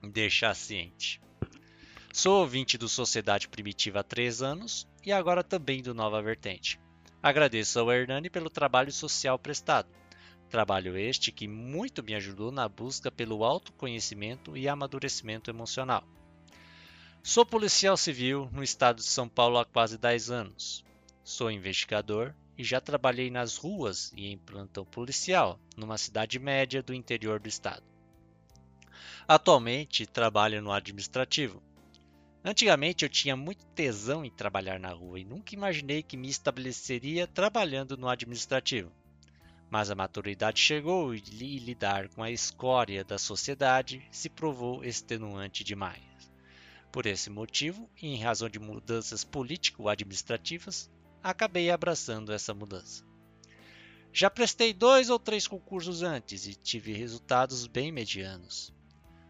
deixar 0.01 0.55
ciente. 0.55 1.21
Sou 2.11 2.39
ouvinte 2.39 2.79
do 2.79 2.89
Sociedade 2.89 3.47
Primitiva 3.47 3.99
há 3.99 4.03
três 4.03 4.41
anos 4.41 4.87
e 5.05 5.11
agora 5.11 5.43
também 5.43 5.83
do 5.83 5.93
Nova 5.93 6.19
Vertente. 6.19 6.79
Agradeço 7.21 7.79
ao 7.79 7.91
Hernani 7.91 8.27
pelo 8.27 8.49
trabalho 8.49 8.91
social 8.91 9.37
prestado 9.37 9.87
Trabalho 10.53 10.95
este 10.95 11.31
que 11.31 11.47
muito 11.47 12.03
me 12.03 12.13
ajudou 12.13 12.51
na 12.51 12.69
busca 12.69 13.09
pelo 13.09 13.43
autoconhecimento 13.43 14.55
e 14.55 14.69
amadurecimento 14.69 15.49
emocional. 15.49 16.07
Sou 17.23 17.43
policial 17.43 17.97
civil 17.97 18.47
no 18.51 18.61
estado 18.61 18.97
de 18.97 19.05
São 19.05 19.27
Paulo 19.27 19.57
há 19.57 19.65
quase 19.65 19.97
10 19.97 20.29
anos. 20.29 20.85
Sou 21.23 21.49
investigador 21.49 22.35
e 22.55 22.63
já 22.63 22.79
trabalhei 22.79 23.31
nas 23.31 23.57
ruas 23.57 24.13
e 24.15 24.27
em 24.27 24.37
plantão 24.37 24.85
policial, 24.85 25.59
numa 25.75 25.97
cidade 25.97 26.37
média 26.37 26.83
do 26.83 26.93
interior 26.93 27.39
do 27.39 27.49
estado. 27.49 27.83
Atualmente 29.27 30.05
trabalho 30.05 30.61
no 30.61 30.71
administrativo. 30.71 31.63
Antigamente 32.45 33.03
eu 33.03 33.09
tinha 33.09 33.35
muito 33.35 33.65
tesão 33.73 34.23
em 34.23 34.29
trabalhar 34.29 34.79
na 34.79 34.91
rua 34.91 35.19
e 35.19 35.25
nunca 35.25 35.55
imaginei 35.55 36.03
que 36.03 36.15
me 36.15 36.29
estabeleceria 36.29 37.25
trabalhando 37.25 37.97
no 37.97 38.07
administrativo. 38.07 38.91
Mas 39.73 39.89
a 39.89 39.95
maturidade 39.95 40.59
chegou 40.59 41.15
e 41.15 41.19
lidar 41.57 42.07
com 42.09 42.21
a 42.21 42.29
escória 42.29 43.03
da 43.03 43.17
sociedade 43.17 44.07
se 44.11 44.29
provou 44.29 44.85
extenuante 44.85 45.63
demais. 45.63 46.31
Por 46.91 47.07
esse 47.07 47.27
motivo, 47.31 47.89
e 47.99 48.09
em 48.09 48.21
razão 48.21 48.47
de 48.47 48.59
mudanças 48.59 49.23
político-administrativas, 49.23 50.91
acabei 51.23 51.71
abraçando 51.71 52.31
essa 52.31 52.53
mudança. 52.53 53.03
Já 54.11 54.29
prestei 54.29 54.75
dois 54.75 55.09
ou 55.09 55.17
três 55.17 55.47
concursos 55.47 56.03
antes 56.03 56.45
e 56.45 56.53
tive 56.53 56.93
resultados 56.93 57.65
bem 57.65 57.91
medianos. 57.91 58.71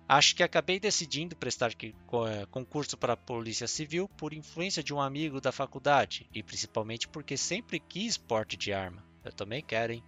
Acho 0.10 0.36
que 0.36 0.44
acabei 0.44 0.78
decidindo 0.78 1.38
prestar 1.38 1.72
eh, 1.72 2.46
concurso 2.52 2.98
para 2.98 3.14
a 3.14 3.18
Polícia 3.18 3.66
Civil 3.66 4.10
por 4.18 4.34
influência 4.34 4.84
de 4.84 4.94
um 4.94 5.00
amigo 5.00 5.40
da 5.40 5.54
faculdade 5.54 6.28
e 6.34 6.44
principalmente 6.44 7.08
porque 7.08 7.38
sempre 7.38 7.80
quis 7.80 8.18
porte 8.18 8.58
de 8.58 8.74
arma. 8.74 9.06
Eu 9.24 9.32
também 9.32 9.64
quero, 9.64 9.94
hein? 9.94 10.04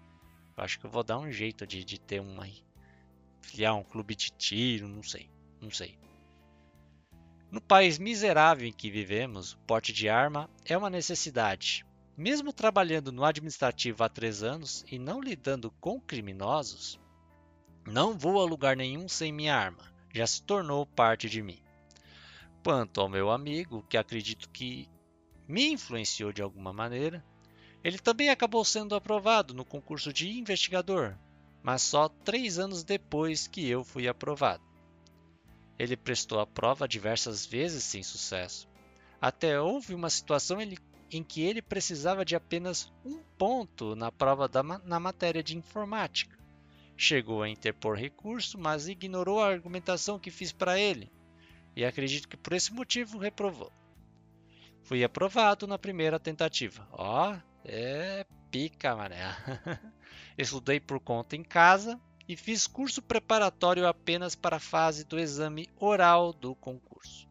Eu 0.58 0.64
acho 0.64 0.80
que 0.80 0.86
eu 0.86 0.90
vou 0.90 1.04
dar 1.04 1.20
um 1.20 1.32
jeito 1.32 1.68
de, 1.68 1.84
de 1.84 2.00
ter 2.00 2.22
um 2.22 2.42
aí. 2.42 2.64
Criar 3.52 3.74
um 3.74 3.84
clube 3.84 4.16
de 4.16 4.32
tiro, 4.32 4.88
não 4.88 5.04
sei. 5.04 5.30
Não 5.62 5.70
sei. 5.70 5.98
No 7.52 7.62
país 7.62 7.98
miserável 7.98 8.68
em 8.68 8.74
que 8.74 8.90
vivemos, 8.90 9.54
o 9.54 9.60
porte 9.60 9.94
de 9.94 10.10
arma 10.10 10.50
é 10.66 10.78
uma 10.78 10.90
necessidade. 10.90 11.86
Mesmo 12.18 12.54
trabalhando 12.54 13.12
no 13.12 13.24
administrativo 13.24 14.04
há 14.04 14.10
três 14.10 14.42
anos 14.42 14.86
e 14.90 14.98
não 14.98 15.22
lidando 15.22 15.70
com 15.80 16.00
criminosos, 16.00 17.00
não 17.86 18.18
vou 18.18 18.42
a 18.42 18.46
lugar 18.46 18.76
nenhum 18.76 19.08
sem 19.08 19.32
minha 19.32 19.56
arma. 19.56 19.84
Já 20.14 20.26
se 20.26 20.42
tornou 20.42 20.86
parte 20.86 21.30
de 21.30 21.42
mim. 21.42 21.62
Quanto 22.64 23.00
ao 23.00 23.10
meu 23.10 23.30
amigo, 23.30 23.86
que 23.90 23.98
acredito 23.98 24.50
que 24.50 24.90
me 25.48 25.72
influenciou 25.72 26.32
de 26.32 26.42
alguma 26.42 26.74
maneira, 26.74 27.24
ele 27.86 28.00
também 28.00 28.32
acabou 28.32 28.66
sendo 28.66 28.96
aprovado 28.96 29.54
no 29.54 29.64
concurso 29.64 30.12
de 30.12 30.28
investigador, 30.28 31.16
mas 31.62 31.84
só 31.84 32.10
três 32.10 32.58
anos 32.58 32.84
depois 32.84 33.46
que 33.46 33.70
eu 33.70 33.84
fui 33.84 34.08
aprovado. 34.08 34.64
Ele 35.78 35.96
prestou 35.96 36.40
a 36.40 36.48
prova 36.48 36.88
diversas 36.88 37.46
vezes 37.46 37.84
sem 37.84 38.02
sucesso. 38.02 38.68
Até 39.22 39.62
houve 39.62 39.94
uma 39.94 40.10
situação 40.10 40.58
em 41.12 41.24
que 41.24 41.44
ele 41.44 41.62
precisava 41.62 42.26
de 42.26 42.36
apenas 42.36 42.92
um 43.06 43.20
ponto 43.38 43.96
na 43.96 44.12
prova 44.12 44.48
da, 44.48 44.64
na 44.64 45.00
matéria 45.00 45.44
de 45.44 45.56
informática. 45.56 46.40
Chegou 46.98 47.44
a 47.44 47.50
interpor 47.50 47.96
recurso, 47.96 48.58
mas 48.58 48.88
ignorou 48.88 49.44
a 49.44 49.48
argumentação 49.48 50.18
que 50.18 50.32
fiz 50.32 50.52
para 50.52 50.80
ele, 50.80 51.12
e 51.76 51.86
acredito 51.86 52.28
que 52.28 52.38
por 52.38 52.54
esse 52.54 52.74
motivo 52.74 53.20
reprovou. 53.20 53.72
Fui 54.82 55.04
aprovado 55.04 55.68
na 55.68 55.78
primeira 55.78 56.20
tentativa. 56.20 56.88
Ó, 56.92 57.32
oh, 57.32 57.55
é 57.66 58.26
pica, 58.52 58.96
mané. 58.96 59.18
Estudei 60.38 60.80
por 60.80 61.00
conta 61.00 61.36
em 61.36 61.44
casa 61.44 62.00
e 62.28 62.36
fiz 62.36 62.68
curso 62.68 63.02
preparatório 63.02 63.88
apenas 63.88 64.36
para 64.36 64.58
a 64.58 64.60
fase 64.60 65.04
do 65.04 65.20
exame 65.20 65.70
oral 65.78 66.34
do 66.34 66.56
concurso. 66.56 67.28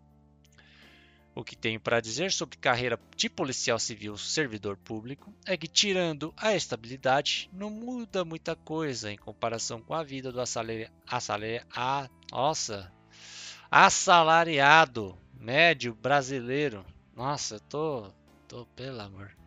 O 1.34 1.42
que 1.42 1.56
tenho 1.56 1.80
para 1.80 2.00
dizer 2.00 2.30
sobre 2.30 2.56
carreira 2.56 2.98
de 3.16 3.28
policial 3.28 3.78
civil 3.78 4.16
servidor 4.16 4.76
público 4.76 5.34
é 5.44 5.56
que, 5.56 5.66
tirando 5.66 6.32
a 6.36 6.54
estabilidade, 6.54 7.50
não 7.52 7.70
muda 7.70 8.24
muita 8.24 8.54
coisa 8.54 9.10
em 9.10 9.16
comparação 9.16 9.82
com 9.82 9.94
a 9.94 10.04
vida 10.04 10.30
do 10.30 10.40
assalariado, 10.40 11.66
ah, 11.74 12.08
nossa, 12.30 12.92
assalariado 13.68 15.18
médio 15.34 15.92
brasileiro. 15.94 16.86
Nossa, 17.16 17.56
eu 17.56 17.60
tô, 17.60 18.12
tô 18.46 18.66
pelo 18.66 19.00
amor. 19.00 19.43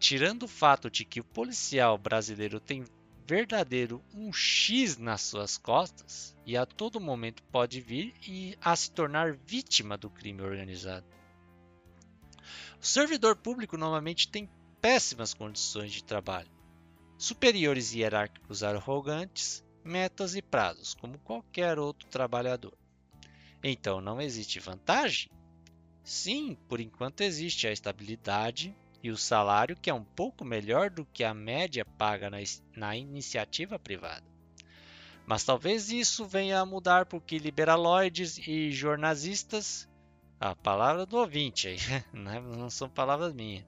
Tirando 0.00 0.44
o 0.44 0.48
fato 0.48 0.90
de 0.90 1.04
que 1.04 1.20
o 1.20 1.24
policial 1.24 1.98
brasileiro 1.98 2.58
tem 2.58 2.86
verdadeiro 3.26 4.02
um 4.14 4.32
X 4.32 4.96
nas 4.96 5.20
suas 5.20 5.58
costas 5.58 6.34
e 6.44 6.56
a 6.56 6.64
todo 6.64 6.98
momento 6.98 7.42
pode 7.52 7.82
vir 7.82 8.14
e 8.26 8.56
a 8.62 8.74
se 8.74 8.90
tornar 8.90 9.34
vítima 9.34 9.98
do 9.98 10.08
crime 10.08 10.40
organizado. 10.40 11.06
O 12.80 12.84
servidor 12.84 13.36
público 13.36 13.76
normalmente 13.76 14.26
tem 14.26 14.48
péssimas 14.80 15.34
condições 15.34 15.92
de 15.92 16.02
trabalho, 16.02 16.50
superiores 17.18 17.92
hierárquicos 17.92 18.62
arrogantes, 18.62 19.62
metas 19.84 20.34
e 20.34 20.40
prazos, 20.40 20.94
como 20.94 21.18
qualquer 21.18 21.78
outro 21.78 22.08
trabalhador. 22.08 22.76
Então 23.62 24.00
não 24.00 24.18
existe 24.18 24.58
vantagem 24.58 25.30
Sim, 26.02 26.56
por 26.68 26.80
enquanto 26.80 27.20
existe 27.20 27.68
a 27.68 27.72
estabilidade 27.72 28.74
e 29.02 29.10
o 29.10 29.16
salário 29.16 29.76
que 29.76 29.90
é 29.90 29.94
um 29.94 30.04
pouco 30.04 30.44
melhor 30.44 30.90
do 30.90 31.04
que 31.04 31.24
a 31.24 31.32
média 31.32 31.84
paga 31.84 32.28
na, 32.28 32.38
na 32.76 32.96
iniciativa 32.96 33.78
privada. 33.78 34.24
Mas 35.26 35.44
talvez 35.44 35.90
isso 35.90 36.24
venha 36.24 36.60
a 36.60 36.66
mudar 36.66 37.06
porque 37.06 37.38
liberaloides 37.38 38.38
e 38.38 38.72
jornalistas, 38.72 39.88
a 40.40 40.56
palavra 40.56 41.06
do 41.06 41.16
ouvinte 41.16 41.68
aí, 41.68 41.78
né? 42.12 42.40
não 42.40 42.68
são 42.68 42.88
palavras 42.88 43.32
minhas, 43.32 43.64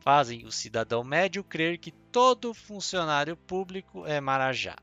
fazem 0.00 0.44
o 0.46 0.52
cidadão 0.52 1.02
médio 1.02 1.42
crer 1.44 1.78
que 1.78 1.90
todo 1.90 2.54
funcionário 2.54 3.36
público 3.36 4.06
é 4.06 4.20
marajá. 4.20 4.76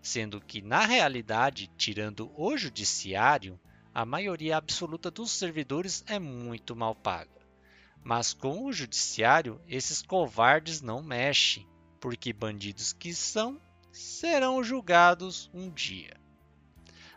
Sendo 0.00 0.40
que, 0.40 0.62
na 0.62 0.86
realidade, 0.86 1.70
tirando 1.76 2.30
o 2.36 2.56
judiciário, 2.56 3.60
a 3.92 4.06
maioria 4.06 4.56
absoluta 4.56 5.10
dos 5.10 5.30
servidores 5.30 6.04
é 6.06 6.18
muito 6.18 6.74
mal 6.74 6.94
paga. 6.94 7.37
Mas 8.02 8.32
com 8.32 8.64
o 8.64 8.72
judiciário, 8.72 9.60
esses 9.66 10.02
covardes 10.02 10.80
não 10.80 11.02
mexem, 11.02 11.66
porque 12.00 12.32
bandidos 12.32 12.92
que 12.92 13.14
são 13.14 13.60
serão 13.92 14.62
julgados 14.62 15.50
um 15.52 15.70
dia. 15.70 16.16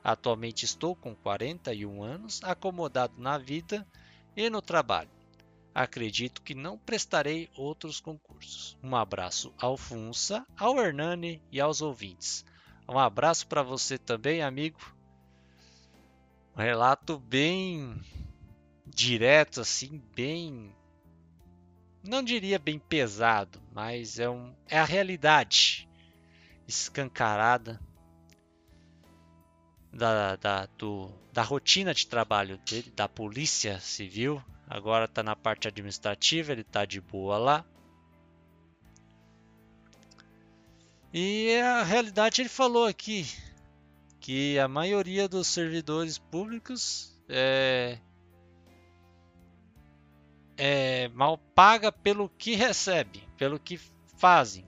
Atualmente 0.04 0.66
estou 0.66 0.96
com 0.96 1.16
41 1.16 2.04
anos, 2.04 2.44
acomodado 2.44 3.22
na 3.22 3.38
vida 3.38 3.88
e 4.36 4.50
no 4.50 4.62
trabalho. 4.62 5.10
Acredito 5.74 6.42
que 6.42 6.54
não 6.54 6.78
prestarei 6.78 7.50
outros 7.56 8.00
concursos. 8.00 8.78
Um 8.84 8.96
abraço 8.96 9.54
ao 9.58 9.78
Funça, 9.78 10.46
ao 10.58 10.78
Hernani 10.78 11.42
e 11.52 11.62
aos 11.62 11.82
ouvintes. 11.82 12.44
Um 12.90 13.00
abraço 13.00 13.48
para 13.48 13.64
você 13.64 13.98
também, 13.98 14.42
amigo. 14.42 14.80
Um 16.58 16.62
relato 16.62 17.18
bem 17.18 18.02
direto, 18.94 19.62
assim, 19.62 20.02
bem. 20.16 20.76
Não 22.04 22.24
diria 22.24 22.58
bem 22.58 22.80
pesado, 22.80 23.62
mas 23.74 24.20
é, 24.20 24.30
um, 24.30 24.54
é 24.68 24.80
a 24.80 24.86
realidade 24.86 25.88
escancarada 26.68 27.80
da, 29.94 30.36
da, 30.36 30.66
do, 30.78 31.12
da 31.32 31.44
rotina 31.44 31.94
de 31.94 32.08
trabalho 32.08 32.58
dele, 32.60 32.92
da 32.96 33.08
polícia 33.08 33.80
civil. 33.80 34.42
Agora 34.68 35.06
está 35.06 35.22
na 35.22 35.36
parte 35.36 35.68
administrativa, 35.68 36.52
ele 36.52 36.62
está 36.62 36.86
de 36.86 37.02
boa 37.02 37.38
lá. 37.38 37.66
E 41.14 41.56
a 41.58 41.84
realidade 41.84 42.42
ele 42.42 42.50
falou 42.50 42.86
aqui 42.86 43.28
que 44.20 44.58
a 44.58 44.68
maioria 44.68 45.28
dos 45.28 45.48
servidores 45.48 46.18
públicos 46.18 47.12
é, 47.28 47.98
é 50.64 51.08
mal 51.16 51.40
paga 51.40 51.92
pelo 51.92 52.30
que 52.30 52.54
recebe, 52.54 53.28
pelo 53.36 53.60
que 53.60 53.80
fazem. 54.16 54.64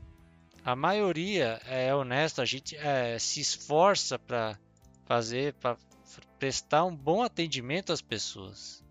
A 0.66 0.76
maioria 0.76 1.62
é 1.68 1.94
honesta, 1.94 2.42
a 2.42 2.46
gente 2.46 2.76
é, 2.76 3.20
se 3.20 3.40
esforça 3.40 4.18
para 4.18 4.58
fazer, 5.06 5.54
para 5.54 5.78
prestar 6.40 6.84
um 6.86 6.96
bom 6.96 7.22
atendimento 7.22 7.94
às 7.94 8.02
pessoas. 8.02 8.84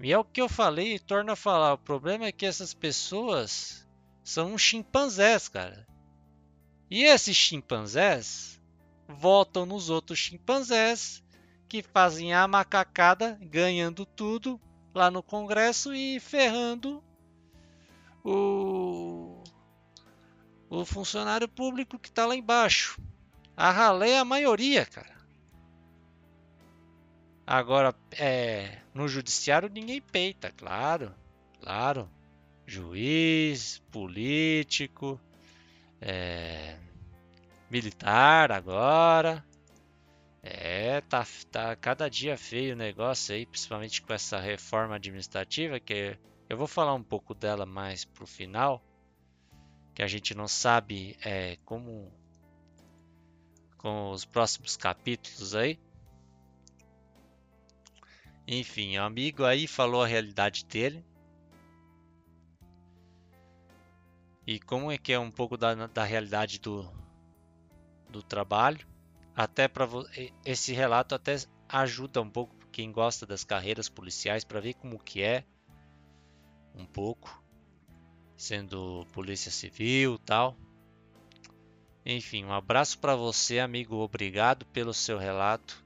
E 0.00 0.10
é 0.10 0.16
o 0.16 0.24
que 0.24 0.40
eu 0.40 0.48
falei 0.48 0.94
e 0.94 0.98
torno 0.98 1.32
a 1.32 1.36
falar. 1.36 1.74
O 1.74 1.78
problema 1.78 2.24
é 2.24 2.32
que 2.32 2.46
essas 2.46 2.72
pessoas 2.72 3.86
são 4.24 4.56
chimpanzés, 4.56 5.46
cara. 5.46 5.86
E 6.90 7.04
esses 7.04 7.36
chimpanzés 7.36 8.58
votam 9.06 9.66
nos 9.66 9.90
outros 9.90 10.18
chimpanzés 10.18 11.22
que 11.68 11.82
fazem 11.82 12.32
a 12.32 12.48
macacada 12.48 13.38
ganhando 13.42 14.06
tudo 14.06 14.58
lá 14.98 15.10
no 15.10 15.22
Congresso 15.22 15.94
e 15.94 16.18
ferrando 16.18 17.02
o, 18.24 19.42
o 20.68 20.84
funcionário 20.84 21.48
público 21.48 21.98
que 21.98 22.08
está 22.08 22.26
lá 22.26 22.34
embaixo. 22.34 23.00
A 23.56 23.70
ralé 23.70 24.10
é 24.10 24.18
a 24.18 24.24
maioria, 24.24 24.84
cara. 24.84 25.16
Agora, 27.46 27.94
é, 28.12 28.78
no 28.92 29.08
judiciário 29.08 29.70
ninguém 29.70 30.02
peita, 30.02 30.52
claro, 30.52 31.14
claro. 31.62 32.10
Juiz, 32.66 33.80
político, 33.90 35.18
é, 36.00 36.76
militar 37.70 38.52
agora. 38.52 39.42
É, 40.42 41.00
tá, 41.02 41.26
tá 41.50 41.76
cada 41.76 42.08
dia 42.08 42.36
feio 42.36 42.74
o 42.74 42.76
negócio 42.76 43.34
aí, 43.34 43.44
principalmente 43.44 44.00
com 44.02 44.12
essa 44.12 44.38
reforma 44.38 44.94
administrativa, 44.96 45.80
que 45.80 46.18
eu 46.48 46.56
vou 46.56 46.66
falar 46.66 46.94
um 46.94 47.02
pouco 47.02 47.34
dela 47.34 47.66
mais 47.66 48.04
pro 48.04 48.26
final, 48.26 48.82
que 49.94 50.02
a 50.02 50.06
gente 50.06 50.34
não 50.34 50.46
sabe 50.46 51.16
é, 51.24 51.56
como 51.64 52.12
com 53.76 54.10
os 54.10 54.24
próximos 54.24 54.76
capítulos 54.76 55.54
aí. 55.54 55.78
Enfim, 58.46 58.96
o 58.96 59.02
amigo 59.02 59.44
aí 59.44 59.66
falou 59.66 60.02
a 60.02 60.06
realidade 60.06 60.64
dele. 60.64 61.04
e 64.48 64.58
como 64.58 64.90
é 64.90 64.96
que 64.96 65.12
é 65.12 65.18
um 65.18 65.30
pouco 65.30 65.58
da, 65.58 65.74
da 65.88 66.04
realidade 66.04 66.58
do, 66.58 66.90
do 68.08 68.22
trabalho. 68.22 68.88
Até 69.38 69.68
para 69.68 69.88
esse 70.44 70.72
relato 70.72 71.14
até 71.14 71.36
ajuda 71.68 72.20
um 72.20 72.28
pouco 72.28 72.56
quem 72.72 72.90
gosta 72.90 73.24
das 73.24 73.44
carreiras 73.44 73.88
policiais 73.88 74.42
para 74.42 74.58
ver 74.58 74.74
como 74.74 74.98
que 74.98 75.22
é 75.22 75.44
um 76.74 76.84
pouco 76.84 77.40
sendo 78.36 79.06
polícia 79.12 79.48
civil, 79.52 80.18
tal. 80.18 80.56
Enfim, 82.04 82.46
um 82.46 82.52
abraço 82.52 82.98
para 82.98 83.14
você, 83.14 83.60
amigo. 83.60 83.94
Obrigado 83.98 84.66
pelo 84.66 84.92
seu 84.92 85.16
relato. 85.16 85.84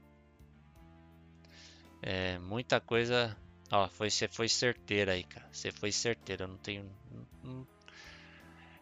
É, 2.01 2.39
muita 2.39 2.81
coisa. 2.81 3.37
Ó, 3.71 3.87
foi, 3.87 4.09
você 4.09 4.27
foi 4.27 4.49
certeira 4.49 5.11
aí, 5.11 5.23
cara. 5.23 5.47
Você 5.51 5.71
foi 5.71 5.91
certeira. 5.91 6.45
Eu 6.45 6.47
não 6.47 6.57
tenho. 6.57 6.91
Não, 7.43 7.67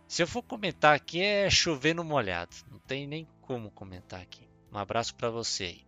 se 0.08 0.24
eu 0.24 0.28
for 0.28 0.42
comentar 0.42 0.96
aqui 0.96 1.22
é 1.22 1.50
chover 1.50 1.94
no 1.94 2.06
molhado. 2.06 2.56
Não 2.72 2.80
tem 2.80 3.06
nem 3.06 3.28
como 3.42 3.70
comentar 3.70 4.22
aqui. 4.22 4.51
Um 4.72 4.78
abraço 4.78 5.14
para 5.16 5.30
você. 5.30 5.80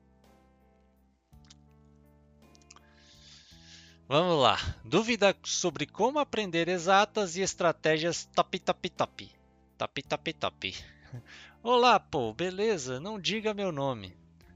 Vamos 4.08 4.42
lá. 4.42 4.58
Dúvida 4.84 5.36
sobre 5.44 5.86
como 5.86 6.20
aprender 6.20 6.68
exatas 6.68 7.38
e 7.38 7.42
estratégias 7.42 8.26
top 8.36 8.60
top 8.60 8.90
top. 8.90 9.32
Top 9.78 10.04
top 10.04 10.34
top. 10.34 10.76
Olá, 11.64 12.00
pô, 12.00 12.34
beleza? 12.34 13.00
Não 13.00 13.20
diga 13.20 13.54
meu 13.54 13.72
nome. 13.72 14.16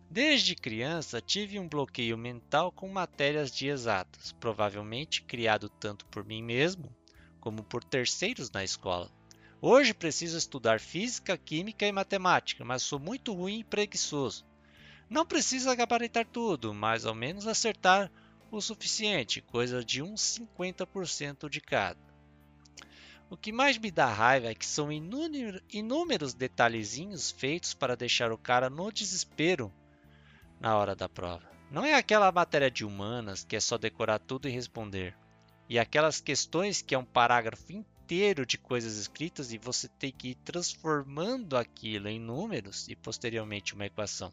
Desde 0.10 0.56
criança 0.56 1.22
tive 1.22 1.60
um 1.60 1.68
bloqueio 1.68 2.18
mental 2.18 2.72
com 2.72 2.88
matérias 2.88 3.52
de 3.52 3.68
exatas, 3.68 4.32
provavelmente 4.34 5.22
criado 5.22 5.70
tanto 5.70 6.06
por 6.06 6.24
mim 6.24 6.44
mesmo 6.44 6.96
como 7.40 7.64
por 7.64 7.84
terceiros 7.84 8.52
na 8.52 8.64
escola. 8.64 9.10
Hoje 9.60 9.92
preciso 9.92 10.38
estudar 10.38 10.80
física, 10.80 11.36
química 11.36 11.84
e 11.88 11.92
matemática, 11.92 12.64
mas 12.64 12.84
sou 12.84 13.00
muito 13.00 13.34
ruim 13.34 13.62
e 13.62 13.64
preguiçoso. 13.64 14.46
Não 15.10 15.26
precisa 15.26 15.74
gabaritar 15.74 16.28
tudo, 16.28 16.76
mas 16.76 17.08
ao 17.08 17.16
menos 17.16 17.48
acertar 17.48 18.12
o 18.52 18.62
suficiente, 18.62 19.42
coisa 19.42 19.84
de 19.84 20.04
uns 20.04 20.40
50% 20.40 21.50
de 21.50 21.60
cada. 21.60 22.00
O 23.32 23.36
que 23.36 23.52
mais 23.52 23.80
me 23.80 23.90
dá 23.90 24.06
raiva 24.06 24.48
é 24.48 24.54
que 24.54 24.66
são 24.66 24.90
inúmeros 24.92 26.36
detalhezinhos 26.36 27.32
feitos 27.32 27.74
para 27.74 27.98
deixar 27.98 28.32
o 28.32 28.38
cara 28.38 28.70
no 28.70 28.92
desespero 28.92 29.74
na 30.60 30.78
hora 30.78 30.96
da 30.96 31.10
prova. 31.10 31.50
Não 31.72 31.84
é 31.84 31.96
aquela 31.96 32.32
matéria 32.32 32.70
de 32.70 32.86
humanas 32.86 33.44
que 33.44 33.56
é 33.56 33.60
só 33.60 33.76
decorar 33.76 34.20
tudo 34.20 34.48
e 34.48 34.52
responder. 34.52 35.18
E 35.68 35.80
aquelas 35.80 36.22
questões 36.22 36.82
que 36.82 36.94
é 36.94 36.98
um 36.98 37.04
parágrafo 37.04 37.72
inteiro 37.72 37.97
de 38.46 38.58
coisas 38.58 38.98
escritas 38.98 39.52
e 39.52 39.58
você 39.58 39.88
tem 39.88 40.12
que 40.12 40.30
ir 40.30 40.36
transformando 40.36 41.58
aquilo 41.58 42.08
em 42.08 42.20
números 42.20 42.88
e 42.88 42.96
posteriormente 42.96 43.74
uma 43.74 43.86
equação. 43.86 44.32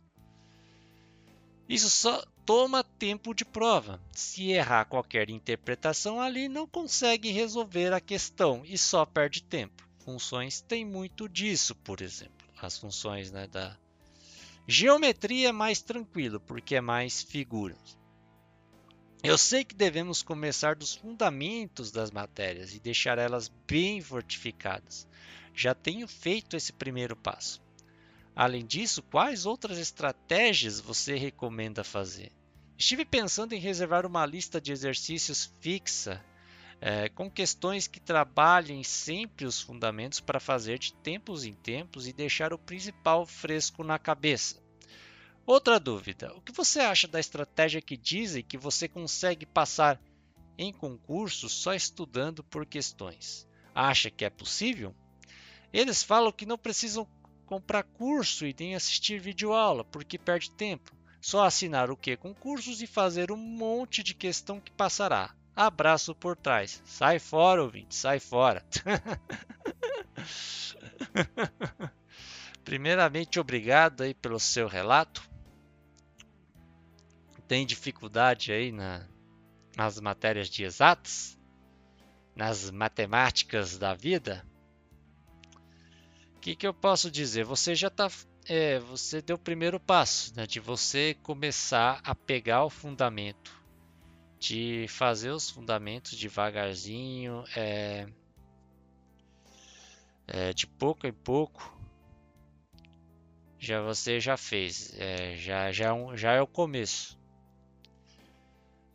Isso 1.69 1.91
só 1.91 2.25
toma 2.45 2.85
tempo 2.85 3.35
de 3.35 3.45
prova. 3.45 4.01
Se 4.13 4.51
errar 4.51 4.85
qualquer 4.85 5.31
interpretação 5.31 6.21
ali, 6.21 6.49
não 6.49 6.67
consegue 6.67 7.31
resolver 7.31 7.93
a 7.93 8.01
questão 8.01 8.63
e 8.65 8.77
só 8.77 9.05
perde 9.05 9.43
tempo. 9.43 9.83
Funções 10.05 10.61
têm 10.61 10.85
muito 10.85 11.29
disso, 11.29 11.75
por 11.75 12.01
exemplo. 12.01 12.47
As 12.61 12.79
funções 12.79 13.33
né, 13.33 13.47
da 13.47 13.77
geometria 14.69 15.49
é 15.49 15.53
mais 15.53 15.81
tranquilo, 15.81 16.39
porque 16.39 16.77
é 16.77 16.81
mais 16.81 17.23
figuras. 17.23 17.99
Eu 19.25 19.39
sei 19.39 19.65
que 19.65 19.75
devemos 19.75 20.23
começar 20.23 20.77
dos 20.77 20.95
fundamentos 20.95 21.91
das 21.91 22.11
matérias 22.11 22.75
e 22.75 22.79
deixar 22.79 23.17
elas 23.17 23.51
bem 23.67 23.99
fortificadas. 24.03 25.09
Já 25.55 25.75
tenho 25.75 26.07
feito 26.07 26.55
esse 26.55 26.75
primeiro 26.75 27.17
passo. 27.17 27.63
Além 28.37 28.67
disso, 28.67 29.03
quais 29.03 29.47
outras 29.47 29.79
estratégias 29.79 30.79
você 30.79 31.15
recomenda 31.17 31.83
fazer? 31.83 32.31
Estive 32.77 33.07
pensando 33.07 33.55
em 33.55 33.59
reservar 33.59 34.05
uma 34.05 34.27
lista 34.27 34.61
de 34.61 34.73
exercícios 34.73 35.51
fixa 35.59 36.23
é, 36.79 37.09
com 37.09 37.31
questões 37.31 37.87
que 37.87 38.01
trabalhem 38.01 38.85
sempre 38.85 39.47
os 39.47 39.59
fundamentos 39.59 40.21
para 40.21 40.39
fazer 40.39 40.79
de 40.79 40.93
tempos 40.93 41.47
em 41.47 41.55
tempos 41.55 42.07
e 42.07 42.13
deixar 42.13 42.53
o 42.53 42.59
principal 42.59 43.25
fresco 43.25 43.83
na 43.83 43.99
cabeça. 43.99 44.64
Outra 45.47 45.79
dúvida: 45.79 46.33
o 46.35 46.41
que 46.41 46.53
você 46.53 46.81
acha 46.81 47.07
da 47.07 47.21
estratégia 47.21 47.83
que 47.83 47.97
dizem 47.97 48.43
que 48.43 48.57
você 48.57 48.89
consegue 48.89 49.45
passar 49.45 50.01
em 50.57 50.73
concurso 50.73 51.49
só 51.49 51.75
estudando 51.75 52.43
por 52.43 52.65
questões? 52.65 53.47
Acha 53.75 54.11
que 54.11 54.25
é 54.25 54.31
possível? 54.31 54.95
Eles 55.73 56.03
falam 56.03 56.33
que 56.33 56.47
não 56.47 56.57
precisam 56.57 57.07
comprar 57.45 57.83
curso 57.83 58.47
e 58.47 58.55
nem 58.59 58.75
assistir 58.75 59.21
videoaula 59.21 59.85
porque 59.85 60.19
perde 60.19 60.51
tempo. 60.51 60.97
Só 61.21 61.45
assinar 61.45 61.91
o 61.91 61.97
que 61.97 62.17
concursos 62.17 62.81
e 62.81 62.87
fazer 62.87 63.33
um 63.33 63.37
monte 63.37 64.03
de 64.03 64.15
questão 64.15 64.61
que 64.61 64.71
passará. 64.71 65.35
Abraço 65.55 66.15
por 66.15 66.37
trás. 66.37 66.83
Sai 66.85 67.19
fora, 67.19 67.63
ouvinte, 67.63 67.95
sai 67.95 68.19
fora. 68.19 68.65
Primeiramente, 72.65 73.39
obrigado 73.39 74.03
aí 74.03 74.15
pelo 74.15 74.41
seu 74.41 74.67
relato. 74.67 75.34
Tem 77.55 77.65
dificuldade 77.65 78.51
aí 78.51 78.73
na, 78.73 79.07
nas 79.77 80.01
matérias 80.01 80.49
de 80.49 80.65
exatas? 80.65 81.39
Nas 82.35 82.69
matemáticas 82.69 83.79
da 83.79 83.95
vida? 83.95 84.45
O 86.35 86.41
que, 86.41 86.57
que 86.57 86.67
eu 86.67 86.75
posso 86.75 87.09
dizer? 87.09 87.45
Você 87.45 87.77
já 87.77 87.87
está 87.87 88.11
é, 88.49 88.81
você 88.81 89.23
deu 89.23 89.37
o 89.37 89.39
primeiro 89.39 89.79
passo, 89.79 90.35
né, 90.35 90.49
de 90.49 90.59
você 90.59 91.17
começar 91.23 92.01
a 92.03 92.13
pegar 92.13 92.65
o 92.65 92.71
fundamento, 92.71 93.57
de 94.37 94.87
fazer 94.89 95.31
os 95.31 95.49
fundamentos 95.49 96.19
devagarzinho, 96.19 97.45
é, 97.55 98.09
é, 100.27 100.53
de 100.53 100.67
pouco 100.67 101.07
em 101.07 101.13
pouco. 101.13 101.73
Já 103.61 103.81
você 103.81 104.19
já 104.19 104.37
fez, 104.37 104.93
é, 104.99 105.37
já, 105.37 105.71
já, 105.71 105.97
é 105.97 106.17
já 106.17 106.33
é 106.33 106.43
o 106.43 106.49
começo. 106.49 107.23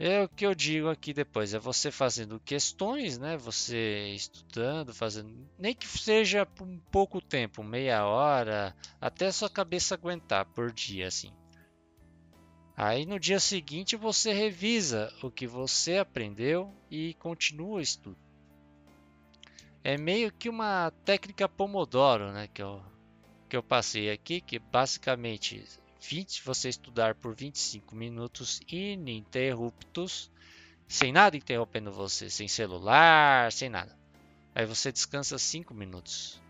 É 0.02 0.24
o 0.24 0.30
que 0.30 0.45
eu 0.45 0.56
digo 0.56 0.88
aqui 0.88 1.12
depois, 1.12 1.54
é 1.54 1.60
você 1.60 1.91
fazendo 1.91 2.39
questões, 2.39 3.20
né? 3.20 3.36
Você 3.36 4.14
estudando, 4.16 4.93
fazendo, 4.93 5.45
nem 5.58 5.76
que 5.76 5.86
seja 5.86 6.45
por 6.45 6.66
um 6.66 6.80
pouco 6.89 7.20
tempo, 7.20 7.62
meia 7.62 8.06
hora, 8.06 8.74
até 9.02 9.30
sua 9.30 9.50
cabeça 9.50 9.95
aguentar 9.95 10.45
por 10.45 10.72
dia, 10.72 11.08
assim. 11.08 11.34
Aí 12.78 13.06
no 13.06 13.20
dia 13.20 13.41
seguinte 13.41 13.97
você 13.97 14.32
revisa 14.32 15.14
o 15.22 15.30
que 15.30 15.45
você 15.45 15.97
aprendeu 15.97 16.74
e 16.89 17.14
continua 17.16 17.80
o 17.80 17.82
estudo. 17.82 18.18
É 19.84 19.97
meio 19.97 20.32
que 20.32 20.47
uma 20.47 20.91
técnica 21.04 21.50
Pomodoro, 21.50 22.32
né? 22.32 22.47
Que 22.47 22.64
eu, 22.64 22.82
que 23.50 23.58
eu 23.58 23.62
passei 23.62 24.10
aqui, 24.10 24.39
que 24.39 24.60
basicamente 24.60 25.62
20, 26.02 26.43
você 26.43 26.70
estudar 26.70 27.16
por 27.16 27.36
25 27.36 27.95
minutos 27.95 28.62
ininterruptos, 28.68 30.32
sem 30.88 31.12
nada 31.12 31.38
interrompendo 31.38 31.91
você, 31.91 32.30
sem 32.30 32.47
celular, 32.47 33.52
sem 33.52 33.70
nada. 33.70 33.97
Aí 34.56 34.66
você 34.66 34.91
descansa 34.91 35.38
5 35.38 35.74
minutos. 35.74 36.41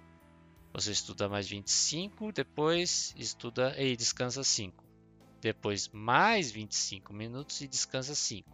Você 0.72 0.91
estuda 0.91 1.28
mais 1.28 1.47
25, 1.47 2.32
depois 2.32 3.14
estuda 3.18 3.76
e 3.82 3.95
descansa 3.95 4.43
5. 4.43 4.84
Depois 5.41 5.89
mais 5.89 6.52
25 6.52 7.14
minutos 7.14 7.62
e 7.62 7.68
descansa 7.68 8.14
5. 8.14 8.50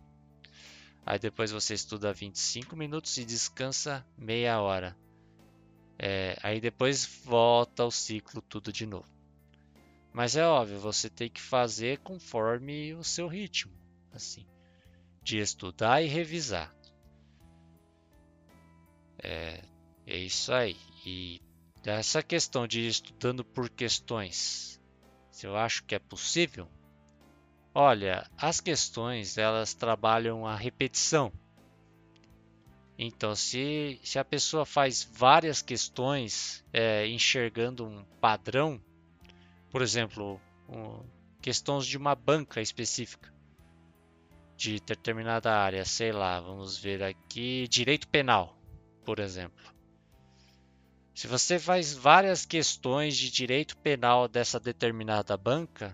Aí 1.06 1.20
depois 1.20 1.52
você 1.52 1.74
estuda 1.74 2.14
25 2.14 2.76
minutos 2.76 3.18
e 3.18 3.26
descansa 3.26 4.06
meia 4.18 4.60
hora. 4.62 4.98
É, 6.00 6.38
aí 6.42 6.60
depois 6.60 7.06
volta 7.24 7.86
o 7.86 7.92
ciclo 7.92 8.42
tudo 8.42 8.72
de 8.72 8.86
novo. 8.86 9.15
Mas 10.16 10.38
é 10.38 10.48
óbvio, 10.48 10.80
você 10.80 11.10
tem 11.10 11.30
que 11.30 11.42
fazer 11.42 12.00
conforme 12.00 12.94
o 12.94 13.04
seu 13.04 13.28
ritmo, 13.28 13.74
assim, 14.14 14.48
de 15.22 15.40
estudar 15.40 16.02
e 16.02 16.08
revisar. 16.08 16.74
É, 19.22 19.62
é 20.08 20.18
isso 20.18 20.54
aí. 20.54 20.78
E 21.06 21.42
essa 21.86 22.24
questão 22.24 22.66
de 22.66 22.88
estudando 22.88 23.44
por 23.44 23.70
questões, 23.70 24.82
se 25.30 25.46
eu 25.46 25.58
acho 25.58 25.84
que 25.84 25.96
é 25.96 26.00
possível, 26.00 26.70
olha, 27.74 28.26
as 28.38 28.62
questões 28.62 29.38
elas 29.38 29.74
trabalham 29.74 30.48
a 30.48 30.56
repetição. 30.56 31.30
Então, 32.98 33.36
se, 33.36 34.00
se 34.02 34.18
a 34.18 34.24
pessoa 34.24 34.66
faz 34.66 35.04
várias 35.04 35.62
questões 35.62 36.64
é, 36.72 37.06
enxergando 37.06 37.86
um 37.86 38.06
padrão, 38.22 38.82
por 39.76 39.82
exemplo, 39.82 40.40
um, 40.70 41.04
questões 41.42 41.86
de 41.86 41.98
uma 41.98 42.16
banca 42.16 42.62
específica 42.62 43.30
de 44.56 44.80
determinada 44.80 45.54
área, 45.54 45.84
sei 45.84 46.14
lá, 46.14 46.40
vamos 46.40 46.78
ver 46.78 47.04
aqui, 47.04 47.68
direito 47.68 48.08
penal, 48.08 48.58
por 49.04 49.20
exemplo. 49.20 49.66
Se 51.14 51.28
você 51.28 51.60
faz 51.60 51.94
várias 51.94 52.46
questões 52.46 53.18
de 53.18 53.30
direito 53.30 53.76
penal 53.80 54.30
dessa 54.30 54.62
determinada 54.62 55.36
banca, 55.36 55.94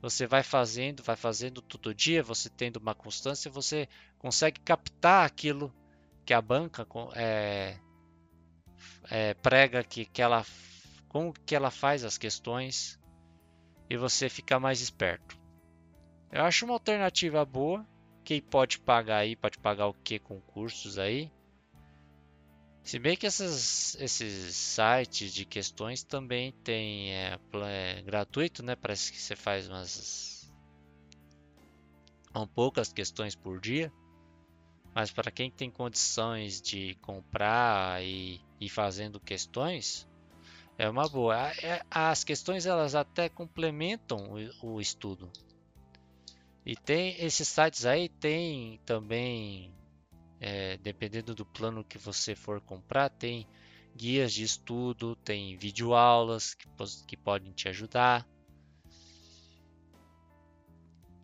você 0.00 0.24
vai 0.24 0.44
fazendo, 0.44 1.02
vai 1.02 1.16
fazendo 1.16 1.60
todo 1.60 1.92
dia, 1.92 2.22
você 2.22 2.48
tendo 2.48 2.76
uma 2.76 2.94
constância, 2.94 3.50
você 3.50 3.88
consegue 4.16 4.60
captar 4.60 5.26
aquilo 5.26 5.74
que 6.24 6.32
a 6.32 6.40
banca 6.40 6.86
é, 7.16 7.80
é, 9.10 9.34
prega 9.34 9.82
que, 9.82 10.04
que 10.04 10.22
ela 10.22 10.46
como 11.12 11.32
que 11.32 11.54
ela 11.54 11.70
faz 11.70 12.04
as 12.04 12.16
questões 12.16 12.98
e 13.88 13.96
você 13.96 14.30
fica 14.30 14.58
mais 14.58 14.80
esperto. 14.80 15.38
Eu 16.30 16.42
acho 16.44 16.64
uma 16.64 16.74
alternativa 16.74 17.44
boa. 17.44 17.86
Quem 18.24 18.40
pode 18.40 18.78
pagar 18.78 19.18
aí, 19.18 19.36
pode 19.36 19.58
pagar 19.58 19.86
o 19.88 19.92
que 19.92 20.18
com 20.18 20.40
cursos 20.40 20.98
aí. 20.98 21.30
Se 22.82 22.98
bem 22.98 23.16
que 23.16 23.26
essas, 23.26 23.94
esses 24.00 24.56
sites 24.56 25.32
de 25.34 25.44
questões 25.44 26.02
também 26.02 26.52
tem 26.64 27.12
é, 27.12 27.38
é, 27.66 28.02
gratuito, 28.02 28.62
né? 28.62 28.74
Parece 28.74 29.12
que 29.12 29.20
você 29.20 29.36
faz 29.36 29.68
umas 29.68 30.50
um 32.34 32.46
poucas 32.46 32.92
questões 32.92 33.34
por 33.34 33.60
dia. 33.60 33.92
Mas 34.94 35.10
para 35.10 35.30
quem 35.30 35.50
tem 35.50 35.70
condições 35.70 36.60
de 36.60 36.94
comprar 37.02 38.02
e 38.02 38.40
ir 38.60 38.68
fazendo 38.68 39.20
questões, 39.20 40.06
é 40.78 40.88
uma 40.88 41.08
boa. 41.08 41.36
É, 41.62 41.82
as 41.90 42.24
questões 42.24 42.66
elas 42.66 42.94
até 42.94 43.28
complementam 43.28 44.32
o, 44.62 44.80
estudo. 44.80 45.30
E 46.64 46.76
tem 46.76 47.16
esses 47.24 47.48
sites 47.48 47.84
aí 47.84 48.08
tem 48.08 48.80
também, 48.86 49.74
é, 50.40 50.76
dependendo 50.78 51.34
do 51.34 51.44
plano 51.44 51.84
que 51.84 51.98
você 51.98 52.34
for 52.34 52.60
comprar, 52.60 53.10
tem 53.10 53.46
guias 53.96 54.32
de 54.32 54.44
estudo, 54.44 55.16
tem 55.16 55.56
videoaulas 55.56 56.54
que, 56.54 56.66
que 57.06 57.16
podem 57.16 57.52
te 57.52 57.68
ajudar. 57.68 58.26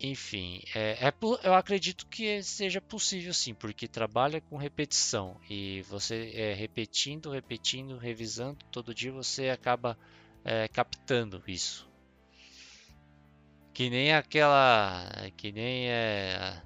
Enfim, 0.01 0.61
é, 0.73 1.07
é, 1.07 1.13
eu 1.43 1.53
acredito 1.53 2.07
que 2.07 2.41
seja 2.41 2.79
possível 2.79 3.33
sim, 3.33 3.53
porque 3.53 3.85
trabalha 3.85 4.39
com 4.39 4.55
repetição 4.55 5.35
e 5.49 5.81
você 5.89 6.31
é, 6.33 6.53
repetindo, 6.53 7.29
repetindo, 7.29 7.97
revisando 7.97 8.63
todo 8.71 8.95
dia 8.95 9.11
você 9.11 9.49
acaba 9.49 9.99
é, 10.45 10.69
captando 10.69 11.43
isso. 11.45 11.89
Que 13.73 13.89
nem 13.89 14.13
aquela, 14.13 15.05
que 15.35 15.51
nem 15.51 15.89
é, 15.89 16.61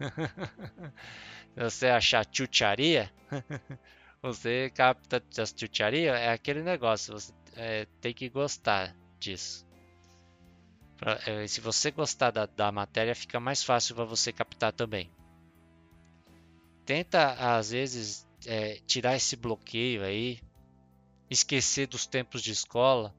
você 1.54 1.88
achar 1.88 2.26
chucharia, 2.32 3.12
você 4.22 4.70
capta 4.74 5.22
as 5.38 5.54
chucharia, 5.54 6.12
é 6.12 6.32
aquele 6.32 6.62
negócio, 6.62 7.12
você 7.12 7.32
é, 7.56 7.86
tem 8.00 8.14
que 8.14 8.30
gostar 8.30 8.96
disso. 9.20 9.66
É, 11.26 11.46
se 11.46 11.60
você 11.60 11.90
gostar 11.90 12.30
da, 12.30 12.46
da 12.46 12.70
matéria, 12.70 13.14
fica 13.14 13.40
mais 13.40 13.62
fácil 13.62 13.94
para 13.94 14.04
você 14.04 14.32
captar 14.32 14.72
também. 14.72 15.10
Tenta, 16.84 17.32
às 17.32 17.70
vezes, 17.70 18.26
é, 18.46 18.80
tirar 18.86 19.16
esse 19.16 19.36
bloqueio 19.36 20.02
aí, 20.04 20.38
esquecer 21.30 21.86
dos 21.86 22.06
tempos 22.06 22.42
de 22.42 22.52
escola. 22.52 23.14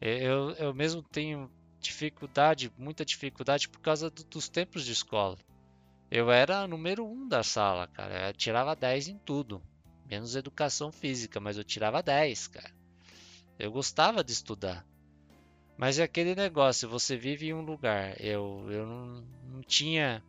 É, 0.00 0.22
eu, 0.22 0.50
eu 0.52 0.74
mesmo 0.74 1.02
tenho 1.02 1.50
dificuldade, 1.80 2.72
muita 2.76 3.04
dificuldade 3.04 3.68
por 3.68 3.80
causa 3.80 4.10
do, 4.10 4.24
dos 4.24 4.48
tempos 4.48 4.84
de 4.84 4.92
escola. 4.92 5.38
Eu 6.10 6.30
era 6.30 6.66
número 6.66 7.06
um 7.06 7.26
da 7.26 7.42
sala, 7.42 7.86
cara. 7.88 8.28
Eu 8.28 8.32
tirava 8.32 8.74
10 8.74 9.08
em 9.08 9.18
tudo. 9.18 9.62
Menos 10.06 10.36
educação 10.36 10.92
física, 10.92 11.40
mas 11.40 11.56
eu 11.56 11.64
tirava 11.64 12.02
10, 12.02 12.48
cara. 12.48 12.70
Eu 13.58 13.70
gostava 13.72 14.22
de 14.22 14.32
estudar. 14.32 14.86
Mas 15.76 15.98
é 15.98 16.04
aquele 16.04 16.34
negócio, 16.34 16.88
você 16.88 17.16
vive 17.16 17.48
em 17.48 17.54
um 17.54 17.62
lugar. 17.62 18.14
Eu, 18.20 18.66
eu 18.70 18.86
não, 18.86 19.24
não 19.52 19.62
tinha. 19.62 20.22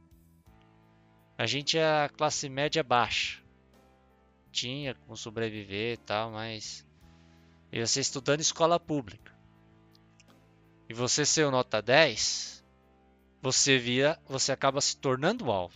A 1.37 1.45
gente 1.45 1.77
é 1.77 1.85
a 1.85 2.09
classe 2.09 2.49
média 2.49 2.83
baixa. 2.83 3.41
Tinha 4.51 4.95
como 4.95 5.15
sobreviver 5.15 5.93
e 5.93 5.97
tal, 5.97 6.31
mas. 6.31 6.85
Eu 7.71 7.85
você 7.85 7.99
estudando 7.99 8.39
escola 8.39 8.79
pública. 8.79 9.33
E 10.87 10.93
você 10.93 11.25
ser 11.25 11.49
nota 11.51 11.81
10, 11.81 12.63
você 13.41 13.77
via, 13.77 14.19
você 14.27 14.51
acaba 14.51 14.79
se 14.79 14.97
tornando 14.97 15.51
alvo. 15.51 15.75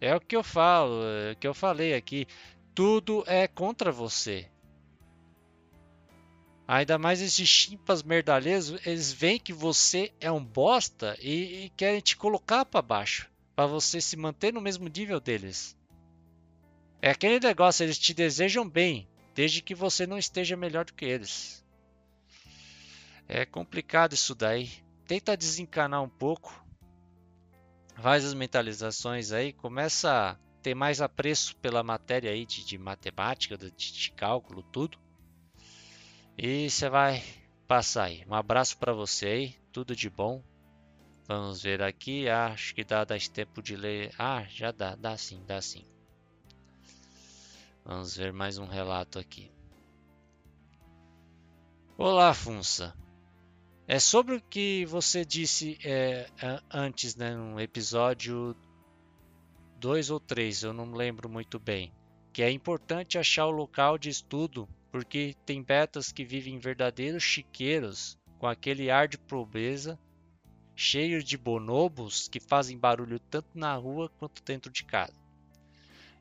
É 0.00 0.14
o 0.14 0.20
que 0.20 0.36
eu 0.36 0.42
falo, 0.42 1.02
é 1.02 1.32
o 1.32 1.36
que 1.36 1.46
eu 1.46 1.54
falei 1.54 1.94
aqui. 1.94 2.26
Tudo 2.74 3.24
é 3.26 3.48
contra 3.48 3.90
você. 3.90 4.48
Ainda 6.68 6.98
mais 6.98 7.20
esses 7.20 7.48
chimpas 7.48 8.02
merdalheiros, 8.02 8.70
eles 8.84 9.12
veem 9.12 9.38
que 9.38 9.52
você 9.52 10.12
é 10.20 10.30
um 10.32 10.44
bosta 10.44 11.16
e, 11.20 11.66
e 11.66 11.70
querem 11.70 12.00
te 12.00 12.16
colocar 12.16 12.64
para 12.64 12.82
baixo, 12.82 13.30
para 13.54 13.66
você 13.66 14.00
se 14.00 14.16
manter 14.16 14.52
no 14.52 14.60
mesmo 14.60 14.88
nível 14.88 15.20
deles. 15.20 15.76
É 17.00 17.10
aquele 17.10 17.38
negócio, 17.38 17.84
eles 17.84 17.98
te 17.98 18.12
desejam 18.12 18.68
bem, 18.68 19.08
desde 19.32 19.62
que 19.62 19.76
você 19.76 20.06
não 20.08 20.18
esteja 20.18 20.56
melhor 20.56 20.84
do 20.84 20.94
que 20.94 21.04
eles. 21.04 21.64
É 23.28 23.44
complicado 23.44 24.14
isso 24.14 24.34
daí. 24.34 24.70
Tenta 25.06 25.36
desencanar 25.36 26.02
um 26.02 26.08
pouco. 26.08 26.64
Faz 27.96 28.24
as 28.24 28.34
mentalizações 28.34 29.30
aí, 29.30 29.52
começa 29.52 30.30
a 30.30 30.34
ter 30.62 30.74
mais 30.74 31.00
apreço 31.00 31.56
pela 31.56 31.82
matéria 31.82 32.30
aí 32.30 32.44
de, 32.44 32.64
de 32.64 32.76
matemática, 32.76 33.56
de, 33.56 33.70
de 33.70 34.10
cálculo, 34.12 34.62
tudo. 34.64 34.98
E 36.38 36.68
você 36.68 36.90
vai 36.90 37.24
passar 37.66 38.04
aí. 38.04 38.22
Um 38.28 38.34
abraço 38.34 38.76
para 38.76 38.92
você 38.92 39.26
aí, 39.26 39.56
tudo 39.72 39.96
de 39.96 40.10
bom. 40.10 40.42
Vamos 41.26 41.62
ver 41.62 41.82
aqui, 41.82 42.28
ah, 42.28 42.48
acho 42.48 42.74
que 42.74 42.84
dá, 42.84 43.04
dá 43.04 43.16
tempo 43.32 43.62
de 43.62 43.74
ler. 43.74 44.12
Ah, 44.18 44.44
já 44.50 44.70
dá, 44.70 44.94
dá 44.94 45.16
sim, 45.16 45.42
dá 45.46 45.62
sim. 45.62 45.82
Vamos 47.86 48.14
ver 48.16 48.34
mais 48.34 48.58
um 48.58 48.66
relato 48.66 49.18
aqui. 49.18 49.50
Olá, 51.96 52.34
Funça. 52.34 52.94
É 53.88 53.98
sobre 53.98 54.34
o 54.34 54.42
que 54.42 54.84
você 54.84 55.24
disse 55.24 55.78
é, 55.82 56.28
antes, 56.70 57.16
né, 57.16 57.34
no 57.34 57.58
episódio 57.58 58.54
2 59.78 60.10
ou 60.10 60.20
3, 60.20 60.64
eu 60.64 60.74
não 60.74 60.92
lembro 60.92 61.30
muito 61.30 61.58
bem, 61.58 61.94
que 62.30 62.42
é 62.42 62.50
importante 62.50 63.16
achar 63.16 63.46
o 63.46 63.50
local 63.50 63.96
de 63.96 64.10
estudo 64.10 64.68
porque 64.96 65.36
tem 65.44 65.62
betas 65.62 66.10
que 66.10 66.24
vivem 66.24 66.58
verdadeiros 66.58 67.22
chiqueiros 67.22 68.18
com 68.38 68.46
aquele 68.46 68.90
ar 68.90 69.06
de 69.06 69.18
pobreza, 69.18 70.00
cheios 70.74 71.22
de 71.22 71.36
bonobos 71.36 72.28
que 72.28 72.40
fazem 72.40 72.78
barulho 72.78 73.20
tanto 73.20 73.50
na 73.54 73.74
rua 73.74 74.10
quanto 74.18 74.42
dentro 74.42 74.72
de 74.72 74.84
casa. 74.84 75.12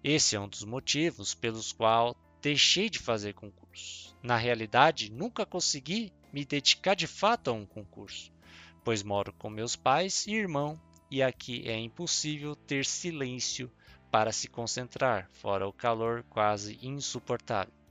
Esse 0.04 0.36
é 0.36 0.40
um 0.42 0.50
dos 0.50 0.66
motivos 0.66 1.34
pelos 1.34 1.72
quais 1.72 2.14
deixei 2.42 2.90
de 2.90 3.00
fazer 3.00 3.34
concurso. 3.34 4.14
Na 4.22 4.36
realidade, 4.36 5.10
nunca 5.10 5.46
consegui 5.46 6.12
me 6.34 6.44
dedicar 6.44 6.96
de 6.96 7.08
fato 7.08 7.52
a 7.52 7.54
um 7.54 7.66
concurso, 7.66 8.30
pois 8.84 9.04
moro 9.04 9.32
com 9.32 9.50
meus 9.50 9.78
pais 9.78 10.28
e 10.28 10.34
irmão 10.34 10.78
e 11.10 11.24
aqui 11.24 11.64
é 11.66 11.80
impossível 11.80 12.58
ter 12.58 12.86
silêncio 12.86 13.72
para 14.12 14.34
se 14.34 14.50
concentrar, 14.50 15.30
fora 15.32 15.66
o 15.66 15.72
calor 15.72 16.26
quase 16.30 16.78
insuportável. 16.86 17.85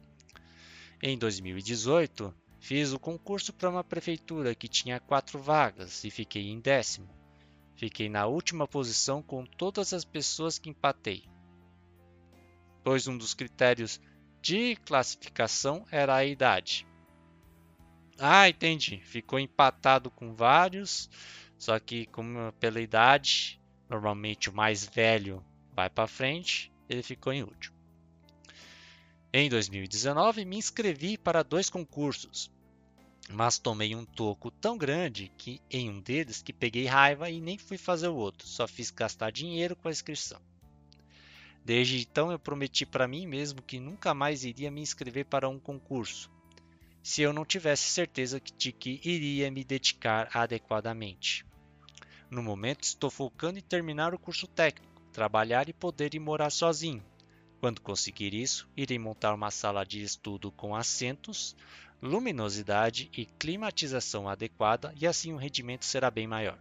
Em 1.06 1.18
2018, 1.18 2.34
fiz 2.58 2.94
o 2.94 2.98
concurso 2.98 3.52
para 3.52 3.68
uma 3.68 3.84
prefeitura 3.84 4.54
que 4.54 4.66
tinha 4.66 4.98
quatro 4.98 5.38
vagas 5.38 6.02
e 6.02 6.10
fiquei 6.10 6.48
em 6.48 6.58
décimo. 6.58 7.06
Fiquei 7.76 8.08
na 8.08 8.24
última 8.24 8.66
posição 8.66 9.22
com 9.22 9.44
todas 9.44 9.92
as 9.92 10.02
pessoas 10.02 10.58
que 10.58 10.70
empatei, 10.70 11.28
pois 12.82 13.06
um 13.06 13.18
dos 13.18 13.34
critérios 13.34 14.00
de 14.40 14.76
classificação 14.76 15.84
era 15.90 16.14
a 16.14 16.24
idade. 16.24 16.86
Ah, 18.18 18.48
entendi. 18.48 19.02
Ficou 19.04 19.38
empatado 19.38 20.10
com 20.10 20.32
vários, 20.32 21.10
só 21.58 21.78
que 21.78 22.06
como 22.06 22.50
pela 22.54 22.80
idade, 22.80 23.60
normalmente 23.90 24.48
o 24.48 24.54
mais 24.54 24.86
velho 24.86 25.44
vai 25.70 25.90
para 25.90 26.08
frente, 26.08 26.72
ele 26.88 27.02
ficou 27.02 27.30
em 27.30 27.42
último. 27.42 27.83
Em 29.36 29.48
2019, 29.48 30.44
me 30.44 30.56
inscrevi 30.56 31.18
para 31.18 31.42
dois 31.42 31.68
concursos, 31.68 32.48
mas 33.28 33.58
tomei 33.58 33.92
um 33.96 34.04
toco 34.04 34.48
tão 34.48 34.78
grande 34.78 35.28
que 35.36 35.60
em 35.68 35.90
um 35.90 36.00
deles 36.00 36.40
que 36.40 36.52
peguei 36.52 36.86
raiva 36.86 37.28
e 37.28 37.40
nem 37.40 37.58
fui 37.58 37.76
fazer 37.76 38.06
o 38.06 38.14
outro, 38.14 38.46
só 38.46 38.68
fiz 38.68 38.92
gastar 38.92 39.32
dinheiro 39.32 39.74
com 39.74 39.88
a 39.88 39.90
inscrição. 39.90 40.40
Desde 41.64 42.00
então 42.00 42.30
eu 42.30 42.38
prometi 42.38 42.86
para 42.86 43.08
mim 43.08 43.26
mesmo 43.26 43.60
que 43.60 43.80
nunca 43.80 44.14
mais 44.14 44.44
iria 44.44 44.70
me 44.70 44.80
inscrever 44.80 45.24
para 45.24 45.48
um 45.48 45.58
concurso, 45.58 46.30
se 47.02 47.20
eu 47.20 47.32
não 47.32 47.44
tivesse 47.44 47.90
certeza 47.90 48.40
de 48.56 48.70
que 48.70 49.00
iria 49.02 49.50
me 49.50 49.64
dedicar 49.64 50.28
adequadamente. 50.32 51.44
No 52.30 52.40
momento 52.40 52.84
estou 52.84 53.10
focando 53.10 53.58
em 53.58 53.62
terminar 53.62 54.14
o 54.14 54.18
curso 54.18 54.46
técnico, 54.46 55.02
trabalhar 55.12 55.68
e 55.68 55.72
poder 55.72 56.14
ir 56.14 56.20
morar 56.20 56.50
sozinho, 56.50 57.02
quando 57.60 57.80
conseguir 57.80 58.34
isso, 58.34 58.68
irei 58.76 58.98
montar 58.98 59.34
uma 59.34 59.50
sala 59.50 59.84
de 59.84 60.02
estudo 60.02 60.50
com 60.52 60.74
assentos, 60.74 61.56
luminosidade 62.02 63.10
e 63.16 63.24
climatização 63.24 64.28
adequada 64.28 64.92
e 65.00 65.06
assim 65.06 65.32
o 65.32 65.36
rendimento 65.36 65.84
será 65.84 66.10
bem 66.10 66.26
maior. 66.26 66.58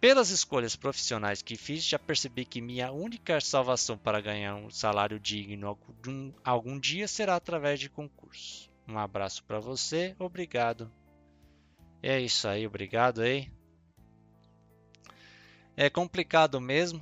Pelas 0.00 0.28
escolhas 0.28 0.76
profissionais 0.76 1.40
que 1.40 1.56
fiz, 1.56 1.82
já 1.82 1.98
percebi 1.98 2.44
que 2.44 2.60
minha 2.60 2.92
única 2.92 3.40
salvação 3.40 3.96
para 3.96 4.20
ganhar 4.20 4.54
um 4.54 4.70
salário 4.70 5.18
digno 5.18 5.78
algum, 6.44 6.78
dia 6.78 7.08
será 7.08 7.36
através 7.36 7.80
de 7.80 7.88
concurso. 7.88 8.70
Um 8.86 8.98
abraço 8.98 9.42
para 9.44 9.58
você, 9.58 10.14
obrigado. 10.18 10.92
É 12.02 12.20
isso 12.20 12.46
aí, 12.46 12.66
obrigado 12.66 13.22
aí. 13.22 13.50
É 15.74 15.88
complicado 15.88 16.60
mesmo, 16.60 17.00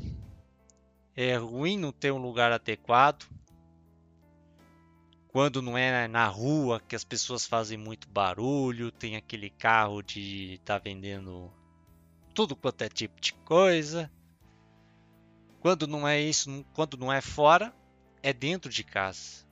é 1.17 1.37
ruim 1.37 1.79
não 1.79 1.93
ter 1.93 2.13
um 2.13 2.19
lugar 2.19 2.53
adequado. 2.53 3.27
Quando 5.29 5.63
não 5.63 5.79
é 5.79 6.07
na 6.09 6.27
rua 6.27 6.81
que 6.81 6.95
as 6.95 7.05
pessoas 7.05 7.47
fazem 7.47 7.79
muito 7.79 8.09
barulho, 8.09 8.91
tem 8.91 9.17
aquele 9.17 9.49
carro 9.49 10.03
de 10.03 10.61
tá 10.65 10.77
vendendo 10.79 11.51
tudo 12.35 12.55
quanto 12.55 12.83
é 12.83 12.89
tipo 12.89 13.21
de 13.21 13.33
coisa. 13.35 14.11
Quando 15.61 15.87
não 15.87 16.07
é 16.07 16.21
isso, 16.21 16.65
quando 16.75 16.97
não 16.97 17.13
é 17.13 17.21
fora, 17.21 17.73
é 18.23 18.33
dentro 18.33 18.71
de 18.71 18.85
casa. 18.85 19.47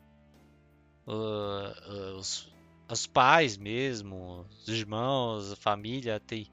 Uh, 1.06 1.12
uh, 1.12 2.16
os, 2.18 2.52
os, 2.88 3.06
pais 3.06 3.56
mesmo, 3.56 4.46
os 4.50 4.68
irmãos, 4.68 5.52
a 5.52 5.56
família, 5.56 6.20
tem, 6.20 6.46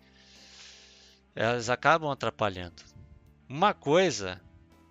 elas 1.35 1.69
acabam 1.69 2.09
atrapalhando. 2.09 2.81
Uma 3.49 3.73
coisa 3.73 4.41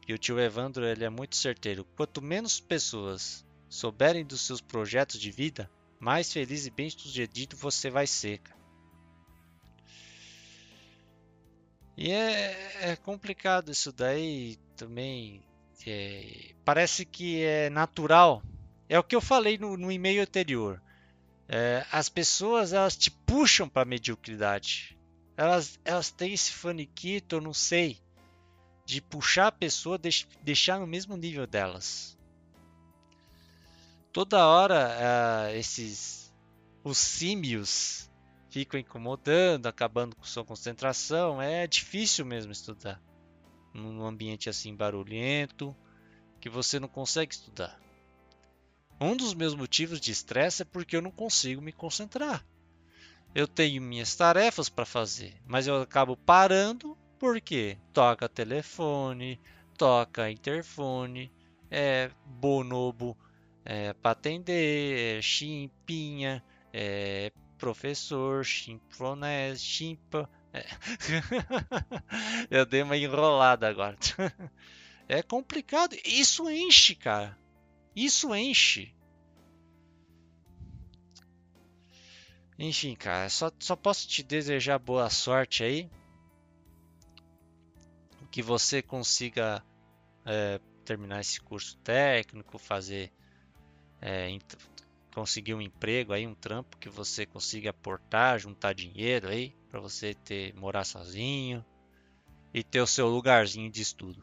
e 0.06 0.14
o 0.14 0.18
tio 0.18 0.38
Evandro 0.38 0.86
ele 0.86 1.04
é 1.04 1.10
muito 1.10 1.36
certeiro. 1.36 1.84
Quanto 1.96 2.22
menos 2.22 2.60
pessoas 2.60 3.44
souberem 3.68 4.24
dos 4.24 4.40
seus 4.40 4.60
projetos 4.60 5.20
de 5.20 5.30
vida, 5.30 5.68
mais 5.98 6.32
feliz 6.32 6.64
e 6.66 6.70
bem 6.70 6.88
sucedido 6.88 7.56
você 7.56 7.90
vai 7.90 8.06
ser. 8.06 8.40
E 11.96 12.12
é, 12.12 12.90
é, 12.90 12.96
complicado 12.96 13.72
isso 13.72 13.90
daí 13.90 14.56
também. 14.76 15.42
É, 15.84 16.54
parece 16.64 17.04
que 17.04 17.42
é 17.42 17.68
natural. 17.70 18.42
É 18.88 18.98
o 18.98 19.04
que 19.04 19.16
eu 19.16 19.20
falei 19.20 19.58
no, 19.58 19.76
no 19.76 19.90
e-mail 19.90 20.22
anterior. 20.22 20.80
É, 21.48 21.84
as 21.90 22.08
pessoas 22.08 22.72
elas 22.72 22.96
te 22.96 23.10
puxam 23.10 23.68
para 23.68 23.82
a 23.82 23.86
mediocridade. 23.86 24.96
Elas, 25.36 25.80
elas 25.84 26.10
têm 26.10 26.32
esse 26.32 26.52
faniquito, 26.52 27.36
eu 27.36 27.40
não 27.40 27.52
sei 27.52 27.98
de 28.86 29.00
puxar 29.02 29.48
a 29.48 29.52
pessoa, 29.52 30.00
deixar 30.42 30.78
no 30.78 30.86
mesmo 30.86 31.16
nível 31.16 31.44
delas. 31.44 32.16
Toda 34.12 34.46
hora 34.46 34.88
uh, 34.88 35.56
esses 35.56 36.32
os 36.84 36.96
símios 36.96 38.08
ficam 38.48 38.78
incomodando, 38.78 39.66
acabando 39.66 40.14
com 40.14 40.22
sua 40.22 40.44
concentração. 40.44 41.42
É 41.42 41.66
difícil 41.66 42.24
mesmo 42.24 42.52
estudar 42.52 43.02
num 43.74 44.06
ambiente 44.06 44.48
assim 44.48 44.74
barulhento 44.74 45.76
que 46.40 46.48
você 46.48 46.78
não 46.78 46.88
consegue 46.88 47.34
estudar. 47.34 47.78
Um 49.00 49.16
dos 49.16 49.34
meus 49.34 49.54
motivos 49.54 50.00
de 50.00 50.12
estresse 50.12 50.62
é 50.62 50.64
porque 50.64 50.96
eu 50.96 51.02
não 51.02 51.10
consigo 51.10 51.60
me 51.60 51.72
concentrar. 51.72 52.46
Eu 53.34 53.48
tenho 53.48 53.82
minhas 53.82 54.14
tarefas 54.14 54.68
para 54.68 54.86
fazer, 54.86 55.36
mas 55.44 55.66
eu 55.66 55.82
acabo 55.82 56.16
parando 56.16 56.96
porque 57.18 57.78
toca 57.92 58.28
telefone, 58.28 59.40
toca 59.76 60.30
interfone, 60.30 61.32
é 61.70 62.10
bonobo 62.24 63.16
é, 63.64 63.92
para 63.94 64.12
atender, 64.12 65.18
é 65.18 65.22
chimpinha, 65.22 66.42
é 66.72 67.32
professor, 67.58 68.44
chimpanzé, 68.44 69.56
chimpa. 69.56 70.30
É. 70.52 70.64
Eu 72.50 72.64
dei 72.64 72.82
uma 72.82 72.96
enrolada 72.96 73.68
agora. 73.68 73.96
É 75.08 75.22
complicado. 75.22 75.96
Isso 76.04 76.50
enche, 76.50 76.96
cara. 76.96 77.38
Isso 77.94 78.34
enche. 78.34 78.92
Enfim, 82.58 82.96
cara, 82.96 83.28
só, 83.28 83.52
só 83.60 83.76
posso 83.76 84.08
te 84.08 84.22
desejar 84.24 84.80
boa 84.80 85.08
sorte 85.08 85.62
aí. 85.62 85.88
Que 88.36 88.42
você 88.42 88.82
consiga 88.82 89.64
é, 90.22 90.60
terminar 90.84 91.22
esse 91.22 91.40
curso 91.40 91.74
técnico, 91.78 92.58
fazer. 92.58 93.10
É, 93.98 94.28
conseguir 95.14 95.54
um 95.54 95.62
emprego 95.62 96.12
aí, 96.12 96.26
um 96.26 96.34
trampo 96.34 96.76
que 96.76 96.90
você 96.90 97.24
consiga 97.24 97.70
aportar, 97.70 98.38
juntar 98.38 98.74
dinheiro 98.74 99.26
aí, 99.26 99.56
para 99.70 99.80
você 99.80 100.12
ter 100.12 100.54
morar 100.54 100.84
sozinho 100.84 101.64
e 102.52 102.62
ter 102.62 102.82
o 102.82 102.86
seu 102.86 103.08
lugarzinho 103.08 103.70
de 103.70 103.80
estudo. 103.80 104.22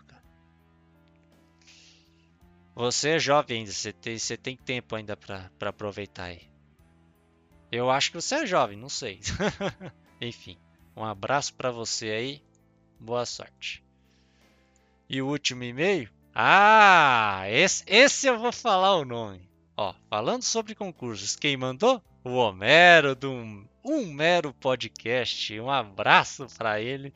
Você 2.75 3.15
é 3.15 3.19
jovem 3.19 3.61
ainda, 3.61 3.71
você 3.71 3.91
tem, 3.91 4.19
você 4.19 4.37
tem 4.37 4.55
tempo 4.55 4.95
ainda 4.95 5.17
para 5.17 5.49
aproveitar 5.59 6.25
aí. 6.25 6.51
Eu 7.71 7.89
acho 7.89 8.11
que 8.11 8.21
você 8.21 8.35
é 8.35 8.45
jovem, 8.45 8.77
não 8.77 8.89
sei. 8.89 9.21
Enfim, 10.21 10.55
um 10.95 11.03
abraço 11.03 11.55
para 11.55 11.71
você 11.71 12.11
aí. 12.11 12.43
Boa 12.99 13.25
sorte. 13.25 13.83
E 15.09 15.21
o 15.21 15.27
último 15.27 15.63
e-mail? 15.63 16.09
Ah, 16.33 17.43
esse, 17.47 17.83
esse 17.87 18.27
eu 18.27 18.39
vou 18.39 18.51
falar 18.51 18.95
o 18.95 19.05
nome. 19.05 19.47
Ó, 19.77 19.93
falando 20.09 20.43
sobre 20.43 20.75
concursos, 20.75 21.35
quem 21.35 21.57
mandou? 21.57 22.01
O 22.23 22.31
Homero 22.35 23.15
do 23.15 23.31
um, 23.31 23.67
um 23.83 24.05
mero 24.13 24.53
podcast. 24.53 25.59
Um 25.59 25.69
abraço 25.69 26.47
para 26.57 26.79
ele. 26.79 27.13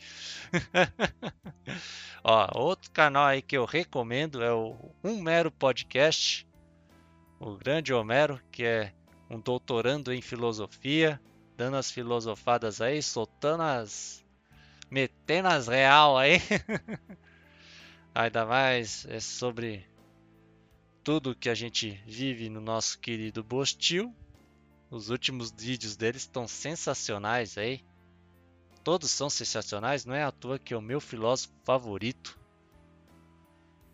Ó, 2.24 2.60
outro 2.60 2.92
canal 2.92 3.26
aí 3.26 3.42
que 3.42 3.58
eu 3.58 3.64
recomendo 3.64 4.44
é 4.44 4.52
o 4.52 4.76
Um 5.04 5.22
Mero 5.22 5.50
Podcast. 5.50 6.46
O 7.40 7.56
grande 7.56 7.94
Homero, 7.94 8.42
que 8.52 8.66
é 8.66 8.92
um 9.30 9.40
doutorando 9.40 10.12
em 10.12 10.22
filosofia, 10.22 11.22
dando 11.56 11.78
as 11.78 11.90
filosofadas 11.90 12.82
aí, 12.82 13.02
soltando 13.02 13.64
as. 13.64 14.26
metendo 14.92 15.48
as 15.48 15.68
real 15.68 16.18
aí. 16.18 16.42
Ainda 18.20 18.48
mais 18.48 19.06
é 19.10 19.20
sobre 19.20 19.86
tudo 21.04 21.36
que 21.36 21.50
a 21.50 21.54
gente 21.54 22.02
vive 22.08 22.50
no 22.50 22.60
nosso 22.60 22.98
querido 22.98 23.44
Bostil. 23.44 24.12
Os 24.90 25.12
últimos 25.12 25.52
vídeos 25.52 25.96
deles 25.96 26.24
estão 26.24 26.48
sensacionais 26.48 27.60
aí. 27.60 27.86
Todos 28.84 29.12
são 29.12 29.30
sensacionais, 29.30 30.04
não 30.04 30.16
é 30.16 30.24
à 30.24 30.32
toa 30.32 30.58
que 30.58 30.74
é 30.74 30.78
o 30.78 30.82
meu 30.82 31.00
filósofo 31.00 31.54
favorito 31.64 32.40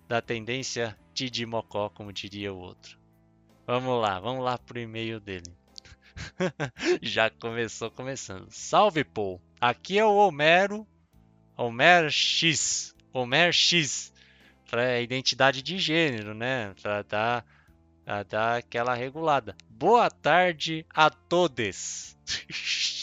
da 0.07 0.21
tendência 0.21 0.97
Tidi 1.13 1.45
Mocó, 1.45 1.89
como 1.89 2.13
diria 2.13 2.53
o 2.53 2.59
outro. 2.59 2.97
Vamos 3.67 4.01
lá, 4.01 4.21
vamos 4.21 4.41
lá 4.41 4.57
pro 4.57 4.79
e-mail 4.79 5.19
dele. 5.19 5.53
Já 7.03 7.29
começou 7.29 7.91
começando. 7.91 8.49
Salve, 8.51 9.03
Paul. 9.03 9.41
Aqui 9.59 9.99
é 9.99 10.05
o 10.05 10.15
Homero, 10.15 10.87
Homer 11.57 12.09
X, 12.09 12.95
Homer 13.11 13.51
X, 13.51 14.12
para 14.69 15.01
identidade 15.01 15.61
de 15.61 15.77
gênero, 15.77 16.33
né? 16.33 16.73
Para 16.81 17.01
dar, 17.03 17.45
dar 18.27 18.57
aquela 18.57 18.93
regulada. 18.93 19.55
Boa 19.69 20.09
tarde 20.09 20.85
a 20.93 21.09
todos. 21.09 22.17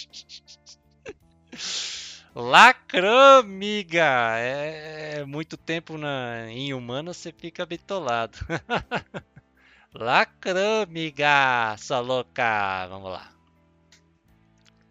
Lacramiga! 2.35 4.39
É 4.39 5.25
muito 5.25 5.57
tempo 5.57 5.99
na, 5.99 6.49
em 6.49 6.73
humano 6.73 7.13
você 7.13 7.33
fica 7.33 7.67
bitolado. 7.67 8.39
Lacramiga, 9.93 11.77
sua 11.77 12.01
louca. 12.01 12.87
Vamos 12.89 13.11
lá. 13.11 13.33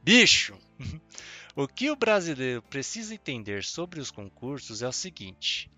Bicho! 0.03 0.57
O 1.55 1.67
que 1.67 1.91
o 1.91 1.95
brasileiro 1.95 2.61
precisa 2.61 3.13
entender 3.13 3.65
sobre 3.65 3.99
os 3.99 4.09
concursos 4.09 4.81
é 4.81 4.87
o 4.87 4.93
seguinte: 4.93 5.69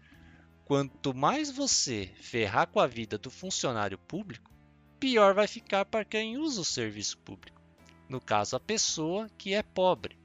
quanto 0.72 1.13
mais 1.13 1.51
você 1.51 2.09
ferrar 2.22 2.65
com 2.65 2.80
a 2.80 2.88
vida 2.88 3.17
do 3.17 3.30
funcionário 3.30 3.97
público, 3.97 4.49
pior 5.01 5.34
vai 5.34 5.45
ficar 5.45 5.84
para 5.84 6.05
quem 6.05 6.38
usa 6.38 6.61
o 6.61 6.63
serviço 6.63 7.17
público. 7.17 7.61
No 8.07 8.22
caso, 8.22 8.55
a 8.55 8.59
pessoa 8.61 9.30
que 9.38 9.53
é 9.53 9.61
pobre. 9.61 10.17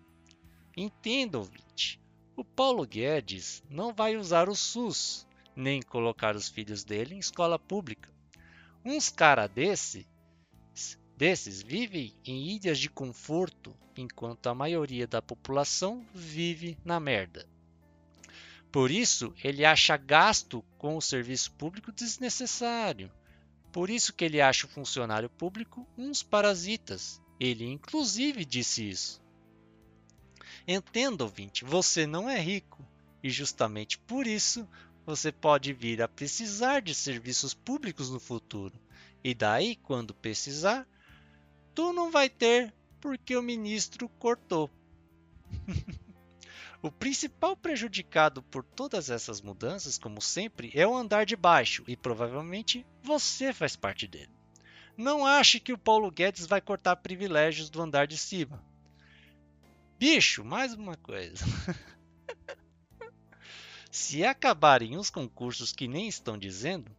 Entenda, 0.77 1.37
ouvinte. 1.37 2.01
O 2.37 2.45
Paulo 2.45 2.87
Guedes 2.87 3.61
não 3.69 3.93
vai 3.93 4.17
usar 4.17 4.49
o 4.49 4.55
SUS, 4.55 5.27
nem 5.57 5.83
colocar 5.83 6.37
os 6.37 6.49
filhos 6.49 6.85
dele 6.85 7.17
em 7.17 7.19
escola 7.19 7.59
pública. 7.59 8.09
Uns 8.85 9.09
cara 9.09 9.49
desse, 9.49 10.07
desses 11.17 11.61
vivem 11.61 12.15
em 12.25 12.55
ilhas 12.55 12.79
de 12.79 12.89
conforto, 12.89 13.77
enquanto 13.97 14.47
a 14.47 14.55
maioria 14.55 15.09
da 15.09 15.21
população 15.21 16.07
vive 16.15 16.79
na 16.85 17.01
merda. 17.01 17.56
Por 18.77 18.91
isso, 18.91 19.33
ele 19.43 19.65
acha 19.65 19.97
gasto 19.97 20.63
com 20.77 20.99
o 20.99 21.01
serviço 21.01 21.51
público 21.53 21.91
desnecessário. 21.91 23.11
Por 23.73 23.89
isso 23.89 24.13
que 24.13 24.23
ele 24.23 24.39
acha 24.39 24.67
o 24.67 24.69
funcionário 24.69 25.31
público 25.31 25.89
uns 25.97 26.23
parasitas. 26.23 27.19
Ele 27.41 27.65
inclusive 27.65 28.45
disse 28.45 28.87
isso. 28.87 29.23
Entenda, 30.69 31.25
ouvinte, 31.25 31.65
você 31.65 32.07
não 32.07 32.29
é 32.29 32.39
rico 32.39 32.87
e 33.23 33.31
justamente 33.31 33.97
por 33.97 34.27
isso 34.27 34.69
você 35.07 35.33
pode 35.33 35.73
vir 35.73 36.03
a 36.03 36.07
precisar 36.07 36.81
de 36.81 36.95
serviços 36.95 37.55
públicos 37.55 38.11
no 38.11 38.21
futuro. 38.21 38.79
E 39.25 39.35
daí, 39.35 39.77
quando 39.77 40.13
precisar, 40.13 40.87
tu 41.75 41.95
não 41.95 42.11
vai 42.11 42.29
ter 42.29 42.75
porque 43.01 43.35
o 43.39 43.43
ministro 43.43 44.07
cortou. 44.19 44.71
o 46.87 46.93
principal 46.93 47.57
prejudicado 47.57 48.43
por 48.45 48.63
todas 48.63 49.11
essas 49.11 49.41
mudanças, 49.41 49.99
como 49.99 50.23
sempre, 50.23 50.71
é 50.73 50.87
o 50.87 50.97
andar 50.97 51.27
de 51.27 51.35
baixo 51.35 51.83
e 51.89 51.97
provavelmente 51.97 52.87
você 53.03 53.53
faz 53.53 53.75
parte 53.75 54.07
dele. 54.07 54.31
Não 54.97 55.27
ache 55.27 55.59
que 55.59 55.73
o 55.73 55.79
Paulo 55.79 56.11
Guedes 56.11 56.47
vai 56.47 56.61
cortar 56.61 56.95
privilégios 56.97 57.69
do 57.69 57.83
andar 57.83 58.07
de 58.07 58.17
cima. 58.17 58.65
Bicho, 59.99 60.45
mais 60.45 60.75
uma 60.75 60.97
coisa. 60.97 61.45
Se 63.91 64.25
acabarem 64.25 64.97
os 64.97 65.11
concursos 65.11 65.73
que 65.73 65.89
nem 65.89 66.07
estão 66.07 66.39
dizendo, 66.39 66.95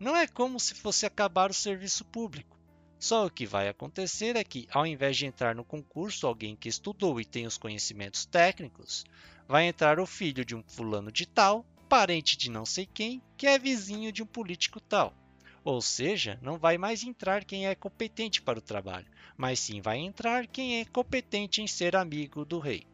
não 0.00 0.16
é 0.16 0.26
como 0.26 0.58
se 0.58 0.74
fosse 0.74 1.04
acabar 1.04 1.50
o 1.50 1.54
serviço 1.54 2.04
público. 2.06 2.55
Só 2.98 3.26
o 3.26 3.30
que 3.30 3.46
vai 3.46 3.68
acontecer 3.68 4.36
é 4.36 4.44
que, 4.44 4.66
ao 4.70 4.86
invés 4.86 5.16
de 5.16 5.26
entrar 5.26 5.54
no 5.54 5.64
concurso 5.64 6.26
alguém 6.26 6.56
que 6.56 6.68
estudou 6.68 7.20
e 7.20 7.24
tem 7.24 7.46
os 7.46 7.58
conhecimentos 7.58 8.24
técnicos, 8.24 9.04
vai 9.46 9.66
entrar 9.66 10.00
o 10.00 10.06
filho 10.06 10.44
de 10.44 10.54
um 10.54 10.62
fulano 10.62 11.12
de 11.12 11.26
tal, 11.26 11.64
parente 11.88 12.36
de 12.36 12.50
não 12.50 12.64
sei 12.64 12.86
quem, 12.86 13.22
que 13.36 13.46
é 13.46 13.58
vizinho 13.58 14.10
de 14.10 14.22
um 14.22 14.26
político 14.26 14.80
tal. 14.80 15.14
Ou 15.62 15.82
seja, 15.82 16.38
não 16.42 16.58
vai 16.58 16.78
mais 16.78 17.02
entrar 17.02 17.44
quem 17.44 17.66
é 17.66 17.74
competente 17.74 18.40
para 18.40 18.58
o 18.58 18.62
trabalho, 18.62 19.06
mas 19.36 19.60
sim 19.60 19.80
vai 19.80 19.98
entrar 19.98 20.46
quem 20.46 20.80
é 20.80 20.84
competente 20.84 21.60
em 21.60 21.66
ser 21.66 21.94
amigo 21.96 22.44
do 22.44 22.58
rei. 22.58 22.86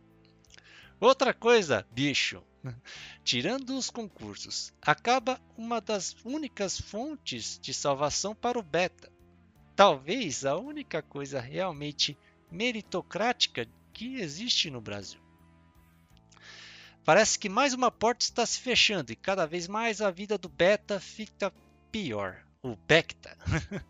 Outra 1.00 1.34
coisa, 1.34 1.86
bicho, 1.90 2.42
Tirando 3.24 3.76
os 3.76 3.90
concursos, 3.90 4.72
acaba 4.80 5.40
uma 5.56 5.80
das 5.80 6.16
únicas 6.24 6.80
fontes 6.80 7.58
de 7.60 7.74
salvação 7.74 8.34
para 8.34 8.58
o 8.58 8.62
beta. 8.62 9.10
Talvez 9.74 10.44
a 10.44 10.56
única 10.56 11.02
coisa 11.02 11.40
realmente 11.40 12.16
meritocrática 12.50 13.66
que 13.92 14.16
existe 14.16 14.70
no 14.70 14.80
Brasil. 14.80 15.20
Parece 17.04 17.38
que 17.38 17.48
mais 17.48 17.74
uma 17.74 17.90
porta 17.90 18.24
está 18.24 18.46
se 18.46 18.60
fechando 18.60 19.10
e 19.10 19.16
cada 19.16 19.46
vez 19.46 19.66
mais 19.66 20.00
a 20.00 20.10
vida 20.10 20.38
do 20.38 20.48
beta 20.48 21.00
fica 21.00 21.52
pior. 21.90 22.44
O 22.62 22.76
Becta. 22.76 23.36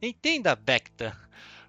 Entenda, 0.00 0.54
Becta. 0.54 1.18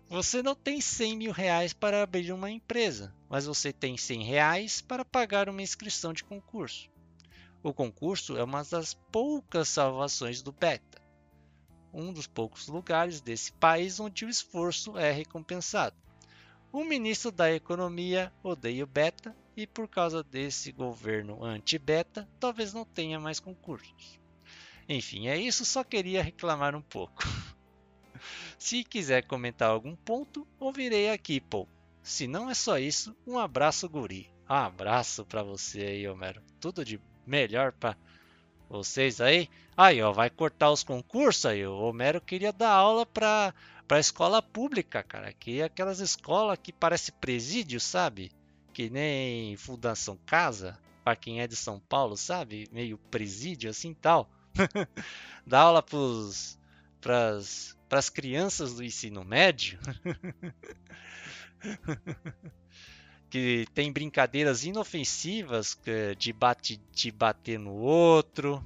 Você 0.08 0.44
não 0.44 0.56
tem 0.56 0.80
100 0.80 1.18
mil 1.18 1.32
reais 1.32 1.74
para 1.74 2.04
abrir 2.04 2.32
uma 2.32 2.52
empresa, 2.52 3.14
mas 3.28 3.46
você 3.46 3.74
tem 3.74 3.98
100 3.98 4.24
reais 4.24 4.82
para 4.82 5.04
pagar 5.04 5.50
uma 5.50 5.62
inscrição 5.62 6.14
de 6.14 6.24
concurso. 6.24 6.90
O 7.64 7.74
concurso 7.74 8.38
é 8.38 8.44
uma 8.44 8.64
das 8.64 8.94
poucas 8.94 9.68
salvações 9.68 10.42
do 10.42 10.52
beta, 10.52 10.97
um 11.94 12.12
dos 12.12 12.28
poucos 12.28 12.68
lugares 12.68 13.22
desse 13.22 13.52
país 13.54 14.00
onde 14.00 14.26
o 14.26 14.30
esforço 14.30 14.98
é 14.98 15.12
recompensado. 15.12 15.96
O 16.72 16.84
ministro 16.84 17.32
da 17.32 17.52
Economia 17.52 18.32
odeia 18.44 18.84
o 18.84 18.88
beta 18.88 19.36
e, 19.56 19.66
por 19.66 19.88
causa 19.88 20.24
desse 20.24 20.72
governo 20.72 21.44
anti-beta, 21.44 22.28
talvez 22.40 22.74
não 22.74 22.86
tenha 22.86 23.20
mais 23.20 23.40
concursos. 23.40 24.20
Enfim, 24.88 25.28
é 25.28 25.38
isso, 25.38 25.66
só 25.66 25.84
queria 25.84 26.22
reclamar 26.22 26.76
um 26.76 26.82
pouco. 26.82 27.24
Se 28.60 28.84
quiser 28.84 29.26
comentar 29.26 29.70
algum 29.70 29.96
ponto, 29.96 30.48
ouvirei 30.60 31.10
aqui, 31.10 31.40
pô. 31.42 31.68
Se 32.04 32.28
não 32.28 32.50
é 32.50 32.54
só 32.54 32.78
isso, 32.78 33.16
um 33.26 33.38
abraço, 33.38 33.90
guri. 33.90 34.30
Um 34.50 34.54
abraço 34.54 35.26
para 35.26 35.44
você 35.44 35.82
aí, 35.82 36.08
Homero. 36.08 36.42
Tudo 36.60 36.86
de 36.86 37.02
melhor 37.26 37.74
para 37.74 37.98
vocês 38.70 39.22
aí. 39.22 39.50
Aí, 39.76 40.02
ó, 40.02 40.12
vai 40.12 40.30
cortar 40.30 40.72
os 40.72 40.84
concursos 40.84 41.46
aí. 41.46 41.66
O 41.66 41.80
Homero 41.80 42.20
queria 42.20 42.52
dar 42.52 42.72
aula 42.72 43.06
para 43.06 43.54
para 43.88 44.00
escola 44.00 44.42
pública, 44.42 45.02
cara. 45.02 45.32
Que 45.34 45.62
é 45.62 45.64
aquelas 45.64 46.00
escolas 46.00 46.60
que 46.62 46.74
parece 46.74 47.12
presídio, 47.12 47.80
sabe? 47.80 48.32
Que 48.74 48.90
nem 48.90 49.56
Fundação 49.56 50.18
Casa, 50.26 50.78
para 51.04 51.16
quem 51.16 51.42
é 51.42 51.48
de 51.48 51.56
São 51.56 51.80
Paulo, 51.80 52.18
sabe? 52.18 52.68
Meio 52.72 52.98
presídio 53.10 53.70
assim, 53.70 53.94
tal. 53.94 54.30
Dá 55.46 55.62
aula 55.62 55.82
pros 55.82 56.60
pras 57.00 57.78
pras 57.88 58.10
crianças 58.10 58.74
do 58.74 58.84
ensino 58.84 59.24
médio. 59.24 59.80
que 63.30 63.66
tem 63.74 63.92
brincadeiras 63.92 64.64
inofensivas 64.64 65.78
de, 66.18 66.32
bate, 66.32 66.80
de 66.94 67.12
bater 67.12 67.60
no 67.60 67.74
outro. 67.74 68.64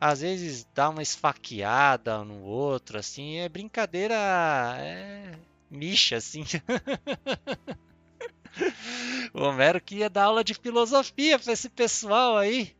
Às 0.00 0.20
vezes 0.20 0.66
dá 0.74 0.90
uma 0.90 1.02
esfaqueada 1.02 2.22
no 2.24 2.42
outro, 2.42 2.98
assim, 2.98 3.38
é 3.38 3.48
brincadeira 3.48 4.14
é 4.78 5.32
micha, 5.70 6.16
assim. 6.16 6.44
o 9.32 9.42
Homero 9.42 9.80
que 9.80 9.96
ia 9.96 10.10
dar 10.10 10.24
aula 10.24 10.44
de 10.44 10.54
filosofia 10.54 11.38
para 11.38 11.52
esse 11.52 11.68
pessoal 11.68 12.36
aí. 12.36 12.74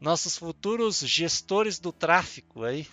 Nossos 0.00 0.36
futuros 0.36 1.00
gestores 1.00 1.78
do 1.78 1.92
tráfico 1.92 2.64
aí. 2.64 2.86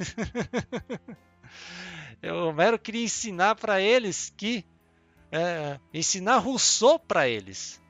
o 2.23 2.49
Homero 2.49 2.77
queria 2.77 3.03
ensinar 3.03 3.55
para 3.55 3.81
eles 3.81 4.31
que 4.35 4.65
é, 5.31 5.79
ensinar 5.93 6.37
Rousseau 6.37 6.99
para 6.99 7.27
eles 7.27 7.81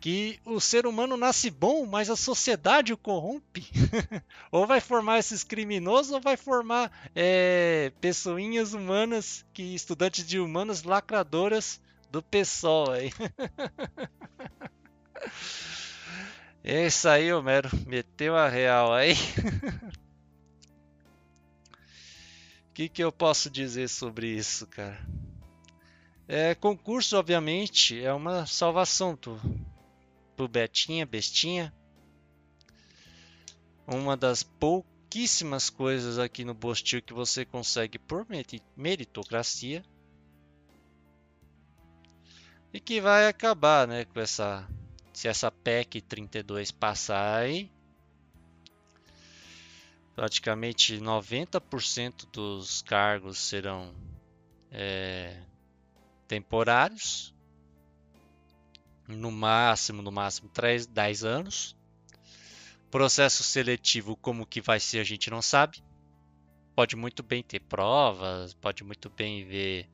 que 0.00 0.40
o 0.46 0.58
ser 0.58 0.86
humano 0.86 1.16
nasce 1.16 1.50
bom, 1.50 1.84
mas 1.84 2.08
a 2.08 2.16
sociedade 2.16 2.92
o 2.92 2.96
corrompe. 2.96 3.68
ou 4.50 4.66
vai 4.66 4.80
formar 4.80 5.18
esses 5.18 5.44
criminosos, 5.44 6.10
ou 6.10 6.20
vai 6.20 6.38
formar 6.38 6.90
é, 7.14 7.92
pessoinhas 8.00 8.72
humanas, 8.72 9.44
que 9.52 9.74
estudantes 9.74 10.26
de 10.26 10.40
humanas 10.40 10.84
lacradoras 10.84 11.78
do 12.10 12.22
PSOL 12.22 12.92
aí. 12.92 13.12
é 16.64 16.86
isso 16.86 17.06
aí, 17.06 17.30
Homero. 17.30 17.68
Meteu 17.86 18.34
a 18.34 18.48
real 18.48 18.94
aí. 18.94 19.12
O 22.70 22.72
que, 22.72 22.88
que 22.88 23.04
eu 23.04 23.12
posso 23.12 23.50
dizer 23.50 23.88
sobre 23.88 24.28
isso, 24.28 24.66
cara? 24.66 24.98
É, 26.32 26.54
concurso, 26.54 27.16
obviamente, 27.16 28.00
é 28.00 28.12
uma 28.14 28.46
salvação 28.46 29.16
tu, 29.16 29.36
pro 30.36 30.46
Betinha, 30.46 31.04
Bestinha. 31.04 31.74
Uma 33.84 34.16
das 34.16 34.44
pouquíssimas 34.44 35.68
coisas 35.68 36.20
aqui 36.20 36.44
no 36.44 36.54
Bostil 36.54 37.02
que 37.02 37.12
você 37.12 37.44
consegue 37.44 37.98
por 37.98 38.24
meritocracia. 38.76 39.84
E 42.72 42.78
que 42.78 43.00
vai 43.00 43.26
acabar, 43.26 43.88
né, 43.88 44.04
com 44.04 44.20
essa 44.20 44.68
se 45.12 45.26
essa 45.26 45.50
PEC 45.50 46.00
32 46.00 46.70
passar 46.70 47.40
aí, 47.40 47.68
praticamente 50.14 50.96
90% 50.96 52.30
dos 52.30 52.82
cargos 52.82 53.36
serão 53.36 53.92
é, 54.70 55.49
temporários, 56.30 57.34
no 59.08 59.32
máximo, 59.32 60.00
no 60.00 60.12
máximo 60.12 60.48
3, 60.50 60.86
10 60.86 61.24
anos. 61.24 61.76
Processo 62.88 63.42
seletivo, 63.42 64.14
como 64.14 64.46
que 64.46 64.60
vai 64.60 64.78
ser, 64.78 65.00
a 65.00 65.04
gente 65.04 65.28
não 65.28 65.42
sabe. 65.42 65.82
Pode 66.76 66.94
muito 66.94 67.24
bem 67.24 67.42
ter 67.42 67.58
provas, 67.58 68.54
pode 68.54 68.84
muito 68.84 69.10
bem 69.10 69.44
ver 69.44 69.90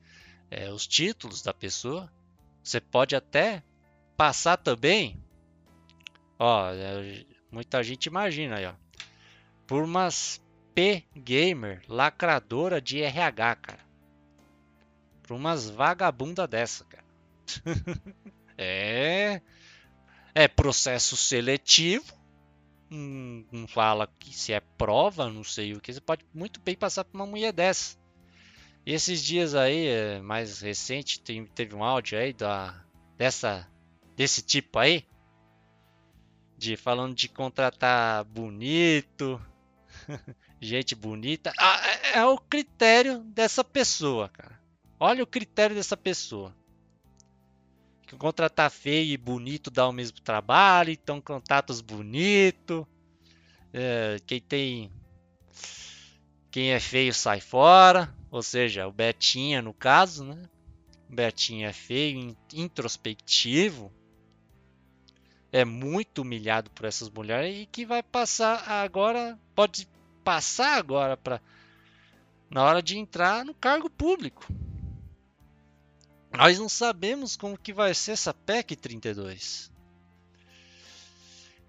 é, 0.51 0.71
os 0.71 0.87
títulos 0.87 1.41
da 1.41 1.55
pessoa. 1.55 2.13
Você 2.63 2.83
pode 2.83 3.17
até 3.17 3.63
passar 4.15 4.59
também. 4.59 5.19
Ó, 6.39 6.71
é, 6.71 7.25
muita 7.51 7.83
gente 7.83 8.07
imagina 8.07 8.57
aí, 8.57 8.67
ó. 8.67 8.75
Por 9.67 9.85
umas 9.85 10.39
P 10.75 11.03
gamer 11.17 11.83
lacradora 11.89 12.79
de 12.79 13.01
RH, 13.01 13.57
cara. 13.57 13.86
Pra 15.27 15.35
umas 15.35 15.69
vagabunda 15.69 16.47
dessa, 16.47 16.85
cara. 16.85 17.05
é. 18.57 19.43
É 20.35 20.49
processo 20.49 21.17
seletivo. 21.17 22.15
Hum, 22.91 23.45
não 23.51 23.67
fala 23.67 24.07
que 24.19 24.33
se 24.33 24.53
é 24.53 24.61
prova, 24.61 25.29
não 25.29 25.43
sei 25.43 25.73
o 25.73 25.81
que. 25.81 25.93
Você 25.93 26.01
pode 26.01 26.25
muito 26.33 26.61
bem 26.61 26.77
passar 26.77 27.05
por 27.05 27.17
uma 27.17 27.27
mulher 27.27 27.53
dessa. 27.53 27.97
E 28.85 28.93
esses 28.93 29.25
dias 29.25 29.55
aí, 29.57 29.89
é, 29.89 30.21
mais 30.21 30.61
recente, 30.61 31.21
teve 31.21 31.75
um 31.75 31.83
áudio 31.83 32.19
aí 32.19 32.33
da, 32.33 32.85
dessa, 33.17 33.69
desse 34.15 34.43
tipo 34.43 34.79
aí. 34.79 35.05
De 36.57 36.77
falando 36.77 37.15
de 37.15 37.29
contratar 37.29 38.25
bonito, 38.25 39.41
gente 40.61 40.95
bonita. 40.95 41.53
Ah, 41.59 41.81
é, 41.85 42.19
é 42.19 42.27
o 42.27 42.39
critério 42.39 43.19
dessa 43.25 43.65
pessoa, 43.65 44.29
cara. 44.29 44.57
Olha 44.99 45.23
o 45.23 45.27
critério 45.27 45.77
dessa 45.77 45.97
pessoa. 45.97 46.55
Que 48.07 48.17
contratar 48.17 48.71
feio 48.71 49.13
e 49.13 49.17
bonito 49.17 49.71
dá 49.71 49.87
o 49.87 49.93
mesmo 49.93 50.21
trabalho, 50.21 50.91
então 50.91 51.21
contatos 51.21 51.81
bonito. 51.81 52.87
É, 53.73 54.19
quem 54.27 54.41
tem. 54.41 54.91
Quem 56.51 56.71
é 56.71 56.81
feio 56.81 57.13
sai 57.13 57.41
fora. 57.41 58.15
Ou 58.31 58.43
seja, 58.43 58.87
o 58.87 58.93
Betinha 58.93 59.61
no 59.61 59.75
caso, 59.75 60.25
né? 60.25 60.43
O 61.11 61.15
Betinha 61.15 61.69
é 61.69 61.73
feio, 61.73 62.37
introspectivo. 62.55 63.93
É 65.53 65.65
muito 65.65 66.23
humilhado 66.23 66.71
por 66.71 66.87
essas 66.87 67.11
mulheres 67.11 67.63
e 67.63 67.67
que 67.67 67.85
vai 67.85 68.03
passar 68.03 68.69
agora. 68.69 69.39
Pode 69.55 69.89
passar 70.25 70.77
agora 70.79 71.17
para 71.17 71.41
na 72.49 72.63
hora 72.63 72.83
de 72.83 72.97
entrar 72.97 73.45
no 73.45 73.55
cargo 73.55 73.91
público. 73.91 74.47
Nós 76.37 76.59
não 76.59 76.69
sabemos 76.69 77.35
como 77.35 77.59
que 77.59 77.73
vai 77.73 77.95
ser 77.95 78.13
essa 78.13 78.35
PEC 78.35 78.77
32. 78.77 79.73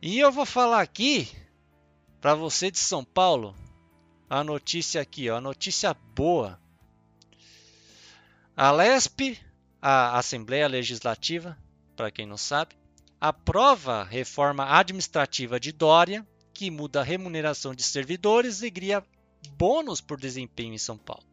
E 0.01 0.19
eu 0.19 0.31
vou 0.31 0.45
falar 0.45 0.81
aqui 0.81 1.29
para 2.19 2.35
você 2.35 2.69
de 2.69 2.77
São 2.77 3.03
Paulo 3.03 3.55
a 4.29 4.43
notícia 4.43 5.01
aqui, 5.01 5.29
ó, 5.29 5.37
a 5.37 5.41
notícia 5.41 5.93
boa. 5.93 6.59
A 8.57 8.69
LESP, 8.71 9.39
a 9.81 10.17
Assembleia 10.17 10.67
Legislativa, 10.67 11.57
para 11.95 12.11
quem 12.11 12.25
não 12.25 12.37
sabe, 12.37 12.75
aprova 13.21 14.03
reforma 14.03 14.77
administrativa 14.77 15.59
de 15.59 15.71
Dória, 15.71 16.27
que 16.53 16.69
muda 16.69 16.99
a 16.99 17.03
remuneração 17.03 17.73
de 17.73 17.83
servidores 17.83 18.61
e 18.61 18.69
cria 18.69 19.03
bônus 19.51 20.01
por 20.01 20.19
desempenho 20.19 20.73
em 20.73 20.77
São 20.77 20.97
Paulo. 20.97 21.23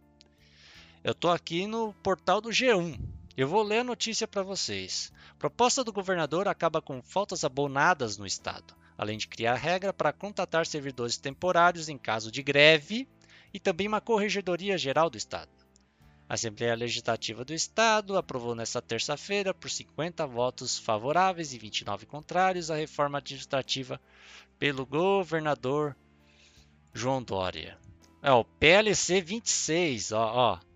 Eu 1.03 1.13
estou 1.13 1.33
aqui 1.33 1.67
no 1.67 1.93
portal 1.95 2.41
do 2.41 2.51
G1. 2.51 3.14
Eu 3.37 3.49
vou 3.49 3.65
ler 3.65 3.81
a 3.81 3.85
notícia 3.85 4.29
para 4.29 4.45
vocês. 4.45 5.13
Proposta 5.41 5.83
do 5.83 5.93
governador 5.93 6.47
acaba 6.47 6.81
com 6.81 7.03
faltas 7.03 7.43
abonadas 7.43 8.17
no 8.17 8.25
estado, 8.25 8.75
além 8.97 9.19
de 9.19 9.27
criar 9.27 9.57
regra 9.57 9.93
para 9.93 10.13
contratar 10.13 10.65
servidores 10.67 11.17
temporários 11.17 11.89
em 11.89 11.99
caso 11.99 12.31
de 12.31 12.45
greve 12.45 13.09
e 13.53 13.59
também 13.59 13.89
uma 13.89 14.01
corregedoria 14.01 14.79
geral 14.79 15.11
do 15.11 15.19
estado. 15.19 15.51
A 16.29 16.35
Assembleia 16.35 16.77
Legislativa 16.77 17.45
do 17.45 17.53
Estado 17.53 18.17
aprovou 18.17 18.55
nesta 18.55 18.81
terça-feira, 18.81 19.53
por 19.53 19.69
50 19.69 20.27
votos 20.27 20.79
favoráveis 20.79 21.53
e 21.53 21.59
29 21.59 22.07
contrários, 22.07 22.71
a 22.71 22.77
reforma 22.77 23.19
administrativa 23.19 24.01
pelo 24.59 24.87
governador 24.87 25.95
João 26.95 27.23
Dória. 27.23 27.77
É 28.23 28.33
o 28.33 28.45
PLC 28.45 29.21
26, 29.21 30.13
ó, 30.13 30.33
ó 30.35 30.74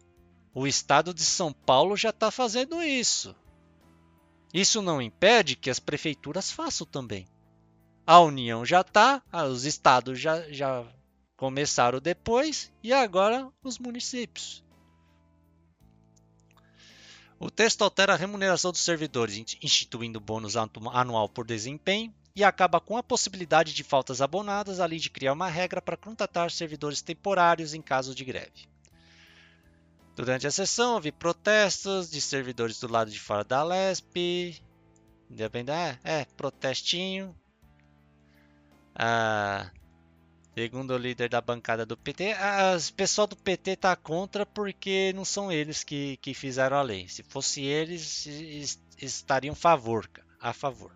o 0.58 0.66
estado 0.66 1.14
de 1.14 1.24
São 1.24 1.52
Paulo 1.52 1.96
já 1.96 2.10
está 2.10 2.32
fazendo 2.32 2.82
isso. 2.82 3.32
Isso 4.52 4.82
não 4.82 5.00
impede 5.00 5.54
que 5.54 5.70
as 5.70 5.78
prefeituras 5.78 6.50
façam 6.50 6.84
também. 6.84 7.28
A 8.04 8.18
União 8.18 8.66
já 8.66 8.80
está, 8.80 9.22
os 9.48 9.64
estados 9.64 10.18
já, 10.18 10.50
já 10.50 10.84
começaram 11.36 12.00
depois 12.00 12.72
e 12.82 12.92
agora 12.92 13.48
os 13.62 13.78
municípios. 13.78 14.64
O 17.38 17.48
texto 17.52 17.82
altera 17.82 18.14
a 18.14 18.16
remuneração 18.16 18.72
dos 18.72 18.80
servidores, 18.80 19.56
instituindo 19.62 20.18
bônus 20.18 20.56
anual 20.56 21.28
por 21.28 21.46
desempenho 21.46 22.12
e 22.34 22.42
acaba 22.42 22.80
com 22.80 22.96
a 22.96 23.02
possibilidade 23.02 23.72
de 23.72 23.84
faltas 23.84 24.20
abonadas, 24.20 24.80
além 24.80 24.98
de 24.98 25.08
criar 25.08 25.34
uma 25.34 25.48
regra 25.48 25.80
para 25.80 25.96
contratar 25.96 26.50
servidores 26.50 27.00
temporários 27.00 27.74
em 27.74 27.80
caso 27.80 28.12
de 28.12 28.24
greve. 28.24 28.68
Durante 30.18 30.48
a 30.48 30.50
sessão, 30.50 30.94
houve 30.94 31.12
protestos 31.12 32.10
de 32.10 32.20
servidores 32.20 32.80
do 32.80 32.90
lado 32.90 33.08
de 33.08 33.20
fora 33.20 33.44
da 33.44 33.62
LESP. 33.62 34.60
Independente, 35.30 35.70
é, 36.02 36.22
é, 36.22 36.24
protestinho. 36.36 37.32
Ah, 38.96 39.70
segundo 40.56 40.92
o 40.92 40.98
líder 40.98 41.28
da 41.28 41.40
bancada 41.40 41.86
do 41.86 41.96
PT, 41.96 42.34
o 42.34 42.94
pessoal 42.94 43.28
do 43.28 43.36
PT 43.36 43.76
tá 43.76 43.94
contra 43.94 44.44
porque 44.44 45.12
não 45.14 45.24
são 45.24 45.52
eles 45.52 45.84
que, 45.84 46.16
que 46.16 46.34
fizeram 46.34 46.76
a 46.76 46.82
lei. 46.82 47.08
Se 47.08 47.22
fosse 47.22 47.62
eles, 47.62 48.26
estariam 49.00 49.52
a 49.52 49.56
favor, 49.56 50.10
a 50.40 50.52
favor. 50.52 50.90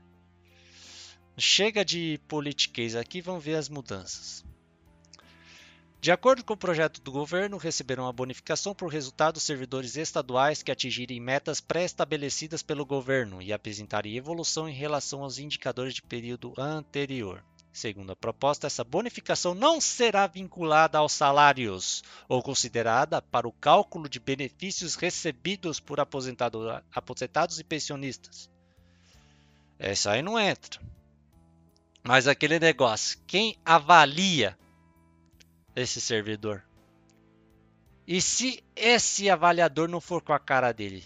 Chega 1.39 1.85
de 1.85 2.19
politiquês 2.27 2.97
aqui, 2.97 3.21
vamos 3.21 3.45
ver 3.45 3.55
as 3.55 3.69
mudanças. 3.69 4.45
De 6.03 6.11
acordo 6.11 6.43
com 6.43 6.55
o 6.55 6.57
projeto 6.57 7.01
do 7.01 7.13
governo, 7.13 7.57
receberão 7.57 8.09
a 8.09 8.13
bonificação 8.13 8.75
por 8.75 8.89
resultado 8.89 9.39
servidores 9.39 9.95
estaduais 9.95 10.61
que 10.61 10.73
atingirem 10.73 11.21
metas 11.21 11.61
pré-estabelecidas 11.61 12.61
pelo 12.61 12.85
governo 12.85 13.41
e 13.41 13.53
apresentarem 13.53 14.17
evolução 14.17 14.69
em 14.69 14.73
relação 14.73 15.23
aos 15.23 15.39
indicadores 15.39 15.95
de 15.95 16.03
período 16.03 16.55
anterior. 16.59 17.45
Segundo 17.73 18.11
a 18.11 18.17
proposta, 18.17 18.67
essa 18.67 18.83
bonificação 18.83 19.55
não 19.55 19.81
será 19.81 20.27
vinculada 20.27 20.99
aos 20.99 21.13
salários 21.13 22.03
ou 22.29 22.43
considerada 22.43 23.23
para 23.23 23.47
o 23.47 23.53
cálculo 23.53 24.09
de 24.09 24.19
benefícios 24.19 24.97
recebidos 24.97 25.79
por 25.79 26.01
aposentados 26.01 27.61
e 27.61 27.63
pensionistas. 27.63 28.51
Essa 29.79 30.11
aí 30.11 30.21
não 30.21 30.37
entra. 30.37 30.81
Mas 32.03 32.27
aquele 32.27 32.59
negócio, 32.59 33.21
quem 33.25 33.57
avalia 33.65 34.59
esse 35.75 36.01
servidor. 36.01 36.65
E 38.07 38.21
se 38.21 38.63
esse 38.75 39.31
avaliador 39.31 39.89
não 39.89 40.01
for 40.01 40.23
com 40.23 40.33
a 40.33 40.39
cara 40.39 40.73
dele? 40.73 41.05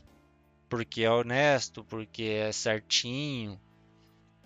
Porque 0.69 1.03
é 1.03 1.11
honesto, 1.11 1.85
porque 1.85 2.23
é 2.23 2.51
certinho, 2.53 3.61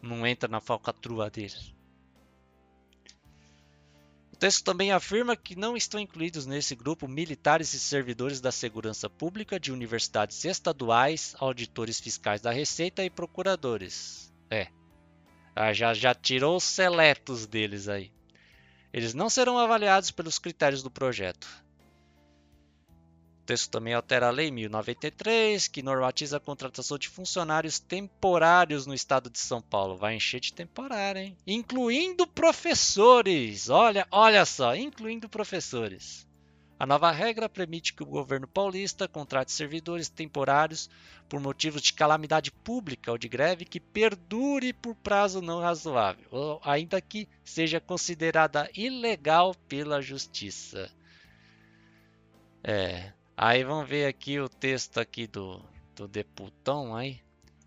não 0.02 0.26
entra 0.26 0.48
na 0.48 0.60
falcatrua 0.60 1.30
dele. 1.30 1.54
O 4.32 4.36
texto 4.36 4.64
também 4.64 4.90
afirma 4.90 5.36
que 5.36 5.54
não 5.54 5.76
estão 5.76 6.00
incluídos 6.00 6.46
nesse 6.46 6.74
grupo 6.74 7.06
militares 7.06 7.72
e 7.74 7.80
servidores 7.80 8.40
da 8.40 8.50
segurança 8.50 9.08
pública, 9.08 9.60
de 9.60 9.70
universidades 9.70 10.44
estaduais, 10.44 11.34
auditores 11.38 12.00
fiscais 12.00 12.40
da 12.40 12.50
Receita 12.50 13.04
e 13.04 13.10
procuradores. 13.10 14.32
É. 14.50 14.68
Ah, 15.54 15.72
já, 15.72 15.92
já 15.92 16.14
tirou 16.14 16.56
os 16.56 16.64
seletos 16.64 17.46
deles 17.46 17.86
aí. 17.88 18.10
Eles 18.92 19.14
não 19.14 19.30
serão 19.30 19.58
avaliados 19.58 20.10
pelos 20.10 20.38
critérios 20.38 20.82
do 20.82 20.90
projeto. 20.90 21.46
O 23.42 23.46
texto 23.46 23.70
também 23.70 23.94
altera 23.94 24.28
a 24.28 24.30
Lei 24.30 24.50
1093, 24.50 25.68
que 25.68 25.82
normatiza 25.82 26.36
a 26.36 26.40
contratação 26.40 26.98
de 26.98 27.08
funcionários 27.08 27.78
temporários 27.78 28.86
no 28.86 28.94
estado 28.94 29.28
de 29.28 29.38
São 29.38 29.60
Paulo. 29.60 29.96
Vai 29.96 30.14
encher 30.14 30.40
de 30.40 30.52
temporário, 30.52 31.22
hein? 31.22 31.36
Incluindo 31.46 32.26
professores. 32.26 33.68
Olha, 33.68 34.06
olha 34.10 34.44
só, 34.44 34.74
incluindo 34.76 35.28
professores. 35.28 36.26
A 36.80 36.86
nova 36.86 37.10
regra 37.10 37.46
permite 37.46 37.92
que 37.92 38.02
o 38.02 38.06
governo 38.06 38.48
paulista 38.48 39.06
contrate 39.06 39.52
servidores 39.52 40.08
temporários 40.08 40.88
por 41.28 41.38
motivos 41.38 41.82
de 41.82 41.92
calamidade 41.92 42.50
pública 42.50 43.10
ou 43.12 43.18
de 43.18 43.28
greve 43.28 43.66
que 43.66 43.78
perdure 43.78 44.72
por 44.72 44.94
prazo 44.94 45.42
não 45.42 45.60
razoável, 45.60 46.26
ou 46.30 46.58
ainda 46.64 46.98
que 46.98 47.28
seja 47.44 47.82
considerada 47.82 48.70
ilegal 48.74 49.54
pela 49.68 50.00
justiça. 50.00 50.90
É, 52.64 53.12
aí 53.36 53.62
vamos 53.62 53.86
ver 53.86 54.06
aqui 54.06 54.40
o 54.40 54.48
texto 54.48 54.98
aqui 54.98 55.26
do, 55.26 55.62
do 55.94 56.08
deputão 56.08 56.96
aí. 56.96 57.20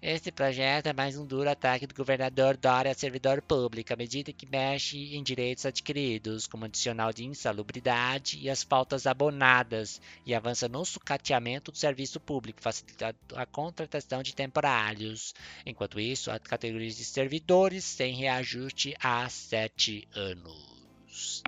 Este 0.06 0.34
projeto 0.34 0.88
é 0.88 0.94
mais 0.94 1.18
um 1.18 1.26
duro 1.26 1.50
ataque 1.50 1.88
do 1.88 1.96
governador 1.96 2.58
Dória 2.58 2.92
a 2.92 2.94
servidor 2.94 3.42
público, 3.42 3.94
à 3.94 3.96
medida 3.96 4.34
que 4.34 4.46
mexe 4.46 5.16
em 5.16 5.24
direitos 5.24 5.66
adquiridos, 5.66 6.46
como 6.46 6.66
adicional 6.66 7.14
de 7.14 7.24
insalubridade 7.24 8.38
e 8.38 8.50
as 8.50 8.64
faltas 8.64 9.08
abonadas, 9.08 10.02
e 10.26 10.36
avança 10.36 10.68
no 10.68 10.84
sucateamento 10.84 11.72
do 11.72 11.78
serviço 11.78 12.20
público, 12.20 12.62
facilitando 12.62 13.18
a 13.34 13.46
contratação 13.46 14.22
de 14.22 14.36
temporários. 14.36 15.34
Enquanto 15.66 16.02
isso, 16.02 16.30
a 16.30 16.38
categoria 16.38 16.90
de 16.90 17.06
servidores 17.06 17.96
tem 17.96 18.14
reajuste 18.14 18.94
há 19.00 19.30
sete 19.30 20.06
anos. 20.14 21.42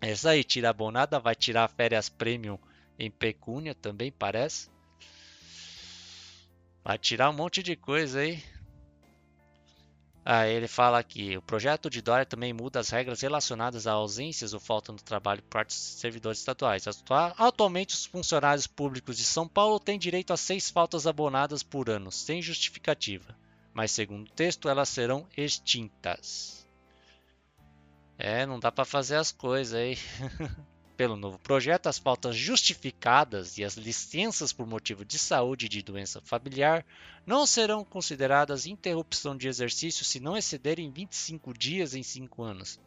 Essa 0.00 0.30
aí, 0.30 0.42
tira 0.42 0.70
abonada, 0.70 1.20
vai 1.20 1.36
tirar 1.36 1.68
férias 1.68 2.08
premium 2.08 2.58
em 2.98 3.08
pecúnia 3.08 3.72
também, 3.72 4.10
parece. 4.10 4.68
Vai 6.84 6.98
tirar 6.98 7.30
um 7.30 7.34
monte 7.34 7.62
de 7.62 7.76
coisa 7.76 8.20
aí. 8.20 8.42
Aí 10.24 10.52
ele 10.52 10.68
fala 10.68 10.98
aqui, 10.98 11.36
o 11.36 11.42
projeto 11.42 11.88
de 11.88 12.02
Dória 12.02 12.26
também 12.26 12.52
muda 12.52 12.78
as 12.78 12.90
regras 12.90 13.20
relacionadas 13.20 13.86
a 13.86 13.92
ausências 13.92 14.52
ou 14.52 14.60
falta 14.60 14.92
no 14.92 15.00
trabalho 15.00 15.42
por 15.42 15.48
parte 15.48 15.68
dos 15.68 15.76
servidores 15.76 16.38
estaduais. 16.38 16.84
Atualmente, 17.38 17.94
os 17.94 18.04
funcionários 18.04 18.66
públicos 18.66 19.16
de 19.16 19.24
São 19.24 19.48
Paulo 19.48 19.80
têm 19.80 19.98
direito 19.98 20.32
a 20.32 20.36
seis 20.36 20.70
faltas 20.70 21.06
abonadas 21.06 21.62
por 21.62 21.88
ano, 21.88 22.12
sem 22.12 22.42
justificativa. 22.42 23.34
Mas, 23.72 23.92
segundo 23.92 24.28
o 24.28 24.32
texto, 24.32 24.68
elas 24.68 24.88
serão 24.88 25.26
extintas. 25.36 26.66
É, 28.18 28.44
não 28.44 28.60
dá 28.60 28.70
para 28.70 28.84
fazer 28.84 29.16
as 29.16 29.32
coisas 29.32 29.74
aí. 29.74 29.96
pelo 31.00 31.16
novo 31.16 31.38
projeto, 31.38 31.86
as 31.86 31.96
faltas 31.96 32.36
justificadas 32.36 33.56
e 33.56 33.64
as 33.64 33.74
licenças 33.74 34.52
por 34.52 34.66
motivo 34.66 35.02
de 35.02 35.18
saúde 35.18 35.64
e 35.64 35.68
de 35.70 35.80
doença 35.80 36.20
familiar 36.20 36.84
não 37.24 37.46
serão 37.46 37.82
consideradas 37.82 38.66
interrupção 38.66 39.34
de 39.34 39.48
exercício 39.48 40.04
se 40.04 40.20
não 40.20 40.36
excederem 40.36 40.90
25 40.90 41.54
dias 41.56 41.94
em 41.94 42.02
5 42.02 42.42
anos, 42.42 42.78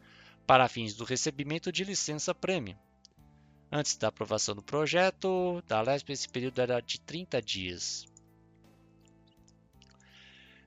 para 0.46 0.68
fins 0.68 0.94
do 0.94 1.02
recebimento 1.02 1.72
de 1.72 1.82
licença 1.82 2.32
prêmio. 2.32 2.78
Antes 3.68 3.96
da 3.96 4.06
aprovação 4.06 4.54
do 4.54 4.62
projeto, 4.62 5.60
da 5.66 5.80
LESP, 5.80 6.12
esse 6.12 6.28
período 6.28 6.60
era 6.60 6.78
de 6.78 7.00
30 7.00 7.42
dias. 7.42 8.06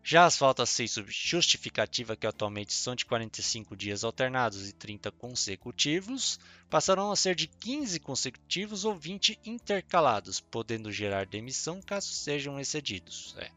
Já 0.10 0.24
as 0.24 0.38
faltas 0.38 0.70
sem 0.70 0.88
justificativa, 1.06 2.16
que 2.16 2.26
atualmente 2.26 2.72
são 2.72 2.96
de 2.96 3.06
45 3.06 3.76
dias 3.76 4.06
alternados 4.06 4.70
e 4.70 4.72
30 4.72 5.12
consecutivos, 5.12 6.40
passarão 6.70 7.12
a 7.12 7.16
ser 7.18 7.36
de 7.36 7.46
15 7.46 8.00
consecutivos 8.00 8.86
ou 8.86 8.96
20 8.96 9.38
intercalados, 9.44 10.40
podendo 10.40 10.94
gerar 10.94 11.26
demissão 11.26 11.82
caso 11.82 12.08
sejam 12.14 12.58
excedidos. 12.58 13.36
É. 13.38 13.52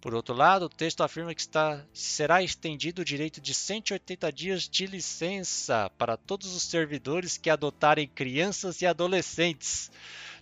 Por 0.00 0.14
outro 0.14 0.34
lado, 0.34 0.64
o 0.64 0.68
texto 0.68 1.02
afirma 1.02 1.34
que 1.34 1.42
está, 1.42 1.84
será 1.92 2.42
estendido 2.42 3.02
o 3.02 3.04
direito 3.04 3.40
de 3.40 3.52
180 3.52 4.32
dias 4.32 4.68
de 4.68 4.86
licença 4.86 5.90
para 5.98 6.16
todos 6.16 6.54
os 6.54 6.62
servidores 6.62 7.36
que 7.36 7.50
adotarem 7.50 8.08
crianças 8.08 8.80
e 8.80 8.86
adolescentes 8.86 9.90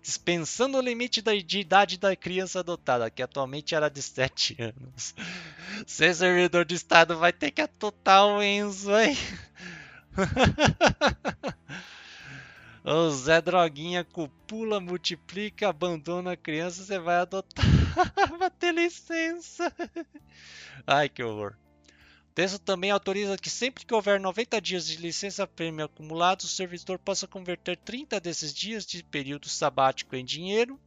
dispensando 0.01 0.79
o 0.79 0.81
limite 0.81 1.21
de 1.21 1.59
idade 1.59 1.99
da 1.99 2.15
criança 2.15 2.61
adotada, 2.61 3.11
que 3.11 3.23
atualmente 3.23 3.75
era 3.75 3.89
de 3.89 4.01
7 4.01 4.57
anos. 4.63 5.15
Ser 5.87 6.15
servidor 6.15 6.65
de 6.65 6.77
Estado 6.77 7.19
vai 7.19 7.33
ter 7.33 7.51
que 7.51 7.61
adotar 7.61 8.25
o 8.27 8.43
Enzo, 8.43 8.97
hein? 8.97 9.17
O 12.85 13.11
Zé 13.11 13.43
Droguinha 13.43 14.03
copula, 14.03 14.81
multiplica, 14.81 15.69
abandona 15.69 16.33
a 16.33 16.37
criança, 16.39 16.83
você 16.83 16.99
vai 16.99 17.17
adotar. 17.17 17.78
vai 18.39 18.51
ter 18.51 18.73
licença. 18.73 19.73
Ai, 20.87 21.09
que 21.09 21.23
horror 21.23 21.57
texto 22.39 22.61
também 22.61 22.93
autoriza 22.93 23.37
que 23.37 23.51
sempre 23.51 23.85
que 23.85 23.93
houver 23.93 24.21
90 24.21 24.61
dias 24.61 24.87
de 24.87 24.97
licença 24.99 25.45
prêmio 25.45 25.85
acumulados, 25.85 26.45
o 26.45 26.49
servidor 26.49 26.97
possa 26.97 27.27
converter 27.27 27.77
30 27.77 28.21
desses 28.21 28.55
dias 28.55 28.87
de 28.87 29.03
período 29.03 29.49
sabático 29.49 30.15
em 30.15 30.25
dinheiro, 30.25 30.79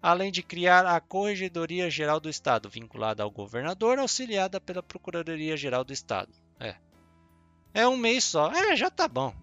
além 0.00 0.32
de 0.32 0.42
criar 0.42 0.86
a 0.86 0.98
Corregedoria 0.98 1.90
Geral 1.90 2.18
do 2.18 2.30
Estado, 2.30 2.70
vinculada 2.70 3.22
ao 3.22 3.30
governador, 3.30 3.98
auxiliada 3.98 4.58
pela 4.58 4.82
Procuradoria 4.82 5.58
Geral 5.58 5.84
do 5.84 5.92
Estado. 5.92 6.32
É. 6.58 6.76
É 7.74 7.86
um 7.86 7.98
mês 7.98 8.24
só. 8.24 8.50
É, 8.50 8.74
já 8.74 8.88
tá 8.88 9.06
bom. 9.06 9.34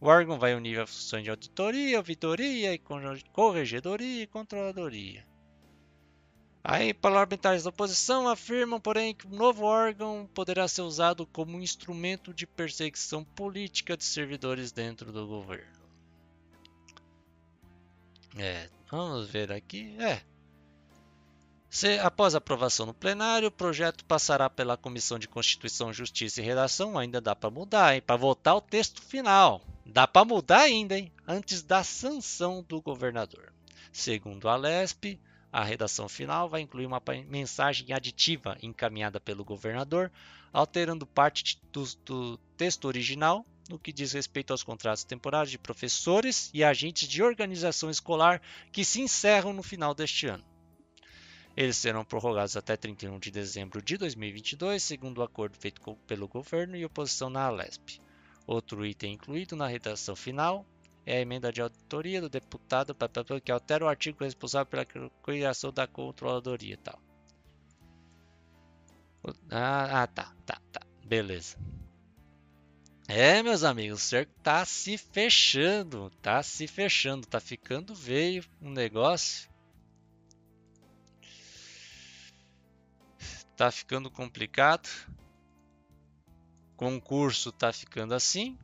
O 0.00 0.06
órgão 0.06 0.38
vai 0.38 0.54
unir 0.54 0.78
as 0.78 0.88
funções 0.88 1.24
de 1.24 1.30
auditoria, 1.30 1.96
auditoria, 1.96 2.78
corregedoria 3.32 4.22
e 4.22 4.26
controladoria. 4.28 5.26
Aí, 6.66 6.94
parlamentares 6.94 7.64
da 7.64 7.68
oposição 7.68 8.26
afirmam, 8.26 8.80
porém, 8.80 9.14
que 9.14 9.26
o 9.26 9.30
novo 9.30 9.64
órgão 9.64 10.26
poderá 10.32 10.66
ser 10.66 10.80
usado 10.80 11.26
como 11.26 11.60
instrumento 11.60 12.32
de 12.32 12.46
perseguição 12.46 13.22
política 13.22 13.94
de 13.94 14.02
servidores 14.02 14.72
dentro 14.72 15.12
do 15.12 15.26
governo. 15.26 15.84
É, 18.38 18.70
vamos 18.90 19.28
ver 19.28 19.52
aqui. 19.52 19.94
É. 20.00 20.22
Se, 21.68 21.98
após 21.98 22.34
aprovação 22.34 22.86
no 22.86 22.94
plenário, 22.94 23.48
o 23.48 23.52
projeto 23.52 24.02
passará 24.06 24.48
pela 24.48 24.78
Comissão 24.78 25.18
de 25.18 25.28
Constituição, 25.28 25.92
Justiça 25.92 26.40
e 26.40 26.44
Redação. 26.44 26.96
Ainda 26.96 27.20
dá 27.20 27.36
para 27.36 27.50
mudar, 27.50 28.00
para 28.00 28.16
votar 28.16 28.56
o 28.56 28.62
texto 28.62 29.02
final. 29.02 29.60
Dá 29.84 30.06
para 30.06 30.24
mudar 30.24 30.60
ainda, 30.60 30.98
hein? 30.98 31.12
Antes 31.28 31.62
da 31.62 31.84
sanção 31.84 32.64
do 32.66 32.80
governador. 32.80 33.52
Segundo 33.92 34.48
a 34.48 34.56
LESP, 34.56 35.20
a 35.54 35.62
redação 35.62 36.08
final 36.08 36.48
vai 36.48 36.62
incluir 36.62 36.84
uma 36.84 37.00
mensagem 37.28 37.92
aditiva 37.92 38.58
encaminhada 38.60 39.20
pelo 39.20 39.44
governador, 39.44 40.10
alterando 40.52 41.06
parte 41.06 41.60
do, 41.70 41.84
do 42.04 42.36
texto 42.56 42.86
original 42.86 43.46
no 43.70 43.78
que 43.78 43.92
diz 43.92 44.12
respeito 44.12 44.50
aos 44.50 44.64
contratos 44.64 45.04
temporários 45.04 45.52
de 45.52 45.58
professores 45.58 46.50
e 46.52 46.64
agentes 46.64 47.08
de 47.08 47.22
organização 47.22 47.88
escolar 47.88 48.42
que 48.72 48.84
se 48.84 49.00
encerram 49.00 49.52
no 49.52 49.62
final 49.62 49.94
deste 49.94 50.26
ano. 50.26 50.44
Eles 51.56 51.76
serão 51.76 52.04
prorrogados 52.04 52.56
até 52.56 52.76
31 52.76 53.20
de 53.20 53.30
dezembro 53.30 53.80
de 53.80 53.96
2022, 53.96 54.82
segundo 54.82 55.18
o 55.18 55.22
acordo 55.22 55.56
feito 55.56 55.80
pelo 56.04 56.26
governo 56.26 56.74
e 56.74 56.84
oposição 56.84 57.30
na 57.30 57.44
Alesp. 57.44 58.00
Outro 58.44 58.84
item 58.84 59.14
incluído 59.14 59.54
na 59.54 59.68
redação 59.68 60.16
final 60.16 60.66
é 61.06 61.18
a 61.18 61.20
emenda 61.20 61.52
de 61.52 61.60
auditoria 61.60 62.20
do 62.20 62.28
deputado 62.28 62.96
que 63.42 63.52
altera 63.52 63.84
o 63.84 63.88
artigo 63.88 64.24
responsável 64.24 64.66
pela 64.66 64.86
criação 65.22 65.72
da 65.72 65.86
controladoria 65.86 66.78
tal. 66.78 67.00
Ah, 69.50 70.02
ah, 70.02 70.06
tá, 70.06 70.34
tá, 70.44 70.60
tá. 70.72 70.80
Beleza. 71.04 71.56
É, 73.06 73.42
meus 73.42 73.64
amigos, 73.64 74.02
o 74.02 74.04
cerco 74.04 74.32
tá 74.42 74.64
se 74.64 74.96
fechando, 74.96 76.10
tá 76.22 76.42
se 76.42 76.66
fechando, 76.66 77.26
tá 77.26 77.38
ficando 77.38 77.94
veio 77.94 78.42
um 78.60 78.70
negócio. 78.70 79.48
Tá 83.56 83.70
ficando 83.70 84.10
complicado. 84.10 84.88
Concurso 86.76 87.52
tá 87.52 87.72
ficando 87.72 88.14
assim. 88.14 88.58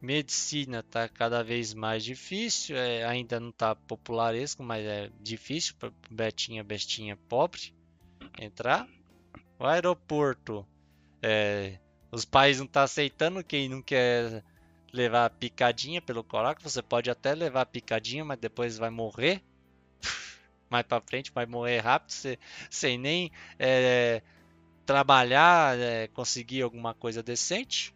Medicina 0.00 0.82
tá 0.82 1.08
cada 1.08 1.42
vez 1.42 1.72
mais 1.72 2.04
difícil, 2.04 2.76
é, 2.76 3.04
ainda 3.04 3.40
não 3.40 3.50
tá 3.50 3.74
popularesco, 3.74 4.62
mas 4.62 4.84
é 4.84 5.10
difícil 5.20 5.74
para 5.78 5.92
Betinha, 6.10 6.62
bestinha 6.62 7.16
pobre 7.28 7.74
entrar. 8.38 8.86
O 9.58 9.64
aeroporto 9.64 10.66
é, 11.22 11.78
os 12.12 12.24
pais 12.24 12.58
não 12.58 12.66
estão 12.66 12.80
tá 12.80 12.84
aceitando 12.84 13.42
quem 13.42 13.68
não 13.68 13.82
quer 13.82 14.44
levar 14.92 15.30
picadinha 15.30 16.00
pelo 16.00 16.22
coraco. 16.22 16.62
Você 16.62 16.82
pode 16.82 17.10
até 17.10 17.34
levar 17.34 17.66
picadinha, 17.66 18.24
mas 18.24 18.38
depois 18.38 18.78
vai 18.78 18.90
morrer. 18.90 19.42
Mais 20.70 20.84
para 20.84 21.00
frente 21.00 21.32
vai 21.32 21.46
morrer 21.46 21.78
rápido, 21.78 22.10
você, 22.10 22.38
sem 22.70 22.98
nem 22.98 23.30
é, 23.58 24.22
trabalhar, 24.84 25.78
é, 25.78 26.08
conseguir 26.08 26.62
alguma 26.62 26.94
coisa 26.94 27.22
decente. 27.22 27.94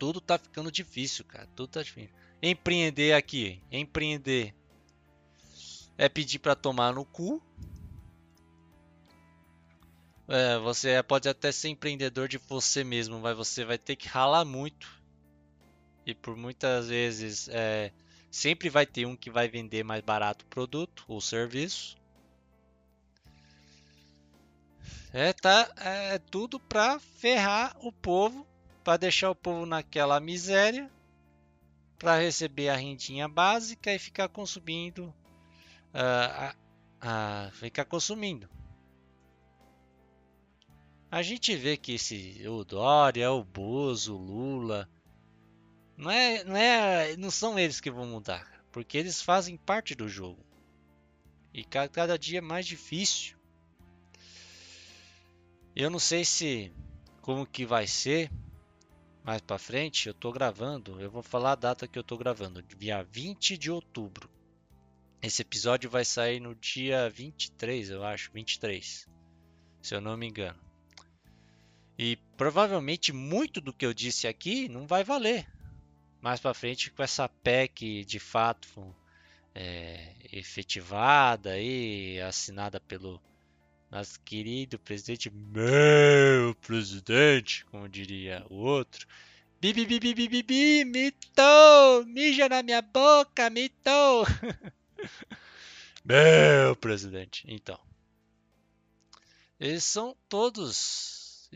Tudo 0.00 0.20
tá 0.20 0.36
ficando 0.36 0.72
difícil, 0.72 1.24
cara. 1.24 1.46
Tudo 1.54 1.68
tá 1.68 1.82
difícil. 1.82 2.10
Empreender 2.42 3.12
aqui, 3.12 3.62
empreender 3.70 4.52
é 5.96 6.08
pedir 6.08 6.40
para 6.40 6.56
tomar 6.56 6.92
no 6.92 7.04
cu 7.04 7.40
é, 10.32 10.56
você 10.58 11.02
pode 11.02 11.28
até 11.28 11.50
ser 11.50 11.70
empreendedor 11.70 12.28
de 12.28 12.38
você 12.38 12.84
mesmo, 12.84 13.18
mas 13.18 13.36
você 13.36 13.64
vai 13.64 13.76
ter 13.76 13.96
que 13.96 14.06
ralar 14.06 14.44
muito. 14.44 14.88
E 16.06 16.14
por 16.14 16.36
muitas 16.36 16.88
vezes 16.88 17.48
é, 17.48 17.92
sempre 18.30 18.70
vai 18.70 18.86
ter 18.86 19.06
um 19.06 19.16
que 19.16 19.28
vai 19.28 19.48
vender 19.48 19.82
mais 19.82 20.04
barato 20.04 20.44
o 20.44 20.48
produto 20.48 21.04
ou 21.08 21.20
serviço. 21.20 21.96
É, 25.12 25.32
tá, 25.32 25.68
é 25.78 26.18
tudo 26.18 26.60
para 26.60 27.00
ferrar 27.00 27.76
o 27.80 27.90
povo, 27.90 28.46
para 28.82 28.96
deixar 28.96 29.30
o 29.30 29.34
povo 29.34 29.66
naquela 29.66 30.18
miséria, 30.20 30.90
para 31.98 32.18
receber 32.18 32.68
a 32.68 32.76
rendinha 32.76 33.28
básica 33.28 33.92
e 33.94 33.98
ficar 33.98 34.28
consumindo, 34.28 35.14
uh, 35.92 37.50
ficar 37.52 37.84
consumindo. 37.84 38.48
A 41.10 41.22
gente 41.22 41.54
vê 41.56 41.76
que 41.76 41.94
esse 41.94 42.46
o 42.46 42.64
Dória, 42.64 43.30
o 43.32 43.44
Bozo, 43.44 44.14
o 44.14 44.18
Lula, 44.18 44.88
não 45.96 46.10
é, 46.10 46.44
não 46.44 46.56
é, 46.56 47.16
não 47.16 47.30
são 47.30 47.58
eles 47.58 47.80
que 47.80 47.90
vão 47.90 48.06
mudar, 48.06 48.64
porque 48.72 48.96
eles 48.96 49.20
fazem 49.20 49.56
parte 49.56 49.94
do 49.94 50.08
jogo. 50.08 50.42
E 51.52 51.64
cada 51.64 52.16
dia 52.16 52.38
é 52.38 52.40
mais 52.40 52.64
difícil. 52.64 53.36
Eu 55.74 55.90
não 55.90 55.98
sei 55.98 56.24
se 56.24 56.72
como 57.20 57.44
que 57.44 57.66
vai 57.66 57.86
ser 57.86 58.30
mais 59.22 59.40
para 59.40 59.58
frente, 59.58 60.08
eu 60.08 60.14
tô 60.14 60.32
gravando, 60.32 61.00
eu 61.00 61.10
vou 61.10 61.22
falar 61.22 61.52
a 61.52 61.56
data 61.56 61.86
que 61.86 61.98
eu 61.98 62.02
tô 62.02 62.16
gravando, 62.16 62.62
dia 62.62 63.02
20 63.02 63.56
de 63.56 63.70
outubro. 63.70 64.30
Esse 65.22 65.42
episódio 65.42 65.90
vai 65.90 66.04
sair 66.04 66.40
no 66.40 66.54
dia 66.54 67.10
23, 67.10 67.90
eu 67.90 68.02
acho, 68.02 68.32
23, 68.32 69.06
se 69.82 69.94
eu 69.94 70.00
não 70.00 70.16
me 70.16 70.26
engano. 70.26 70.58
E 71.98 72.16
provavelmente 72.36 73.12
muito 73.12 73.60
do 73.60 73.74
que 73.74 73.84
eu 73.84 73.92
disse 73.92 74.26
aqui 74.26 74.68
não 74.68 74.86
vai 74.86 75.04
valer. 75.04 75.46
Mais 76.22 76.40
para 76.40 76.54
frente 76.54 76.90
com 76.90 77.02
essa 77.02 77.28
PEC 77.28 78.04
de 78.06 78.18
fato 78.18 78.96
é, 79.54 80.14
efetivada 80.32 81.58
e 81.58 82.18
assinada 82.20 82.80
pelo 82.80 83.20
nosso 83.90 84.20
querido 84.20 84.78
presidente, 84.78 85.30
meu 85.30 86.54
presidente, 86.62 87.64
como 87.66 87.88
diria 87.88 88.46
o 88.48 88.54
outro. 88.54 89.06
Bibi, 89.60 89.84
bibi, 89.84 90.14
bibi, 90.14 90.42
bibi, 90.42 90.84
mitou, 90.84 92.04
mija 92.06 92.48
na 92.48 92.62
minha 92.62 92.80
boca, 92.80 93.50
mitou. 93.50 94.24
meu 96.04 96.76
presidente. 96.76 97.44
Então, 97.46 97.78
eles 99.58 99.84
são 99.84 100.16
todos 100.28 101.48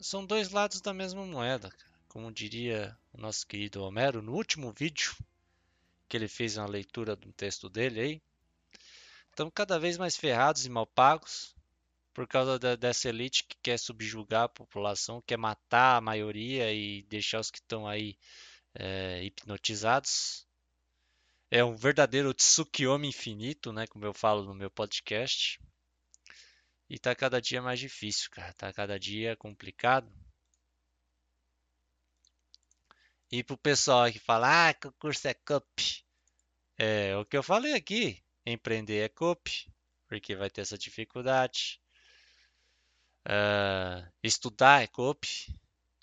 são 0.00 0.26
dois 0.26 0.50
lados 0.50 0.80
da 0.80 0.92
mesma 0.92 1.24
moeda, 1.24 1.72
como 2.08 2.32
diria 2.32 2.98
o 3.12 3.20
nosso 3.20 3.46
querido 3.46 3.84
Homero 3.84 4.20
no 4.20 4.34
último 4.34 4.72
vídeo 4.72 5.14
que 6.08 6.16
ele 6.16 6.26
fez 6.26 6.56
uma 6.56 6.66
leitura 6.66 7.14
do 7.14 7.32
texto 7.32 7.68
dele 7.68 8.00
aí. 8.00 8.22
Estão 9.30 9.48
cada 9.48 9.78
vez 9.78 9.96
mais 9.96 10.16
ferrados 10.16 10.66
e 10.66 10.68
mal 10.68 10.86
pagos 10.86 11.54
por 12.18 12.26
causa 12.26 12.58
da, 12.58 12.74
dessa 12.74 13.08
elite 13.08 13.44
que 13.44 13.56
quer 13.62 13.78
subjugar 13.78 14.42
a 14.42 14.48
população, 14.48 15.22
quer 15.24 15.36
matar 15.36 15.98
a 15.98 16.00
maioria 16.00 16.72
e 16.72 17.04
deixar 17.04 17.38
os 17.38 17.48
que 17.48 17.58
estão 17.58 17.86
aí 17.86 18.18
é, 18.74 19.22
hipnotizados. 19.22 20.44
É 21.48 21.62
um 21.62 21.76
verdadeiro 21.76 22.34
Tsukiyomi 22.34 23.06
infinito, 23.06 23.72
né, 23.72 23.86
como 23.86 24.04
eu 24.04 24.12
falo 24.12 24.42
no 24.42 24.52
meu 24.52 24.68
podcast. 24.68 25.60
E 26.90 26.98
tá 26.98 27.14
cada 27.14 27.40
dia 27.40 27.62
mais 27.62 27.78
difícil, 27.78 28.28
cara. 28.32 28.52
Tá 28.54 28.72
cada 28.72 28.98
dia 28.98 29.36
complicado. 29.36 30.12
E 33.30 33.44
pro 33.44 33.56
pessoal 33.56 34.10
que 34.10 34.18
fala, 34.18 34.70
ah, 34.70 34.74
que 34.74 34.88
o 34.88 34.92
curso 34.94 35.28
é 35.28 35.34
CUP. 35.34 36.04
É 36.76 37.16
o 37.16 37.24
que 37.24 37.36
eu 37.36 37.44
falei 37.44 37.74
aqui. 37.74 38.20
Empreender 38.44 39.04
é 39.04 39.08
CUP, 39.08 39.72
porque 40.08 40.34
vai 40.34 40.50
ter 40.50 40.62
essa 40.62 40.76
dificuldade. 40.76 41.80
Uh, 43.26 44.10
estudar 44.22 44.82
é 44.82 44.86
CUP. 44.86 45.26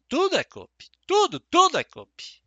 Tudo 0.07 0.37
é 0.37 0.43
CUP. 0.43 0.89
Tudo, 1.07 1.39
tudo 1.39 1.77
é 1.77 1.83
CUP. 1.83 2.41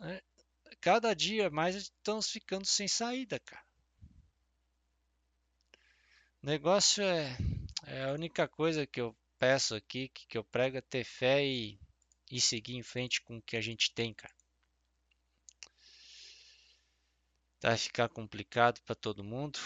É, 0.00 0.22
cada 0.80 1.14
dia 1.14 1.50
mais 1.50 1.74
estamos 1.74 2.30
ficando 2.30 2.64
sem 2.64 2.86
saída, 2.86 3.38
cara. 3.40 3.64
O 6.42 6.46
negócio 6.46 7.02
é, 7.02 7.36
é 7.86 8.04
a 8.04 8.12
única 8.12 8.46
coisa 8.46 8.86
que 8.86 9.00
eu 9.00 9.16
peço 9.38 9.74
aqui, 9.74 10.08
que, 10.08 10.26
que 10.26 10.38
eu 10.38 10.44
prego 10.44 10.76
é 10.76 10.80
ter 10.80 11.04
fé 11.04 11.44
e, 11.44 11.78
e 12.30 12.40
seguir 12.40 12.76
em 12.76 12.82
frente 12.82 13.20
com 13.22 13.38
o 13.38 13.42
que 13.42 13.56
a 13.56 13.60
gente 13.60 13.92
tem, 13.92 14.14
cara. 14.14 14.34
Vai 17.60 17.76
ficar 17.76 18.08
complicado 18.08 18.80
para 18.82 18.94
todo 18.94 19.24
mundo. 19.24 19.58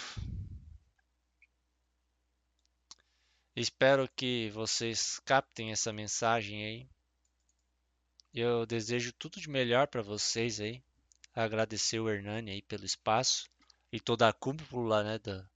Espero 3.54 4.08
que 4.16 4.48
vocês 4.50 5.20
captem 5.26 5.72
essa 5.72 5.92
mensagem 5.92 6.64
aí. 6.64 6.88
Eu 8.32 8.64
desejo 8.64 9.12
tudo 9.12 9.38
de 9.38 9.48
melhor 9.50 9.88
para 9.88 10.00
vocês 10.00 10.58
aí. 10.58 10.82
Agradecer 11.34 12.00
o 12.00 12.08
Hernani 12.08 12.50
aí 12.50 12.62
pelo 12.62 12.86
espaço 12.86 13.44
e 13.92 14.00
toda 14.00 14.26
a 14.26 14.32
cúpula, 14.32 15.04
né, 15.04 15.18
da, 15.18 15.46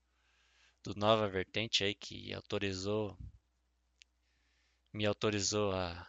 do 0.82 0.94
Nova 0.94 1.27
Vertente 1.27 1.85
aí 1.85 1.94
que 1.94 2.35
autorizou 2.35 3.16
me 4.93 5.06
autorizou 5.06 5.73
a, 5.73 6.06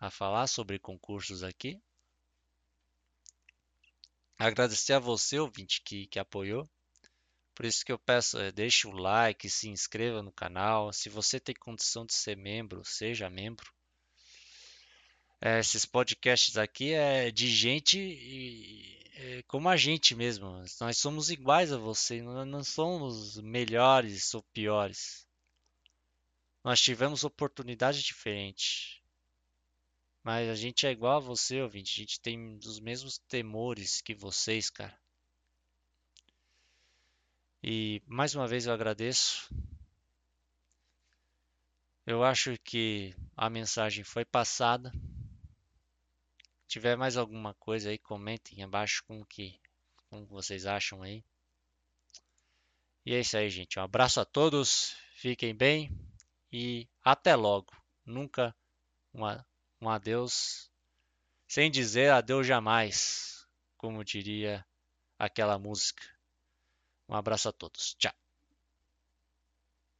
a 0.00 0.10
falar 0.10 0.46
sobre 0.46 0.78
concursos 0.78 1.42
aqui. 1.42 1.78
Agradecer 4.38 4.94
a 4.94 4.98
você, 4.98 5.38
ouvinte, 5.38 5.82
que, 5.82 6.06
que 6.06 6.18
apoiou. 6.18 6.68
Por 7.56 7.64
isso 7.64 7.86
que 7.86 7.90
eu 7.90 7.98
peço, 7.98 8.38
é, 8.38 8.52
deixe 8.52 8.86
o 8.86 8.92
like, 8.92 9.48
se 9.48 9.70
inscreva 9.70 10.22
no 10.22 10.30
canal. 10.30 10.92
Se 10.92 11.08
você 11.08 11.40
tem 11.40 11.54
condição 11.54 12.04
de 12.04 12.12
ser 12.12 12.36
membro, 12.36 12.84
seja 12.84 13.30
membro. 13.30 13.72
É, 15.40 15.58
esses 15.58 15.86
podcasts 15.86 16.58
aqui 16.58 16.92
é 16.92 17.30
de 17.30 17.48
gente 17.48 19.00
é, 19.14 19.42
como 19.44 19.70
a 19.70 19.76
gente 19.76 20.14
mesmo. 20.14 20.62
Nós 20.78 20.98
somos 20.98 21.30
iguais 21.30 21.72
a 21.72 21.78
você, 21.78 22.20
não 22.20 22.62
somos 22.62 23.40
melhores 23.40 24.34
ou 24.34 24.42
piores. 24.52 25.26
Nós 26.62 26.78
tivemos 26.78 27.24
oportunidades 27.24 28.02
diferentes. 28.02 29.00
Mas 30.22 30.50
a 30.50 30.54
gente 30.54 30.86
é 30.86 30.90
igual 30.90 31.16
a 31.16 31.20
você, 31.20 31.62
ouvinte. 31.62 31.94
A 31.94 32.04
gente 32.04 32.20
tem 32.20 32.58
os 32.58 32.80
mesmos 32.80 33.16
temores 33.16 34.02
que 34.02 34.14
vocês, 34.14 34.68
cara. 34.68 34.94
E 37.62 38.02
mais 38.06 38.34
uma 38.34 38.46
vez 38.46 38.66
eu 38.66 38.72
agradeço. 38.72 39.52
Eu 42.06 42.22
acho 42.22 42.56
que 42.58 43.14
a 43.36 43.50
mensagem 43.50 44.04
foi 44.04 44.24
passada 44.24 44.92
tiver 46.66 46.96
mais 46.96 47.16
alguma 47.16 47.54
coisa 47.54 47.90
aí, 47.90 47.98
comentem 47.98 48.62
abaixo 48.62 49.02
com 49.04 49.20
o 49.20 49.24
que 49.24 49.58
como 50.10 50.26
vocês 50.26 50.66
acham 50.66 51.02
aí. 51.02 51.24
E 53.04 53.14
é 53.14 53.20
isso 53.20 53.36
aí, 53.36 53.48
gente. 53.48 53.78
Um 53.78 53.82
abraço 53.82 54.20
a 54.20 54.24
todos, 54.24 54.96
fiquem 55.14 55.54
bem 55.54 55.90
e 56.52 56.88
até 57.02 57.34
logo. 57.34 57.72
Nunca 58.04 58.54
uma, 59.12 59.46
um 59.80 59.88
adeus 59.88 60.70
sem 61.46 61.70
dizer 61.70 62.10
adeus 62.10 62.46
jamais, 62.46 63.46
como 63.76 64.04
diria 64.04 64.64
aquela 65.18 65.58
música. 65.58 66.15
Um 67.08 67.14
abraço 67.16 67.48
a 67.48 67.52
todos. 67.52 67.94
Tchau. 67.98 68.12